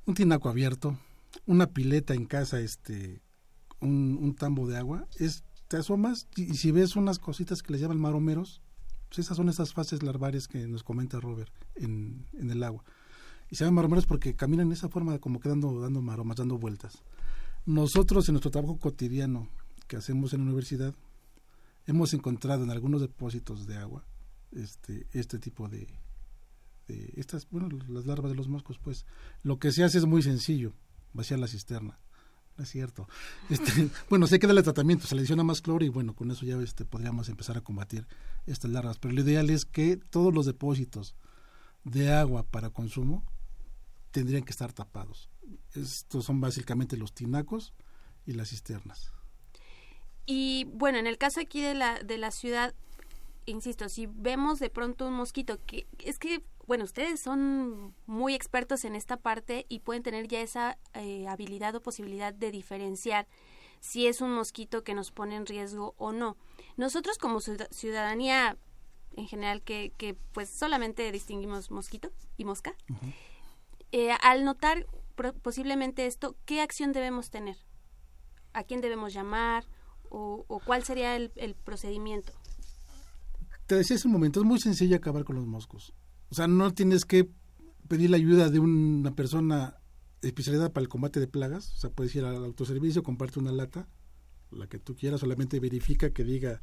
un 0.04 0.14
tinaco 0.14 0.48
abierto, 0.48 0.98
una 1.46 1.68
pileta 1.68 2.14
en 2.14 2.26
casa, 2.26 2.58
este, 2.58 3.20
un, 3.80 4.18
un 4.20 4.34
tambo 4.34 4.66
de 4.66 4.78
agua, 4.78 5.06
es, 5.20 5.44
te 5.68 5.76
asomas 5.76 6.26
y, 6.36 6.54
si 6.54 6.72
ves 6.72 6.96
unas 6.96 7.18
cositas 7.20 7.62
que 7.62 7.72
les 7.72 7.80
llaman 7.80 8.00
maromeros, 8.00 8.62
pues 9.08 9.20
esas 9.20 9.36
son 9.36 9.48
esas 9.48 9.72
fases 9.72 10.02
larvarias 10.02 10.48
que 10.48 10.66
nos 10.66 10.82
comenta 10.82 11.20
Robert 11.20 11.52
en, 11.76 12.26
en 12.32 12.50
el 12.50 12.62
agua 12.62 12.84
y 13.50 13.56
se 13.56 13.64
llaman 13.64 13.76
maromeros 13.76 14.06
porque 14.06 14.34
caminan 14.34 14.66
en 14.66 14.72
esa 14.72 14.88
forma 14.88 15.18
como 15.18 15.40
quedando 15.40 15.80
dando 15.80 16.02
maromas, 16.02 16.36
dando 16.36 16.58
vueltas. 16.58 17.02
Nosotros 17.64 18.28
en 18.28 18.34
nuestro 18.34 18.50
trabajo 18.50 18.78
cotidiano 18.78 19.48
que 19.86 19.96
hacemos 19.96 20.32
en 20.32 20.40
la 20.40 20.46
universidad 20.46 20.94
hemos 21.86 22.12
encontrado 22.14 22.64
en 22.64 22.70
algunos 22.70 23.00
depósitos 23.00 23.66
de 23.66 23.76
agua 23.76 24.04
este 24.52 25.06
este 25.12 25.38
tipo 25.38 25.68
de, 25.68 25.88
de 26.88 27.12
estas 27.16 27.48
bueno 27.50 27.68
las 27.88 28.06
larvas 28.06 28.30
de 28.30 28.36
los 28.36 28.48
moscos 28.48 28.78
pues 28.78 29.06
lo 29.42 29.58
que 29.58 29.70
se 29.70 29.84
hace 29.84 29.98
es 29.98 30.06
muy 30.06 30.22
sencillo 30.22 30.72
vaciar 31.12 31.38
la 31.38 31.46
cisterna 31.46 31.98
es 32.58 32.70
cierto 32.70 33.08
este, 33.50 33.90
bueno 34.08 34.26
se 34.26 34.38
queda 34.38 34.52
el 34.52 34.62
tratamiento 34.62 35.06
se 35.06 35.14
le 35.14 35.20
adiciona 35.20 35.44
más 35.44 35.62
cloro 35.62 35.84
y 35.84 35.88
bueno 35.88 36.14
con 36.14 36.30
eso 36.30 36.46
ya 36.46 36.56
este 36.56 36.84
podríamos 36.84 37.28
empezar 37.28 37.56
a 37.56 37.60
combatir 37.60 38.06
estas 38.46 38.70
larvas 38.70 38.98
pero 38.98 39.14
lo 39.14 39.20
ideal 39.20 39.50
es 39.50 39.64
que 39.64 39.96
todos 39.96 40.32
los 40.32 40.46
depósitos 40.46 41.14
de 41.84 42.12
agua 42.12 42.42
para 42.42 42.70
consumo 42.70 43.24
tendrían 44.10 44.44
que 44.44 44.50
estar 44.50 44.72
tapados. 44.72 45.28
Estos 45.74 46.24
son 46.24 46.40
básicamente 46.40 46.96
los 46.96 47.12
tinacos 47.12 47.74
y 48.24 48.32
las 48.32 48.48
cisternas. 48.48 49.12
Y 50.24 50.64
bueno, 50.72 50.98
en 50.98 51.06
el 51.06 51.18
caso 51.18 51.40
aquí 51.40 51.60
de 51.60 51.74
la, 51.74 52.00
de 52.02 52.16
la 52.16 52.30
ciudad, 52.30 52.74
insisto, 53.46 53.88
si 53.88 54.06
vemos 54.06 54.58
de 54.58 54.70
pronto 54.70 55.06
un 55.06 55.14
mosquito, 55.14 55.58
que 55.66 55.86
es 55.98 56.18
que, 56.18 56.44
bueno, 56.66 56.84
ustedes 56.84 57.20
son 57.20 57.94
muy 58.06 58.34
expertos 58.34 58.84
en 58.84 58.94
esta 58.94 59.16
parte 59.16 59.66
y 59.68 59.80
pueden 59.80 60.02
tener 60.02 60.28
ya 60.28 60.40
esa 60.40 60.78
eh, 60.94 61.26
habilidad 61.28 61.74
o 61.74 61.82
posibilidad 61.82 62.34
de 62.34 62.50
diferenciar 62.50 63.26
si 63.80 64.06
es 64.06 64.20
un 64.20 64.32
mosquito 64.32 64.82
que 64.82 64.94
nos 64.94 65.12
pone 65.12 65.36
en 65.36 65.46
riesgo 65.46 65.94
o 65.96 66.12
no. 66.12 66.36
Nosotros 66.76 67.18
como 67.18 67.40
ciudadanía 67.40 68.58
en 69.16 69.26
general 69.26 69.62
que, 69.62 69.92
que 69.96 70.14
pues 70.32 70.48
solamente 70.50 71.10
distinguimos 71.10 71.70
mosquito 71.70 72.10
y 72.36 72.44
mosca, 72.44 72.74
eh, 73.92 74.12
al 74.22 74.44
notar 74.44 74.86
posiblemente 75.42 76.06
esto, 76.06 76.36
¿qué 76.44 76.60
acción 76.60 76.92
debemos 76.92 77.30
tener? 77.30 77.56
¿A 78.52 78.64
quién 78.64 78.80
debemos 78.80 79.12
llamar? 79.14 79.64
¿O, 80.08 80.60
cuál 80.64 80.84
sería 80.84 81.16
el, 81.16 81.56
procedimiento? 81.64 82.32
Te 83.66 83.74
decía 83.74 83.96
hace 83.96 84.06
un 84.06 84.12
momento, 84.12 84.40
es 84.40 84.46
muy 84.46 84.60
sencillo 84.60 84.96
acabar 84.96 85.24
con 85.24 85.36
los 85.36 85.46
moscos. 85.46 85.92
O 86.30 86.34
sea, 86.34 86.46
no 86.46 86.72
tienes 86.72 87.04
que 87.04 87.28
pedir 87.88 88.10
la 88.10 88.16
ayuda 88.16 88.48
de 88.48 88.60
una 88.60 89.14
persona 89.14 89.76
especializada 90.22 90.72
para 90.72 90.82
el 90.82 90.88
combate 90.88 91.20
de 91.20 91.26
plagas. 91.26 91.72
O 91.74 91.76
sea, 91.76 91.90
puedes 91.90 92.14
ir 92.14 92.24
al 92.24 92.44
autoservicio, 92.44 93.02
comparte 93.02 93.38
una 93.38 93.52
lata, 93.52 93.88
la 94.50 94.68
que 94.68 94.78
tú 94.78 94.94
quieras, 94.94 95.20
solamente 95.20 95.60
verifica 95.60 96.10
que 96.10 96.24
diga 96.24 96.60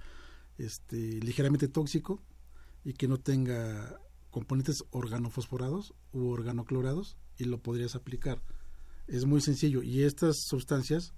este, 0.58 1.20
ligeramente 1.22 1.68
tóxico 1.68 2.22
y 2.84 2.94
que 2.94 3.08
no 3.08 3.18
tenga 3.18 4.00
componentes 4.32 4.84
organofosforados 4.92 5.94
u 6.12 6.30
organoclorados 6.30 7.18
y 7.38 7.46
lo 7.46 7.62
podrías 7.62 7.96
aplicar. 7.96 8.42
Es 9.08 9.26
muy 9.26 9.42
sencillo 9.42 9.84
y 9.84 10.04
estas 10.04 10.44
sustancias 10.44 11.14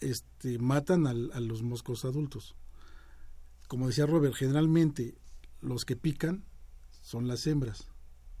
este, 0.00 0.58
matan 0.58 1.06
a 1.06 1.40
los 1.40 1.62
moscos 1.62 2.04
adultos. 2.04 2.54
Como 3.66 3.86
decía 3.86 4.06
Robert, 4.06 4.34
generalmente 4.34 5.14
los 5.60 5.84
que 5.84 5.96
pican 5.96 6.44
son 7.02 7.28
las 7.28 7.46
hembras. 7.46 7.88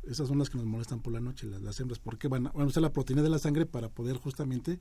Esas 0.04 0.28
son 0.28 0.38
las 0.38 0.50
que 0.50 0.58
nos 0.58 0.66
molestan 0.66 1.00
por 1.00 1.12
la 1.12 1.20
noche, 1.20 1.46
las, 1.46 1.80
hembras, 1.80 1.98
porque 1.98 2.28
van 2.28 2.46
a, 2.46 2.52
van 2.52 2.62
a, 2.62 2.66
usar 2.66 2.82
la 2.82 2.92
proteína 2.92 3.22
de 3.22 3.30
la 3.30 3.40
sangre 3.40 3.66
para 3.66 3.88
poder 3.88 4.16
justamente 4.16 4.78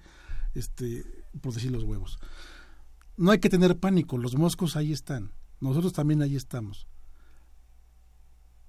este, 0.53 1.03
producir 1.41 1.71
los 1.71 1.83
huevos. 1.83 2.19
No 3.17 3.31
hay 3.31 3.39
que 3.39 3.49
tener 3.49 3.77
pánico, 3.77 4.19
los 4.19 4.35
moscos 4.35 4.75
ahí 4.75 4.91
están, 4.91 5.31
nosotros 5.59 5.93
también 5.93 6.21
ahí 6.21 6.35
estamos. 6.35 6.87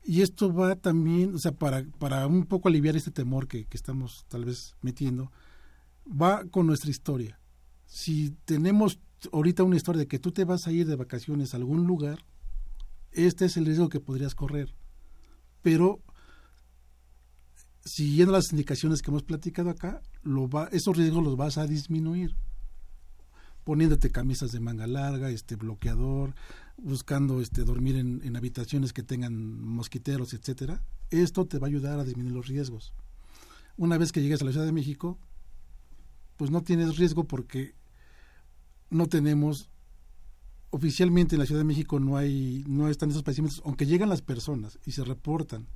Y 0.02 0.22
esto 0.22 0.54
va 0.54 0.76
también, 0.76 1.34
o 1.34 1.38
sea, 1.38 1.52
para, 1.52 1.84
para 1.98 2.26
un 2.26 2.46
poco 2.46 2.68
aliviar 2.68 2.96
este 2.96 3.10
temor 3.10 3.48
que, 3.48 3.66
que 3.66 3.76
estamos 3.76 4.24
tal 4.28 4.44
vez 4.44 4.76
metiendo, 4.80 5.32
va 6.08 6.44
con 6.44 6.66
nuestra 6.66 6.90
historia. 6.90 7.38
Si 7.86 8.30
tenemos 8.44 8.98
ahorita 9.32 9.62
una 9.62 9.76
historia 9.76 10.00
de 10.00 10.08
que 10.08 10.18
tú 10.18 10.32
te 10.32 10.44
vas 10.44 10.66
a 10.66 10.72
ir 10.72 10.86
de 10.86 10.96
vacaciones 10.96 11.54
a 11.54 11.56
algún 11.56 11.86
lugar, 11.86 12.24
este 13.12 13.46
es 13.46 13.56
el 13.56 13.66
riesgo 13.66 13.88
que 13.88 14.00
podrías 14.00 14.34
correr. 14.34 14.74
Pero 15.62 16.00
siguiendo 17.84 18.32
las 18.32 18.50
indicaciones 18.50 19.02
que 19.02 19.10
hemos 19.10 19.22
platicado 19.22 19.70
acá, 19.70 20.02
lo 20.22 20.48
va, 20.48 20.68
esos 20.72 20.96
riesgos 20.96 21.24
los 21.24 21.36
vas 21.36 21.58
a 21.58 21.66
disminuir 21.66 22.36
poniéndote 23.66 24.12
camisas 24.12 24.52
de 24.52 24.60
manga 24.60 24.86
larga, 24.86 25.28
este 25.28 25.56
bloqueador, 25.56 26.36
buscando 26.76 27.40
este 27.40 27.64
dormir 27.64 27.96
en, 27.96 28.36
habitaciones 28.36 28.92
que 28.92 29.02
tengan 29.02 29.60
mosquiteros, 29.60 30.34
etcétera. 30.34 30.84
Esto 31.10 31.46
te 31.46 31.58
va 31.58 31.66
a 31.66 31.70
ayudar 31.70 31.98
a 31.98 32.04
disminuir 32.04 32.32
los 32.32 32.46
riesgos. 32.46 32.94
Una 33.76 33.98
vez 33.98 34.12
que 34.12 34.22
llegues 34.22 34.40
a 34.40 34.44
la 34.44 34.52
Ciudad 34.52 34.66
de 34.66 34.72
México, 34.72 35.18
pues 36.36 36.52
no 36.52 36.62
tienes 36.62 36.96
riesgo 36.96 37.24
porque 37.24 37.74
no 38.90 39.06
tenemos 39.06 39.70
oficialmente 40.70 41.34
en 41.34 41.40
la 41.40 41.46
Ciudad 41.46 41.60
de 41.60 41.64
México 41.64 42.00
no 42.00 42.16
hay 42.16 42.64
no 42.66 42.88
están 42.88 43.10
esos 43.10 43.22
padecimientos, 43.22 43.62
aunque 43.64 43.86
llegan 43.86 44.08
las 44.08 44.22
personas 44.22 44.78
y 44.84 44.92
se 44.92 45.04
reportan 45.04 45.66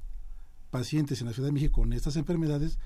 pacientes 0.70 1.20
en 1.20 1.26
la 1.26 1.32
Ciudad 1.32 1.48
de 1.48 1.52
México 1.52 1.80
con 1.80 1.92
estas 1.92 2.16
enfermedades, 2.16 2.78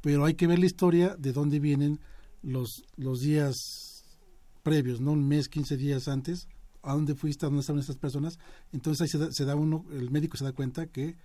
pero 0.00 0.24
hay 0.24 0.34
que 0.34 0.46
ver 0.46 0.58
la 0.58 0.66
historia 0.66 1.16
de 1.16 1.32
dónde 1.32 1.58
vienen 1.58 2.00
los, 2.42 2.84
los 2.96 3.20
días 3.20 4.18
previos, 4.62 5.00
¿no? 5.00 5.12
Un 5.12 5.26
mes, 5.26 5.48
15 5.48 5.76
días 5.76 6.08
antes, 6.08 6.48
a 6.82 6.94
dónde 6.94 7.14
fuiste, 7.14 7.44
a 7.44 7.48
dónde 7.48 7.60
estaban 7.60 7.80
estas 7.80 7.96
personas. 7.96 8.38
Entonces 8.72 9.02
ahí 9.02 9.08
se 9.08 9.18
da, 9.18 9.32
se 9.32 9.44
da 9.44 9.56
uno, 9.56 9.84
el 9.92 10.10
médico 10.10 10.36
se 10.36 10.44
da 10.44 10.52
cuenta 10.52 10.86
que 10.86 11.16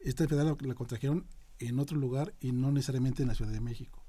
esta 0.00 0.24
enfermedad 0.24 0.56
la, 0.60 0.68
la 0.68 0.74
contrajeron 0.74 1.26
en 1.58 1.78
otro 1.78 1.96
lugar 1.98 2.34
y 2.40 2.52
no 2.52 2.72
necesariamente 2.72 3.22
en 3.22 3.28
la 3.28 3.34
Ciudad 3.34 3.52
de 3.52 3.60
México. 3.60 4.02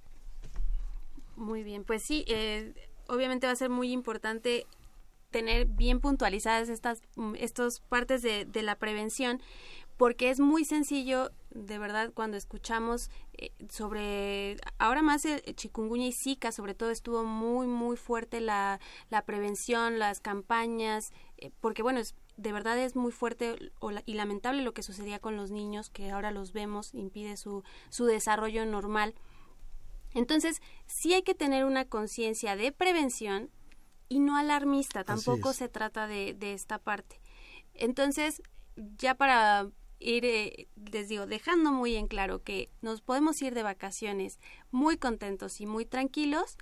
Muy 1.35 1.63
bien, 1.63 1.83
pues 1.83 2.01
sí, 2.01 2.23
eh, 2.27 2.73
obviamente 3.07 3.47
va 3.47 3.53
a 3.53 3.57
ser 3.57 3.69
muy 3.69 3.91
importante 3.91 4.65
tener 5.31 5.65
bien 5.65 5.99
puntualizadas 5.99 6.69
estas 6.69 7.01
mm, 7.15 7.35
estos 7.39 7.81
partes 7.81 8.21
de, 8.21 8.45
de 8.45 8.61
la 8.63 8.75
prevención 8.75 9.41
porque 9.97 10.29
es 10.29 10.39
muy 10.41 10.65
sencillo 10.65 11.31
de 11.51 11.77
verdad 11.79 12.11
cuando 12.13 12.35
escuchamos 12.37 13.09
eh, 13.37 13.51
sobre 13.69 14.57
ahora 14.77 15.01
más 15.01 15.23
el 15.25 15.41
chikungunya 15.55 16.07
y 16.07 16.11
zika 16.11 16.51
sobre 16.51 16.73
todo 16.75 16.89
estuvo 16.91 17.23
muy 17.23 17.67
muy 17.67 17.95
fuerte 17.97 18.39
la, 18.41 18.79
la 19.09 19.23
prevención 19.23 19.99
las 19.99 20.19
campañas 20.21 21.11
eh, 21.37 21.51
porque 21.61 21.81
bueno 21.81 21.99
es, 21.99 22.13
de 22.37 22.51
verdad 22.51 22.77
es 22.77 22.95
muy 22.95 23.11
fuerte 23.13 23.71
o 23.79 23.91
la- 23.91 24.03
y 24.05 24.13
lamentable 24.15 24.61
lo 24.63 24.73
que 24.73 24.83
sucedía 24.83 25.19
con 25.19 25.37
los 25.37 25.51
niños 25.51 25.89
que 25.89 26.11
ahora 26.11 26.31
los 26.31 26.51
vemos 26.53 26.93
impide 26.93 27.35
su 27.37 27.63
su 27.89 28.05
desarrollo 28.05 28.65
normal 28.65 29.15
entonces, 30.15 30.61
sí 30.87 31.13
hay 31.13 31.21
que 31.21 31.35
tener 31.35 31.65
una 31.65 31.85
conciencia 31.85 32.55
de 32.55 32.71
prevención 32.71 33.51
y 34.09 34.19
no 34.19 34.37
alarmista, 34.37 35.03
tampoco 35.03 35.53
se 35.53 35.69
trata 35.69 36.07
de, 36.07 36.33
de 36.33 36.53
esta 36.53 36.79
parte. 36.79 37.19
Entonces, 37.73 38.41
ya 38.97 39.15
para 39.15 39.69
ir, 39.99 40.25
eh, 40.25 40.67
les 40.91 41.09
digo, 41.09 41.27
dejando 41.27 41.71
muy 41.71 41.95
en 41.95 42.07
claro 42.07 42.41
que 42.41 42.69
nos 42.81 43.01
podemos 43.01 43.41
ir 43.41 43.53
de 43.53 43.63
vacaciones 43.63 44.39
muy 44.71 44.97
contentos 44.97 45.61
y 45.61 45.65
muy 45.65 45.85
tranquilos, 45.85 46.57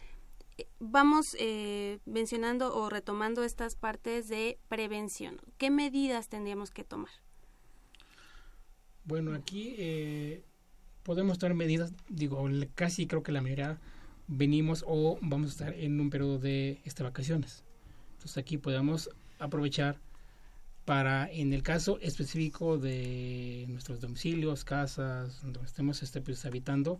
eh, 0.58 0.68
vamos 0.80 1.36
eh, 1.40 2.00
mencionando 2.06 2.76
o 2.76 2.90
retomando 2.90 3.44
estas 3.44 3.76
partes 3.76 4.28
de 4.28 4.58
prevención. 4.68 5.40
¿Qué 5.58 5.70
medidas 5.70 6.30
tendríamos 6.30 6.72
que 6.72 6.84
tomar? 6.84 7.12
Bueno, 9.06 9.34
aquí 9.34 9.76
eh, 9.78 10.44
podemos 11.04 11.38
tomar 11.38 11.56
medidas, 11.56 11.94
digo, 12.10 12.48
casi 12.76 13.08
creo 13.08 13.24
que 13.24 13.32
la 13.32 13.42
mayoría 13.42 13.80
venimos 14.28 14.84
o 14.88 15.20
vamos 15.22 15.50
a 15.50 15.52
estar 15.52 15.74
en 15.74 16.00
un 16.00 16.10
periodo 16.10 16.40
de 16.40 16.82
este, 16.86 17.04
vacaciones. 17.04 17.64
Entonces 18.14 18.38
aquí 18.38 18.58
podemos 18.58 19.10
aprovechar 19.40 19.98
para, 20.86 21.30
en 21.32 21.54
el 21.54 21.64
caso 21.64 22.00
específico 22.02 22.78
de 22.78 23.66
nuestros 23.70 24.02
domicilios, 24.02 24.64
casas, 24.64 25.42
donde 25.42 25.62
estemos 25.62 26.04
este, 26.04 26.22
pues, 26.22 26.46
habitando, 26.46 27.00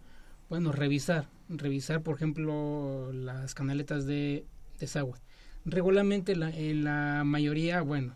bueno, 0.50 0.72
revisar, 0.72 1.30
revisar, 1.50 2.02
por 2.02 2.16
ejemplo, 2.16 3.12
las 3.14 3.56
canaletas 3.56 4.06
de 4.06 4.46
desagüe. 4.80 5.20
Regularmente 5.66 6.36
la, 6.36 6.50
en 6.50 6.84
la 6.84 7.24
mayoría, 7.26 7.82
bueno, 7.82 8.16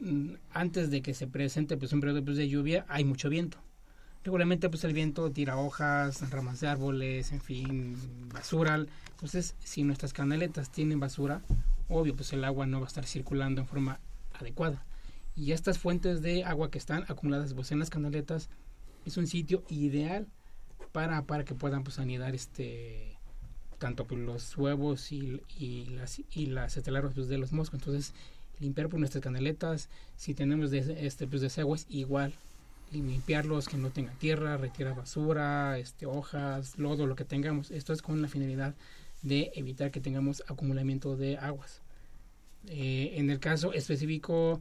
mm, 0.00 0.34
antes 0.52 0.90
de 0.90 1.02
que 1.02 1.14
se 1.14 1.26
presente 1.26 1.76
pues 1.76 1.92
un 1.92 2.00
periodo 2.00 2.24
pues, 2.24 2.36
de 2.36 2.48
lluvia 2.48 2.86
hay 2.88 3.04
mucho 3.04 3.28
viento 3.28 3.58
regularmente 4.24 4.68
pues 4.68 4.84
el 4.84 4.92
viento 4.92 5.30
tira 5.30 5.56
hojas 5.56 6.30
ramas 6.30 6.60
de 6.60 6.68
árboles 6.68 7.32
en 7.32 7.40
fin 7.40 7.96
basura. 8.32 8.84
Entonces 9.10 9.54
si 9.64 9.82
nuestras 9.82 10.12
canaletas 10.12 10.70
tienen 10.70 11.00
basura 11.00 11.42
obvio 11.88 12.14
pues 12.14 12.32
el 12.32 12.44
agua 12.44 12.66
no 12.66 12.80
va 12.80 12.86
a 12.86 12.88
estar 12.88 13.06
circulando 13.06 13.60
en 13.60 13.66
forma 13.66 14.00
adecuada. 14.38 14.84
Y 15.36 15.52
estas 15.52 15.78
fuentes 15.78 16.20
de 16.20 16.44
agua 16.44 16.70
que 16.70 16.78
están 16.78 17.04
acumuladas 17.08 17.54
pues 17.54 17.70
en 17.72 17.78
las 17.78 17.90
canaletas 17.90 18.48
es 19.06 19.16
un 19.16 19.26
sitio 19.26 19.62
ideal 19.68 20.26
para 20.92 21.22
para 21.22 21.44
que 21.44 21.54
puedan 21.54 21.84
pues 21.84 21.98
anidar 21.98 22.34
este 22.34 23.16
tanto 23.78 24.06
pues, 24.06 24.20
los 24.20 24.56
huevos 24.56 25.12
y, 25.12 25.40
y 25.56 25.86
las 25.86 26.20
y 26.30 26.46
las 26.46 26.76
estelares 26.76 27.12
pues, 27.14 27.28
de 27.28 27.38
los 27.38 27.52
moscos. 27.52 27.80
Entonces 27.80 28.14
limpiar 28.58 28.88
por 28.88 28.98
nuestras 28.98 29.22
canaletas 29.22 29.88
si 30.16 30.34
tenemos 30.34 30.72
este 30.72 31.26
pues 31.26 31.42
desagües 31.42 31.86
igual 31.88 32.34
limpiarlos 32.92 33.68
que 33.68 33.76
no 33.76 33.90
tengan 33.90 34.16
tierra 34.16 34.56
retirar 34.56 34.96
basura 34.96 35.78
este 35.78 36.06
hojas 36.06 36.78
lodo 36.78 37.06
lo 37.06 37.16
que 37.16 37.24
tengamos. 37.24 37.70
Esto 37.70 37.92
es 37.92 38.02
con 38.02 38.22
la 38.22 38.28
finalidad 38.28 38.74
de 39.22 39.52
evitar 39.54 39.90
que 39.90 40.00
tengamos 40.00 40.42
acumulamiento 40.48 41.16
de 41.16 41.38
aguas. 41.38 41.82
Eh, 42.66 43.14
en 43.16 43.30
el 43.30 43.40
caso 43.40 43.72
específico 43.72 44.60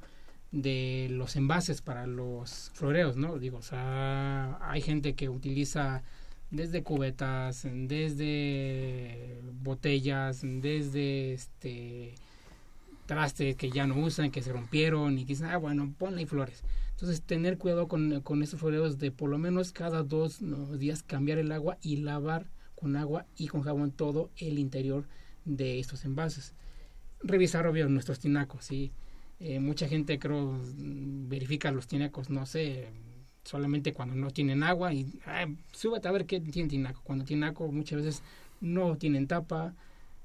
de 0.52 1.08
los 1.12 1.36
envases 1.36 1.82
para 1.82 2.08
los 2.08 2.72
floreos 2.74 3.18
no 3.18 3.38
digo 3.38 3.58
o 3.58 3.62
sea 3.62 4.58
hay 4.62 4.80
gente 4.80 5.14
que 5.14 5.28
utiliza 5.28 6.04
desde 6.52 6.84
cubetas 6.84 7.68
desde 7.70 9.42
botellas 9.62 10.40
desde 10.42 11.34
este 11.34 12.16
trastes 13.08 13.56
que 13.56 13.72
ya 13.72 13.88
no 13.88 13.96
usan, 13.98 14.30
que 14.30 14.44
se 14.44 14.54
rompieron 14.54 15.18
y 15.18 15.22
que 15.22 15.30
dicen, 15.30 15.48
ah, 15.48 15.58
bueno, 15.58 15.92
ponle 15.98 16.28
flores. 16.28 16.64
Entonces, 16.98 17.22
tener 17.22 17.60
cuidado 17.60 17.88
con, 17.88 18.22
con 18.22 18.42
esos 18.42 18.98
de 18.98 19.12
por 19.12 19.30
lo 19.30 19.38
menos 19.38 19.72
cada 19.72 20.02
dos 20.02 20.40
días 20.80 21.04
cambiar 21.04 21.38
el 21.38 21.52
agua 21.52 21.78
y 21.80 21.98
lavar 21.98 22.48
con 22.74 22.96
agua 22.96 23.28
y 23.38 23.50
con 23.50 23.62
jabón 23.62 23.92
todo 23.92 24.32
el 24.36 24.58
interior 24.58 25.06
de 25.46 25.78
estos 25.78 26.06
envases. 26.06 26.56
Revisar, 27.20 27.68
obvio, 27.68 27.88
nuestros 27.88 28.18
tinacos, 28.18 28.66
¿sí? 28.66 28.92
Eh, 29.40 29.60
mucha 29.60 29.88
gente, 29.88 30.18
creo, 30.18 30.54
mm, 30.54 31.30
verifica 31.30 31.70
los 31.70 31.86
tinacos, 31.86 32.32
no 32.32 32.48
sé, 32.48 32.88
solamente 33.44 33.94
cuando 33.94 34.16
no 34.16 34.32
tienen 34.32 34.64
agua 34.64 34.92
y 34.92 35.20
súbete 35.74 36.08
a 36.08 36.12
ver 36.12 36.26
qué 36.26 36.40
tiene 36.40 36.68
tinaco. 36.68 37.02
Cuando 37.04 37.26
tinaco 37.26 37.72
muchas 37.72 38.04
veces 38.04 38.24
no 38.60 38.98
tienen 38.98 39.28
tapa, 39.28 39.76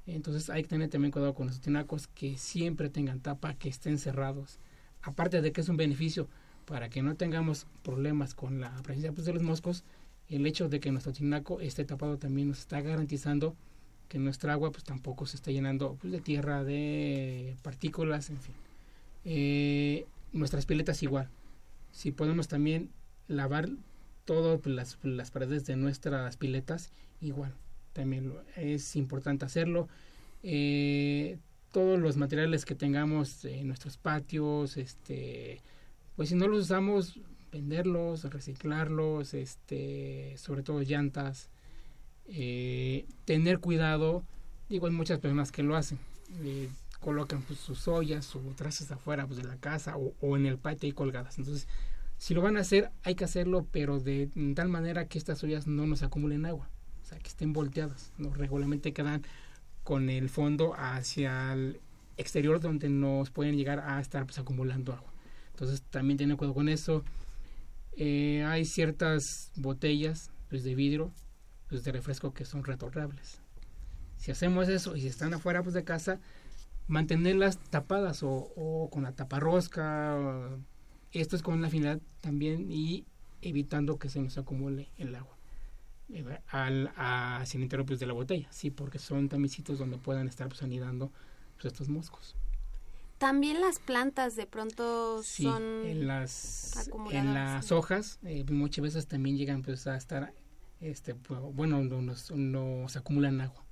entonces 0.07 0.49
hay 0.49 0.63
que 0.63 0.69
tener 0.69 0.89
también 0.89 1.11
cuidado 1.11 1.35
con 1.35 1.45
los 1.45 1.61
tinacos 1.61 2.07
que 2.07 2.35
siempre 2.39 2.89
tengan 2.89 3.19
tapa, 3.19 3.53
que 3.53 3.69
estén 3.69 3.99
cerrados. 3.99 4.57
Aparte 5.03 5.39
de 5.39 5.51
que 5.51 5.61
es 5.61 5.69
un 5.69 5.77
beneficio 5.77 6.27
para 6.65 6.89
que 6.89 7.01
no 7.01 7.15
tengamos 7.15 7.67
problemas 7.83 8.33
con 8.33 8.59
la 8.59 8.71
presencia 8.83 9.11
pues, 9.11 9.25
de 9.25 9.33
los 9.33 9.43
moscos, 9.43 9.83
el 10.29 10.45
hecho 10.45 10.69
de 10.69 10.79
que 10.79 10.91
nuestro 10.91 11.13
tinaco 11.13 11.59
esté 11.61 11.85
tapado 11.85 12.17
también 12.17 12.49
nos 12.49 12.59
está 12.59 12.81
garantizando 12.81 13.55
que 14.07 14.19
nuestra 14.19 14.53
agua 14.53 14.71
pues 14.71 14.83
tampoco 14.83 15.25
se 15.25 15.35
está 15.35 15.51
llenando 15.51 15.97
pues, 15.99 16.13
de 16.13 16.21
tierra, 16.21 16.63
de 16.63 17.55
partículas, 17.61 18.29
en 18.29 18.39
fin. 18.39 18.55
Eh, 19.25 20.05
nuestras 20.31 20.65
piletas 20.65 21.01
igual. 21.03 21.29
Si 21.91 22.11
podemos 22.11 22.47
también 22.47 22.89
lavar 23.27 23.69
todas 24.25 24.65
las, 24.65 24.97
las 25.03 25.31
paredes 25.31 25.65
de 25.65 25.75
nuestras 25.75 26.37
piletas, 26.37 26.91
igual 27.21 27.53
también 27.93 28.33
es 28.55 28.95
importante 28.95 29.45
hacerlo. 29.45 29.87
Eh, 30.41 31.37
todos 31.71 31.99
los 31.99 32.17
materiales 32.17 32.65
que 32.65 32.75
tengamos 32.75 33.45
en 33.45 33.67
nuestros 33.67 33.97
patios, 33.97 34.77
este, 34.77 35.61
pues 36.15 36.29
si 36.29 36.35
no 36.35 36.47
los 36.47 36.63
usamos, 36.63 37.19
venderlos, 37.51 38.23
reciclarlos, 38.25 39.33
este, 39.33 40.35
sobre 40.37 40.63
todo 40.63 40.81
llantas, 40.81 41.49
eh, 42.25 43.05
tener 43.25 43.59
cuidado. 43.59 44.23
Digo, 44.69 44.87
hay 44.87 44.93
muchas 44.93 45.19
personas 45.19 45.51
que 45.51 45.63
lo 45.63 45.75
hacen. 45.75 45.99
eh, 46.43 46.69
colocan 46.99 47.41
pues, 47.41 47.59
sus 47.59 47.87
ollas 47.87 48.33
o 48.35 48.39
trazas 48.55 48.89
afuera 48.91 49.27
pues, 49.27 49.37
de 49.37 49.45
la 49.45 49.57
casa 49.57 49.95
o, 49.97 50.37
en 50.37 50.45
el 50.45 50.57
patio 50.57 50.87
ahí 50.87 50.93
colgadas. 50.93 51.37
Entonces, 51.37 51.67
si 52.17 52.33
lo 52.33 52.41
van 52.41 52.55
a 52.57 52.61
hacer, 52.61 52.91
hay 53.03 53.15
que 53.15 53.25
hacerlo, 53.25 53.67
pero 53.71 53.99
de 53.99 54.29
tal 54.55 54.69
manera 54.69 55.07
que 55.07 55.17
estas 55.17 55.43
ollas 55.43 55.67
no 55.67 55.85
nos 55.85 56.01
acumulen 56.01 56.45
agua 56.45 56.69
o 57.03 57.05
sea, 57.05 57.19
que 57.19 57.27
estén 57.27 57.53
volteadas, 57.53 58.13
¿no? 58.17 58.33
regularmente 58.33 58.93
quedan 58.93 59.23
con 59.83 60.09
el 60.09 60.29
fondo 60.29 60.73
hacia 60.77 61.53
el 61.53 61.81
exterior 62.15 62.61
donde 62.61 62.87
nos 62.89 63.29
pueden 63.29 63.57
llegar 63.57 63.79
a 63.81 63.99
estar 63.99 64.25
pues, 64.25 64.39
acumulando 64.39 64.93
agua. 64.93 65.12
Entonces 65.53 65.81
también 65.83 66.17
tienen 66.17 66.37
cuidado 66.37 66.53
con 66.53 66.69
eso. 66.69 67.03
Eh, 67.95 68.43
hay 68.45 68.65
ciertas 68.65 69.51
botellas 69.55 70.31
pues, 70.49 70.63
de 70.63 70.75
vidrio, 70.75 71.11
pues, 71.69 71.83
de 71.83 71.91
refresco 71.91 72.33
que 72.33 72.45
son 72.45 72.63
retornables. 72.63 73.39
Si 74.17 74.31
hacemos 74.31 74.69
eso 74.69 74.95
y 74.95 75.01
si 75.01 75.07
están 75.07 75.33
afuera 75.33 75.63
pues, 75.63 75.73
de 75.75 75.83
casa, 75.83 76.19
mantenerlas 76.87 77.57
tapadas 77.69 78.21
o, 78.23 78.89
con 78.91 79.03
la 79.03 79.11
taparrosca. 79.13 80.15
o- 80.15 80.59
esto 81.11 81.35
es 81.35 81.43
con 81.43 81.61
la 81.61 81.69
finalidad 81.69 82.01
también 82.21 82.71
y 82.71 83.05
evitando 83.41 83.99
que 83.99 84.09
se 84.09 84.19
nos 84.19 84.37
acumule 84.37 84.89
el 84.97 85.13
agua 85.13 85.37
al, 86.49 86.91
hacia 86.95 87.57
el 87.57 87.63
de 87.99 88.05
la 88.05 88.13
botella, 88.13 88.47
sí, 88.51 88.69
porque 88.69 88.99
son 88.99 89.29
también 89.29 89.49
donde 89.79 89.97
puedan 89.97 90.27
estar 90.27 90.47
pues, 90.47 90.63
anidando 90.63 91.11
pues, 91.55 91.65
estos 91.65 91.89
moscos. 91.89 92.35
También 93.23 93.61
las 93.61 93.79
plantas 93.79 94.35
de 94.35 94.45
pronto 94.45 95.23
Sí, 95.23 95.43
son 95.43 95.63
en 95.85 96.07
las, 96.07 96.89
en 97.09 97.33
las 97.33 97.71
hojas 97.71 98.19
eh, 98.25 98.43
muchas 98.51 98.83
veces 98.83 99.07
también 99.07 99.37
llegan 99.37 99.61
pues, 99.61 99.87
a 99.87 99.95
estar, 99.95 100.33
este, 100.81 101.15
pu- 101.15 101.53
bueno, 101.53 101.81
no- 101.85 102.01
nos, 102.01 102.31
nos 102.31 102.97
acumulan 102.97 103.39
agua. 103.39 103.63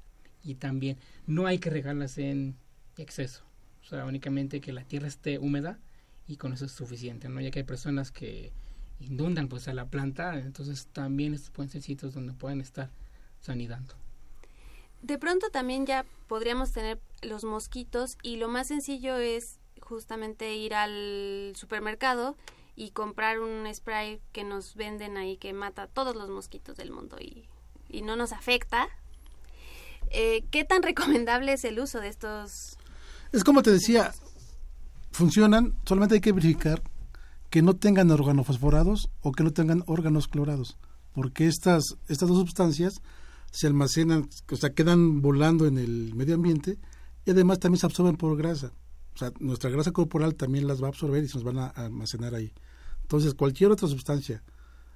Y 0.41 0.55
también 0.55 0.97
no 1.27 1.47
hay 1.47 1.59
que 1.59 1.69
regarlas 1.69 2.17
en 2.17 2.55
exceso, 2.97 3.43
o 3.81 3.83
sea, 3.83 4.05
únicamente 4.05 4.61
que 4.61 4.71
la 4.71 4.85
tierra 4.85 5.09
esté 5.09 5.37
húmeda 5.37 5.79
y 6.27 6.37
con 6.37 6.53
eso 6.53 6.63
es 6.63 6.71
suficiente, 6.71 7.27
¿no? 7.27 7.41
Ya 7.41 7.51
que 7.51 7.59
hay 7.59 7.65
personas 7.65 8.09
que 8.13 8.53
inundan 9.01 9.49
pues 9.49 9.67
a 9.67 9.73
la 9.73 9.85
planta, 9.89 10.39
entonces 10.39 10.87
también 10.93 11.33
estos 11.33 11.49
pueden 11.49 11.69
ser 11.69 11.81
sitios 11.81 12.13
donde 12.13 12.31
pueden 12.31 12.61
estar 12.61 12.89
sanidad. 13.41 13.81
De 15.01 15.17
pronto 15.17 15.49
también 15.49 15.85
ya 15.85 16.05
podríamos 16.27 16.71
tener 16.71 16.99
los 17.21 17.43
mosquitos 17.43 18.17
y 18.21 18.37
lo 18.37 18.47
más 18.47 18.67
sencillo 18.67 19.17
es 19.17 19.59
justamente 19.81 20.55
ir 20.55 20.73
al 20.73 21.53
supermercado 21.55 22.35
y 22.75 22.91
comprar 22.91 23.39
un 23.39 23.67
spray 23.73 24.21
que 24.31 24.43
nos 24.43 24.75
venden 24.75 25.17
ahí 25.17 25.37
que 25.37 25.53
mata 25.53 25.87
todos 25.87 26.15
los 26.15 26.29
mosquitos 26.29 26.77
del 26.77 26.91
mundo 26.91 27.17
y, 27.19 27.47
y 27.89 28.01
no 28.01 28.15
nos 28.15 28.31
afecta. 28.31 28.87
Eh, 30.11 30.43
¿Qué 30.51 30.63
tan 30.63 30.83
recomendable 30.83 31.53
es 31.53 31.63
el 31.65 31.79
uso 31.79 31.99
de 31.99 32.07
estos? 32.07 32.77
Es 33.31 33.43
como 33.43 33.63
te 33.63 33.71
decía, 33.71 34.13
funcionan, 35.11 35.75
solamente 35.85 36.15
hay 36.15 36.21
que 36.21 36.31
verificar 36.31 36.81
que 37.49 37.61
no 37.61 37.75
tengan 37.75 38.11
organofosforados 38.11 39.09
o 39.21 39.31
que 39.31 39.43
no 39.43 39.51
tengan 39.51 39.83
órganos 39.87 40.27
clorados, 40.27 40.77
porque 41.13 41.47
estas, 41.47 41.83
estas 42.07 42.29
dos 42.29 42.39
sustancias 42.39 43.01
se 43.51 43.67
almacenan, 43.67 44.29
o 44.49 44.55
sea, 44.55 44.73
quedan 44.73 45.21
volando 45.21 45.67
en 45.67 45.77
el 45.77 46.15
medio 46.15 46.35
ambiente 46.35 46.79
y 47.25 47.31
además 47.31 47.59
también 47.59 47.79
se 47.79 47.85
absorben 47.85 48.17
por 48.17 48.35
grasa. 48.37 48.73
O 49.13 49.17
sea, 49.17 49.31
nuestra 49.39 49.69
grasa 49.69 49.91
corporal 49.91 50.35
también 50.35 50.67
las 50.67 50.81
va 50.81 50.87
a 50.87 50.89
absorber 50.89 51.23
y 51.23 51.27
se 51.27 51.35
nos 51.35 51.43
van 51.43 51.59
a 51.59 51.67
almacenar 51.67 52.33
ahí. 52.33 52.53
Entonces, 53.01 53.33
cualquier 53.33 53.71
otra 53.71 53.87
sustancia 53.87 54.41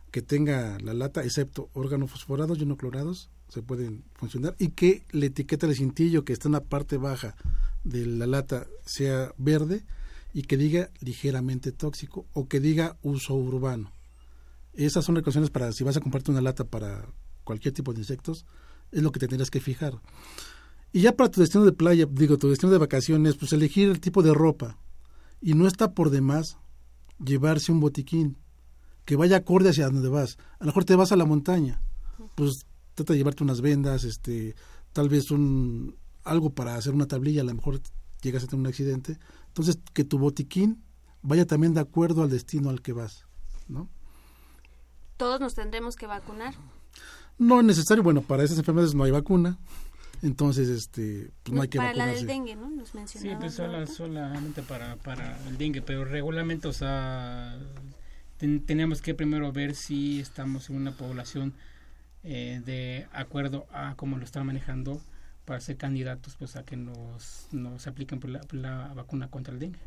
que 0.10 0.22
tenga 0.22 0.80
la 0.80 0.94
lata, 0.94 1.24
excepto 1.24 1.70
órganos 1.74 2.10
fosforados 2.10 2.58
y 2.60 2.66
no 2.66 2.78
clorados, 2.78 3.30
se 3.50 3.62
pueden 3.62 4.06
funcionar 4.14 4.56
y 4.58 4.70
que 4.70 5.04
la 5.12 5.26
etiqueta 5.26 5.68
de 5.68 5.76
cintillo 5.76 6.24
que 6.24 6.34
está 6.34 6.48
en 6.48 6.54
la 6.54 6.64
parte 6.64 6.98
baja 6.98 7.36
de 7.84 8.06
la 8.06 8.26
lata 8.26 8.66
sea 8.86 9.34
verde 9.38 9.84
y 10.34 10.44
que 10.44 10.58
diga 10.58 10.90
ligeramente 11.02 11.72
tóxico 11.72 12.26
o 12.34 12.48
que 12.48 12.60
diga 12.60 12.98
uso 13.04 13.36
urbano. 13.36 13.92
Esas 14.74 15.06
son 15.06 15.16
las 15.16 15.24
condiciones 15.24 15.52
para 15.52 15.72
si 15.72 15.84
vas 15.84 15.98
a 15.98 16.02
comprarte 16.02 16.32
una 16.32 16.42
lata 16.42 16.64
para 16.64 17.06
cualquier 17.46 17.74
tipo 17.74 17.94
de 17.94 18.00
insectos, 18.00 18.46
es 18.92 19.02
lo 19.02 19.14
que 19.14 19.20
te 19.20 19.30
tendrás 19.30 19.50
que 19.50 19.62
fijar. 19.62 20.02
Y 20.92 21.02
ya 21.02 21.16
para 21.16 21.32
tu 21.32 21.40
destino 21.40 21.64
de 21.64 21.72
playa, 21.72 22.06
digo, 22.10 22.38
tu 22.38 22.50
destino 22.50 22.72
de 22.72 22.78
vacaciones, 22.78 23.36
pues 23.36 23.54
elegir 23.54 23.90
el 23.90 24.02
tipo 24.02 24.22
de 24.22 24.34
ropa. 24.34 24.78
Y 25.42 25.54
no 25.54 25.68
está 25.68 25.94
por 25.94 26.10
demás 26.10 26.58
llevarse 27.24 27.72
un 27.72 27.80
botiquín 27.80 28.38
que 29.06 29.16
vaya 29.16 29.38
acorde 29.38 29.70
hacia 29.70 29.90
donde 29.90 30.10
vas. 30.10 30.38
A 30.60 30.64
lo 30.64 30.68
mejor 30.68 30.86
te 30.86 30.96
vas 30.96 31.12
a 31.12 31.16
la 31.16 31.26
montaña, 31.26 31.82
pues 32.36 32.66
trata 32.96 33.14
de 33.14 33.20
llevarte 33.20 33.44
unas 33.44 33.62
vendas, 33.62 34.04
este, 34.04 34.56
tal 34.94 35.10
vez 35.10 35.32
un 35.32 35.96
algo 36.24 36.50
para 36.50 36.76
hacer 36.76 36.94
una 36.94 37.08
tablilla, 37.08 37.42
a 37.42 37.46
lo 37.46 37.54
mejor 37.54 37.82
llegas 38.22 38.44
a 38.44 38.48
tener 38.48 38.62
un 38.62 38.68
accidente. 38.68 39.20
Entonces, 39.48 39.80
que 39.94 40.04
tu 40.04 40.18
botiquín 40.18 40.84
vaya 41.22 41.46
también 41.46 41.74
de 41.74 41.82
acuerdo 41.82 42.24
al 42.24 42.30
destino 42.30 42.70
al 42.70 42.82
que 42.82 42.94
vas, 42.94 43.26
¿no? 43.68 43.90
Todos 45.18 45.40
nos 45.40 45.56
tendremos 45.56 45.96
que 45.96 46.08
vacunar. 46.08 46.56
No 47.38 47.60
es 47.60 47.66
necesario, 47.66 48.04
bueno, 48.04 48.22
para 48.22 48.44
esas 48.44 48.58
enfermedades 48.58 48.96
no 48.96 49.04
hay 49.04 49.12
vacuna. 49.12 49.58
Entonces, 50.22 50.70
este, 50.70 51.30
pues 51.44 51.54
no 51.54 51.62
hay 51.62 51.68
que 51.68 51.78
para 51.78 51.90
vacunarse. 51.90 52.12
la 52.14 52.18
del 52.18 52.28
dengue, 52.28 52.56
¿no? 52.56 52.70
Nos 52.70 52.90
Sí, 52.90 52.98
mencionabas, 52.98 53.40
pues 53.40 53.54
sola- 53.54 53.86
solamente 53.88 54.62
para, 54.64 54.96
para 54.96 55.38
el 55.48 55.58
dengue, 55.58 55.82
pero 55.82 56.06
regularmente, 56.06 56.68
o 56.68 56.74
sea, 56.74 57.58
ten- 58.38 58.66
tenemos 58.66 59.02
que 59.02 59.14
primero 59.14 59.52
ver 59.52 59.76
si 59.76 60.20
estamos 60.22 60.70
en 60.70 60.78
una 60.78 60.92
población 60.94 61.54
eh, 62.24 62.62
de 62.66 63.08
acuerdo 63.14 63.68
a 63.72 63.94
cómo 63.96 64.18
lo 64.18 64.24
están 64.24 64.48
manejando 64.48 65.00
para 65.44 65.60
ser 65.60 65.78
candidatos 65.78 66.36
pues 66.40 66.56
a 66.56 66.64
que 66.64 66.76
nos, 66.76 67.48
nos 67.52 67.86
apliquen 67.86 68.20
por 68.20 68.32
la, 68.32 68.40
por 68.40 68.56
la 68.56 68.92
vacuna 68.96 69.28
contra 69.30 69.54
el 69.54 69.60
dengue. 69.60 69.78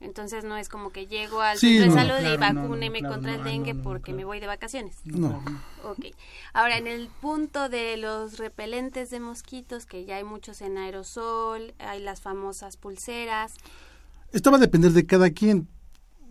Entonces 0.00 0.44
no 0.44 0.56
es 0.56 0.68
como 0.70 0.90
que 0.90 1.06
llego 1.06 1.42
al 1.42 1.58
Sí, 1.58 1.78
centro 1.78 1.94
de 1.94 2.00
no. 2.08 2.08
salud 2.08 2.32
y 2.32 2.36
Claro, 2.36 2.54
no, 2.54 2.60
no, 2.62 2.68
vacúneme 2.68 2.98
claro, 3.00 3.14
contra 3.14 3.34
el 3.34 3.44
dengue 3.44 3.74
porque 3.74 4.04
claro. 4.12 4.16
me 4.16 4.24
voy 4.24 4.40
de 4.40 4.46
vacaciones. 4.46 4.96
No. 5.04 5.42
Ok. 5.84 6.06
Ahora, 6.54 6.78
en 6.78 6.86
el 6.86 7.08
punto 7.08 7.68
de 7.68 7.96
los 7.98 8.38
repelentes 8.38 9.10
de 9.10 9.20
mosquitos, 9.20 9.84
que 9.84 10.06
ya 10.06 10.16
hay 10.16 10.24
muchos 10.24 10.62
en 10.62 10.78
aerosol, 10.78 11.74
hay 11.78 12.00
las 12.02 12.22
famosas 12.22 12.76
pulseras. 12.78 13.52
Esto 14.32 14.50
va 14.50 14.56
a 14.56 14.60
depender 14.60 14.92
de 14.92 15.04
cada 15.04 15.30
quien 15.30 15.68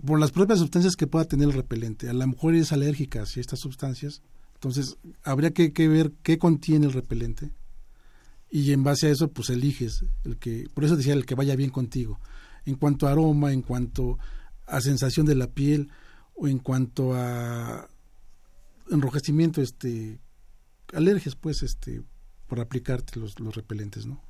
por 0.06 0.20
las 0.20 0.32
propias 0.32 0.60
sustancias 0.60 0.96
que 0.96 1.08
pueda 1.08 1.26
tener 1.26 1.48
el 1.50 1.54
repelente. 1.54 2.10
A 2.10 2.14
lo 2.14 2.26
mejor 2.26 2.56
es 2.56 2.72
alérgica 2.72 3.20
a 3.22 3.24
estas 3.24 3.60
sustancias, 3.60 4.22
entonces 4.56 4.98
habría 5.24 5.52
que, 5.52 5.74
que 5.74 5.88
ver 5.88 6.12
qué 6.24 6.38
contiene 6.38 6.86
el 6.88 6.94
repelente 6.94 7.52
y 8.50 8.72
en 8.72 8.84
base 8.84 9.08
a 9.08 9.12
eso 9.12 9.28
pues 9.28 9.50
eliges 9.50 10.06
el 10.24 10.38
que, 10.38 10.68
por 10.74 10.86
eso 10.86 10.96
decía 10.96 11.14
el 11.14 11.26
que 11.26 11.36
vaya 11.36 11.56
bien 11.56 11.70
contigo. 11.70 12.20
En 12.66 12.76
cuanto 12.76 13.08
a 13.08 13.12
aroma, 13.12 13.52
en 13.52 13.62
cuanto 13.62 14.18
a 14.66 14.82
sensación 14.82 15.26
de 15.26 15.36
la 15.36 15.48
piel 15.48 15.90
o 16.36 16.48
en 16.48 16.60
cuanto 16.60 17.14
a 17.14 17.90
enrojecimiento, 18.92 19.62
este, 19.62 20.20
alergias 20.94 21.36
pues, 21.36 21.64
este, 21.64 22.02
por 22.48 22.60
aplicarte 22.60 23.20
los, 23.20 23.40
los 23.40 23.56
repelentes, 23.56 24.06
¿no? 24.06 24.22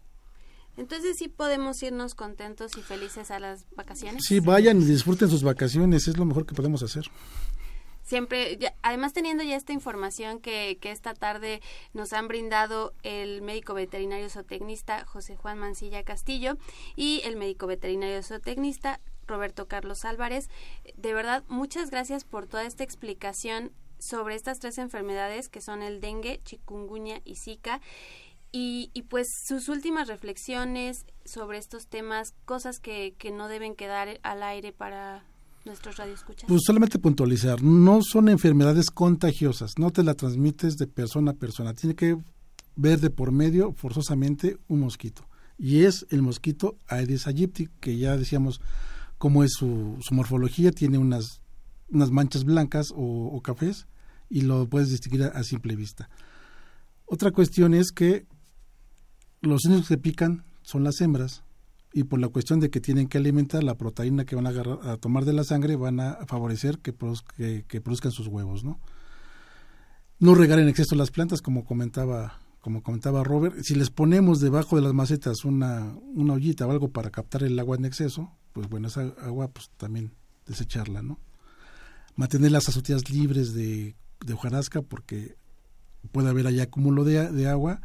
Entonces 0.78 1.18
sí 1.18 1.28
podemos 1.28 1.84
irnos 1.84 2.16
contentos 2.16 2.78
y 2.78 2.82
felices 2.82 3.32
a 3.32 3.40
las 3.40 3.66
vacaciones. 3.76 4.24
Sí, 4.26 4.40
vayan 4.40 4.82
y 4.82 4.86
disfruten 4.86 5.30
sus 5.30 5.44
vacaciones, 5.44 6.08
es 6.08 6.18
lo 6.18 6.24
mejor 6.24 6.46
que 6.46 6.56
podemos 6.56 6.82
hacer. 6.84 7.06
Siempre, 8.10 8.58
ya- 8.58 8.74
además 8.82 9.14
teniendo 9.14 9.44
ya 9.44 9.56
esta 9.56 9.72
información 9.72 10.40
que, 10.40 10.80
que 10.82 10.90
esta 10.90 11.14
tarde 11.14 11.62
nos 11.94 12.12
han 12.12 12.28
brindado 12.28 12.92
el 13.04 13.44
médico 13.44 13.76
veterinario 13.76 14.32
zootecnista 14.32 15.06
José 15.06 15.36
Juan 15.36 15.60
Mancilla 15.60 16.04
Castillo 16.04 16.58
y 16.96 17.22
el 17.24 17.36
médico 17.36 17.68
veterinario 17.68 18.24
zootecnista 18.24 19.00
Roberto 19.28 19.68
Carlos 19.68 20.06
Álvarez. 20.06 20.50
De 20.98 21.14
verdad, 21.14 21.44
muchas 21.50 21.92
gracias 21.92 22.24
por 22.24 22.48
toda 22.48 22.66
esta 22.66 22.84
explicación 22.84 23.72
sobre 24.00 24.34
estas 24.34 24.58
tres 24.58 24.80
enfermedades 24.80 25.48
que 25.48 25.62
son 25.62 25.84
el 25.84 26.02
dengue, 26.02 26.42
chikungunya 26.44 27.22
y 27.26 27.36
zika. 27.36 27.80
Y, 28.52 28.90
y 28.96 29.04
pues 29.04 29.28
sus 29.46 29.70
últimas 29.70 30.08
reflexiones 30.08 31.06
sobre 31.26 31.60
estos 31.60 31.86
temas, 31.86 32.34
cosas 32.46 32.80
que, 32.80 33.14
que 33.20 33.30
no 33.30 33.50
deben 33.50 33.76
quedar 33.76 34.20
al 34.24 34.42
aire 34.42 34.72
para 34.74 35.24
nuestros 35.66 35.98
radioescuchas. 35.98 36.48
Pues 36.48 36.62
solamente 36.66 37.00
puntualizar, 37.00 37.62
no 37.62 38.02
son 38.02 38.30
enfermedades 38.30 38.90
contagiosas, 38.92 39.74
no 39.78 39.92
te 39.92 40.04
la 40.04 40.14
transmites 40.14 40.78
de 40.78 40.88
persona 40.88 41.32
a 41.32 41.36
persona, 41.36 41.74
tiene 41.74 41.96
que 41.96 42.18
ver 42.76 43.00
de 43.00 43.10
por 43.10 43.32
medio 43.32 43.74
forzosamente 43.74 44.58
un 44.68 44.80
mosquito. 44.80 45.28
Y 45.58 45.84
es 45.84 46.06
el 46.10 46.22
mosquito 46.22 46.78
Aedes 46.88 47.28
aegypti, 47.28 47.68
que 47.82 47.98
ya 47.98 48.16
decíamos 48.16 48.62
cómo 49.18 49.44
es 49.44 49.52
su, 49.52 50.00
morfología, 50.12 50.72
tiene 50.72 50.98
unas, 50.98 51.42
unas 51.90 52.10
manchas 52.10 52.46
blancas 52.46 52.94
o, 52.96 53.40
cafés 53.44 53.86
y 54.30 54.42
lo 54.42 54.68
puedes 54.70 54.90
distinguir 54.90 55.24
a, 55.24 55.44
simple 55.44 55.76
vista. 55.76 56.10
Otra 57.06 57.32
cuestión 57.32 57.74
es 57.74 57.92
que 57.92 58.26
los 59.42 59.66
únicos 59.66 59.90
que 59.90 59.98
pican 59.98 60.46
son 60.62 60.84
las 60.86 61.02
hembras 61.02 61.44
y 61.92 62.04
por 62.04 62.20
la 62.20 62.28
cuestión 62.28 62.60
de 62.60 62.70
que 62.70 62.80
tienen 62.82 63.08
que 63.08 63.18
alimentar 63.18 63.64
la 63.64 63.76
proteína 63.76 64.26
que 64.26 64.36
van 64.36 64.46
a, 64.48 64.52
agarrar- 64.52 64.88
a 64.88 64.98
tomar 64.98 65.26
de 65.26 65.34
la 65.34 65.44
sangre 65.44 65.76
van 65.76 66.00
a 66.00 66.20
favorecer 66.28 66.80
que, 66.80 66.94
que 67.68 67.82
produzcan 67.82 68.12
sus 68.12 68.28
huevos, 68.28 68.64
¿no? 68.64 68.80
No 70.20 70.36
regar 70.36 70.60
en 70.60 70.68
exceso 70.68 70.96
las 70.96 71.12
plantas, 71.12 71.42
como 71.42 71.66
comentaba 71.66 72.40
como 72.62 72.84
comentaba 72.84 73.24
Robert, 73.24 73.56
si 73.64 73.74
les 73.74 73.90
ponemos 73.90 74.42
debajo 74.42 74.76
de 74.76 74.82
las 74.82 74.94
macetas 74.94 75.46
una, 75.46 75.96
una 76.14 76.34
ollita 76.34 76.68
o 76.68 76.72
algo 76.72 76.90
para 76.92 77.10
captar 77.10 77.44
el 77.44 77.58
agua 77.58 77.78
en 77.78 77.86
exceso, 77.86 78.36
pues 78.52 78.68
bueno, 78.68 78.90
esa 78.90 79.14
agua 79.22 79.48
pues 79.48 79.70
también 79.78 80.12
desecharla, 80.46 81.02
¿no? 81.02 81.20
Mantener 82.18 82.52
las 82.52 82.68
azoteas 82.68 83.10
libres 83.10 83.54
de, 83.54 83.96
de 84.26 84.34
hojarasca 84.34 84.82
porque 84.82 85.38
puede 86.12 86.28
haber 86.30 86.48
allá 86.48 86.64
acúmulo 86.64 87.06
de, 87.06 87.32
de 87.32 87.48
agua 87.48 87.82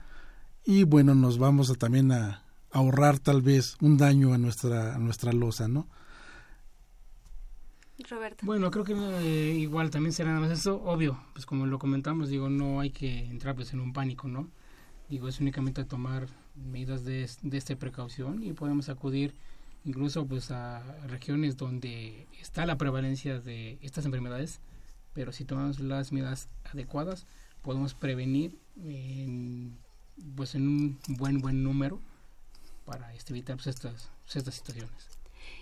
y 0.66 0.82
bueno, 0.82 1.14
nos 1.14 1.38
vamos 1.38 1.70
a, 1.70 1.74
también 1.74 2.10
a, 2.10 2.42
ahorrar 2.74 3.20
tal 3.20 3.40
vez 3.40 3.76
un 3.80 3.96
daño 3.96 4.34
a 4.34 4.38
nuestra, 4.38 4.94
a 4.94 4.98
nuestra 4.98 5.32
losa, 5.32 5.68
¿no? 5.68 5.86
Roberto. 8.10 8.44
Bueno, 8.44 8.70
creo 8.72 8.84
que 8.84 8.92
eh, 8.92 9.54
igual 9.54 9.90
también 9.90 10.12
será 10.12 10.30
nada 10.30 10.40
más 10.40 10.50
eso, 10.50 10.82
obvio, 10.82 11.18
pues 11.32 11.46
como 11.46 11.64
lo 11.66 11.78
comentamos, 11.78 12.28
digo, 12.28 12.50
no 12.50 12.80
hay 12.80 12.90
que 12.90 13.26
entrar 13.26 13.54
pues 13.54 13.72
en 13.72 13.80
un 13.80 13.92
pánico, 13.92 14.26
¿no? 14.26 14.48
Digo, 15.08 15.28
es 15.28 15.40
únicamente 15.40 15.84
tomar 15.84 16.26
medidas 16.56 17.04
de, 17.04 17.30
de 17.42 17.56
esta 17.56 17.76
precaución 17.76 18.42
y 18.42 18.52
podemos 18.52 18.88
acudir 18.88 19.34
incluso 19.84 20.26
pues 20.26 20.50
a 20.50 20.82
regiones 21.06 21.56
donde 21.56 22.26
está 22.40 22.66
la 22.66 22.76
prevalencia 22.76 23.38
de 23.38 23.78
estas 23.82 24.04
enfermedades, 24.04 24.60
pero 25.12 25.30
si 25.30 25.44
tomamos 25.44 25.78
las 25.78 26.10
medidas 26.10 26.48
adecuadas, 26.64 27.26
podemos 27.62 27.94
prevenir 27.94 28.58
en, 28.82 29.78
pues 30.34 30.56
en 30.56 30.66
un 30.66 30.98
buen 31.06 31.38
buen 31.38 31.62
número 31.62 32.00
para 32.84 33.12
este, 33.14 33.32
evitar 33.32 33.56
pues, 33.56 33.68
estas, 33.68 34.10
pues, 34.24 34.36
estas 34.36 34.54
situaciones. 34.54 34.92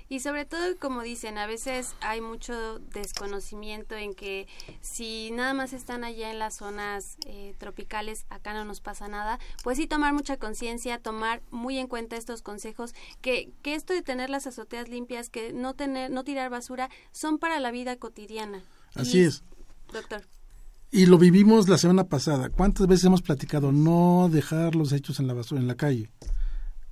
Y 0.08 0.20
sobre 0.20 0.44
todo, 0.44 0.76
como 0.78 1.02
dicen, 1.02 1.38
a 1.38 1.46
veces 1.46 1.94
hay 2.02 2.20
mucho 2.20 2.78
desconocimiento 2.80 3.94
en 3.96 4.14
que 4.14 4.46
si 4.82 5.30
nada 5.30 5.54
más 5.54 5.72
están 5.72 6.04
allá 6.04 6.30
en 6.30 6.38
las 6.38 6.56
zonas 6.56 7.16
eh, 7.26 7.54
tropicales, 7.58 8.26
acá 8.28 8.52
no 8.52 8.64
nos 8.66 8.80
pasa 8.80 9.08
nada, 9.08 9.38
pues 9.64 9.78
sí 9.78 9.86
tomar 9.86 10.12
mucha 10.12 10.36
conciencia, 10.36 10.98
tomar 10.98 11.40
muy 11.50 11.78
en 11.78 11.86
cuenta 11.88 12.16
estos 12.16 12.42
consejos, 12.42 12.94
que, 13.22 13.50
que 13.62 13.74
esto 13.74 13.94
de 13.94 14.02
tener 14.02 14.28
las 14.28 14.46
azoteas 14.46 14.88
limpias, 14.88 15.30
que 15.30 15.52
no 15.54 15.74
tener, 15.74 16.10
no 16.10 16.24
tirar 16.24 16.50
basura, 16.50 16.90
son 17.12 17.38
para 17.38 17.58
la 17.58 17.70
vida 17.70 17.96
cotidiana. 17.96 18.62
Así 18.94 19.18
Y- 19.20 19.24
es. 19.24 19.42
Doctor. 19.92 20.22
Y 20.90 21.06
lo 21.06 21.16
vivimos 21.16 21.70
la 21.70 21.78
semana 21.78 22.04
pasada. 22.04 22.50
¿Cuántas 22.50 22.86
veces 22.86 23.06
hemos 23.06 23.22
platicado 23.22 23.72
no 23.72 24.28
dejar 24.30 24.74
los 24.74 24.92
hechos 24.92 25.20
en 25.20 25.26
la 25.26 25.32
basura, 25.32 25.58
en 25.58 25.66
la 25.68 25.74
calle? 25.74 26.10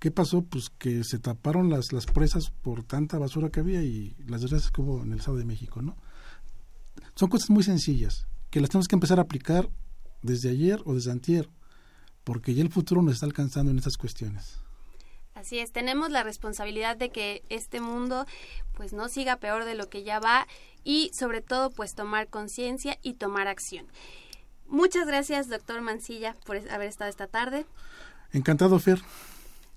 ¿Qué 0.01 0.11
pasó? 0.11 0.43
Pues 0.43 0.71
que 0.71 1.05
se 1.05 1.19
taparon 1.19 1.69
las, 1.69 1.93
las 1.93 2.07
presas 2.07 2.51
por 2.63 2.83
tanta 2.83 3.19
basura 3.19 3.51
que 3.51 3.61
había 3.61 3.83
y 3.83 4.17
las 4.27 4.41
desgracias 4.41 4.73
que 4.73 4.81
hubo 4.81 5.03
en 5.03 5.13
el 5.13 5.19
Estado 5.19 5.37
de 5.37 5.45
México, 5.45 5.83
¿no? 5.83 5.95
Son 7.15 7.29
cosas 7.29 7.51
muy 7.51 7.63
sencillas 7.63 8.27
que 8.51 8.61
las 8.61 8.71
tenemos 8.71 8.89
que 8.89 8.97
empezar 8.97 9.19
a 9.19 9.23
aplicar 9.23 9.69
desde 10.23 10.49
ayer 10.49 10.81
o 10.87 10.95
desde 10.95 11.11
antier, 11.11 11.51
porque 12.25 12.55
ya 12.55 12.63
el 12.63 12.71
futuro 12.71 13.03
nos 13.03 13.15
está 13.15 13.27
alcanzando 13.27 13.71
en 13.71 13.77
estas 13.77 13.99
cuestiones. 13.99 14.59
Así 15.35 15.59
es, 15.59 15.71
tenemos 15.71 16.11
la 16.11 16.23
responsabilidad 16.23 16.97
de 16.97 17.11
que 17.11 17.43
este 17.51 17.81
mundo 17.81 18.27
pues 18.73 18.95
no 18.95 19.09
siga 19.11 19.37
peor 19.37 19.67
de 19.67 19.75
lo 19.75 19.91
que 19.91 20.03
ya 20.03 20.19
va 20.19 20.47
y 20.83 21.11
sobre 21.13 21.43
todo 21.43 21.71
pues 21.71 21.95
tomar 21.95 22.29
conciencia 22.29 22.99
y 23.03 23.15
tomar 23.15 23.49
acción. 23.49 23.87
Muchas 24.67 25.07
gracias, 25.07 25.51
doctor 25.51 25.83
Mancilla, 25.83 26.37
por 26.47 26.57
haber 26.71 26.89
estado 26.89 27.11
esta 27.11 27.27
tarde. 27.27 27.67
Encantado, 28.33 28.79
Fer. 28.79 29.03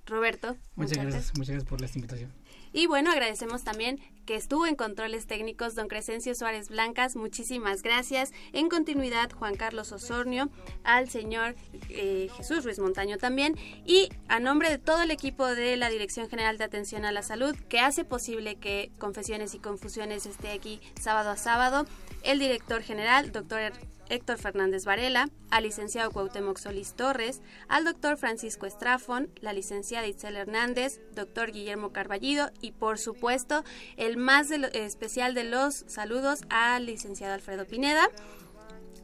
Roberto. 0.06 0.58
Muchas, 0.76 0.98
gracias, 0.98 1.32
muchas 1.38 1.50
gracias 1.50 1.70
por 1.70 1.82
la 1.82 1.88
invitación. 1.94 2.32
Y 2.76 2.88
bueno, 2.88 3.12
agradecemos 3.12 3.64
también 3.64 4.00
que 4.26 4.36
estuvo 4.36 4.66
en 4.66 4.76
controles 4.76 5.28
técnicos 5.28 5.76
don 5.76 5.88
Crescencio 5.88 6.34
Suárez 6.34 6.70
Blancas, 6.70 7.16
muchísimas 7.16 7.84
gracias. 7.84 8.32
En 8.52 8.68
continuidad, 8.68 9.32
Juan 9.32 9.56
Carlos 9.56 9.92
Osornio, 9.92 10.50
al 10.84 11.08
señor 11.08 11.56
eh, 11.90 12.30
Jesús 12.36 12.64
Ruiz 12.64 12.80
Montaño 12.80 13.18
también, 13.18 13.56
y 13.86 14.10
a 14.28 14.40
nombre 14.40 14.72
de 14.72 14.80
todo 14.80 15.04
el 15.04 15.12
equipo 15.12 15.46
de 15.46 15.78
la 15.78 15.90
Dirección 15.90 16.30
General 16.30 16.58
de 16.58 16.64
Atención 16.64 17.06
a 17.06 17.12
la 17.12 17.22
Salud, 17.22 17.56
que 17.70 17.80
hace 17.80 18.06
posible 18.06 18.56
que 18.56 18.92
Confesiones 18.98 19.54
y 19.54 19.60
Confusiones 19.60 20.26
esté 20.26 20.50
aquí 20.50 20.82
sábado 21.00 21.30
a 21.30 21.38
sábado, 21.38 21.86
el 22.24 22.40
director 22.40 22.82
general, 22.82 23.32
doctor 23.32 23.74
Héctor 24.14 24.38
Fernández 24.38 24.86
Varela, 24.86 25.30
al 25.50 25.64
licenciado 25.64 26.12
Cuauhtémoc 26.12 26.60
Solís 26.60 26.94
Torres, 26.94 27.42
al 27.68 27.84
doctor 27.84 28.18
Francisco 28.18 28.68
Estrafón, 28.68 29.32
la 29.42 29.54
licenciada 29.54 30.06
Itzel 30.08 30.36
Hernández, 30.36 31.02
doctor 31.14 31.52
Guillermo 31.52 31.92
Carballido 31.92 32.52
y 32.62 32.74
por 32.74 33.00
supuesto 33.00 33.64
el 33.98 34.18
más 34.18 34.52
especial 34.52 35.34
de 35.34 35.46
los 35.46 35.84
saludos 35.88 36.42
al 36.50 36.86
licenciado 36.86 37.34
Alfredo 37.34 37.66
Pineda. 37.66 38.08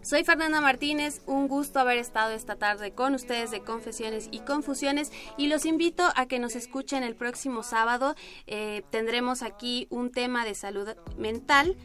Soy 0.01 0.23
Fernanda 0.23 0.61
Martínez, 0.61 1.21
un 1.25 1.49
gusto 1.49 1.77
haber 1.77 1.97
estado 1.97 2.31
esta 2.31 2.55
tarde 2.55 2.91
con 2.91 3.15
ustedes 3.15 3.51
de 3.51 3.61
Confesiones 3.61 4.29
y 4.31 4.39
Confusiones 4.39 5.11
y 5.37 5.47
los 5.47 5.65
invito 5.65 6.03
a 6.15 6.25
que 6.25 6.39
nos 6.39 6.55
escuchen 6.55 7.03
el 7.03 7.15
próximo 7.15 7.63
sábado. 7.63 8.15
Eh, 8.47 8.83
tendremos 8.91 9.41
aquí 9.41 9.87
un 9.89 10.09
tema 10.11 10.45
de 10.45 10.55
salud 10.55 10.87
mental 11.17 11.75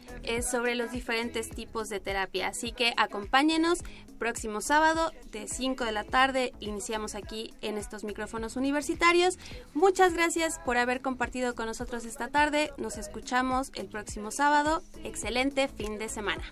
sobre 0.49 0.75
los 0.75 0.91
diferentes 0.91 1.49
tipos 1.49 1.89
de 1.89 1.99
terapia, 1.99 2.47
así 2.47 2.71
que 2.71 2.93
acompáñenos 2.95 3.83
próximo 4.15 4.61
sábado 4.61 5.11
de 5.31 5.47
5 5.47 5.85
de 5.85 5.91
la 5.91 6.03
tarde. 6.03 6.53
Iniciamos 6.59 7.15
aquí 7.15 7.53
en 7.61 7.77
estos 7.77 8.03
micrófonos 8.03 8.55
universitarios. 8.55 9.37
Muchas 9.73 10.13
gracias 10.13 10.59
por 10.65 10.77
haber 10.77 11.01
compartido 11.01 11.55
con 11.55 11.67
nosotros 11.67 12.05
esta 12.05 12.29
tarde. 12.29 12.71
Nos 12.77 12.97
escuchamos 12.97 13.71
el 13.75 13.87
próximo 13.87 14.31
sábado. 14.31 14.81
Excelente 15.03 15.67
fin 15.67 15.97
de 15.97 16.09
semana. 16.09 16.43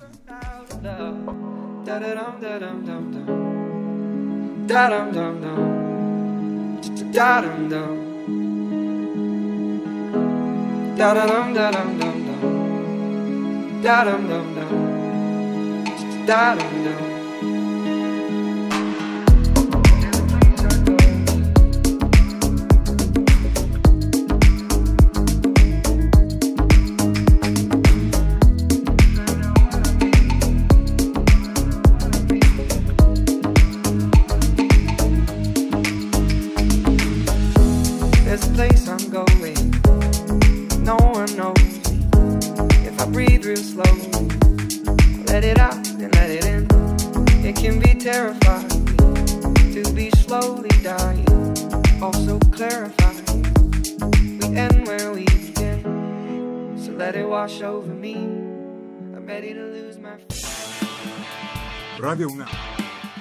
Radio 62.04 62.28
UNAM. 62.28 62.50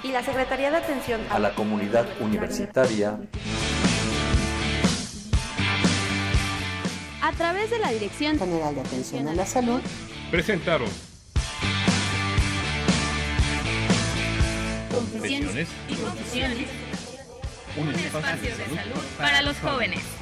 Y 0.03 0.09
la 0.11 0.25
Secretaría 0.25 0.73
de 0.73 0.79
Atención 0.79 1.21
a 1.31 1.39
la 1.39 1.55
Comunidad 1.55 2.05
Universitaria. 2.19 3.17
A 7.23 7.31
través 7.31 7.71
de 7.71 7.79
la 7.79 7.93
Dirección 7.93 8.41
General 8.41 8.75
de 8.75 8.81
Atención 8.81 9.29
a 9.29 9.35
la 9.35 9.47
Salud. 9.47 9.81
Presentaron 10.33 10.89
Confesiones 14.91 15.69
y 15.89 15.95
Confusiones, 15.95 16.69
un 17.77 17.89
espacio 17.89 18.57
de 18.57 18.65
salud 18.65 19.03
para 19.17 19.43
los 19.43 19.57
jóvenes. 19.61 20.22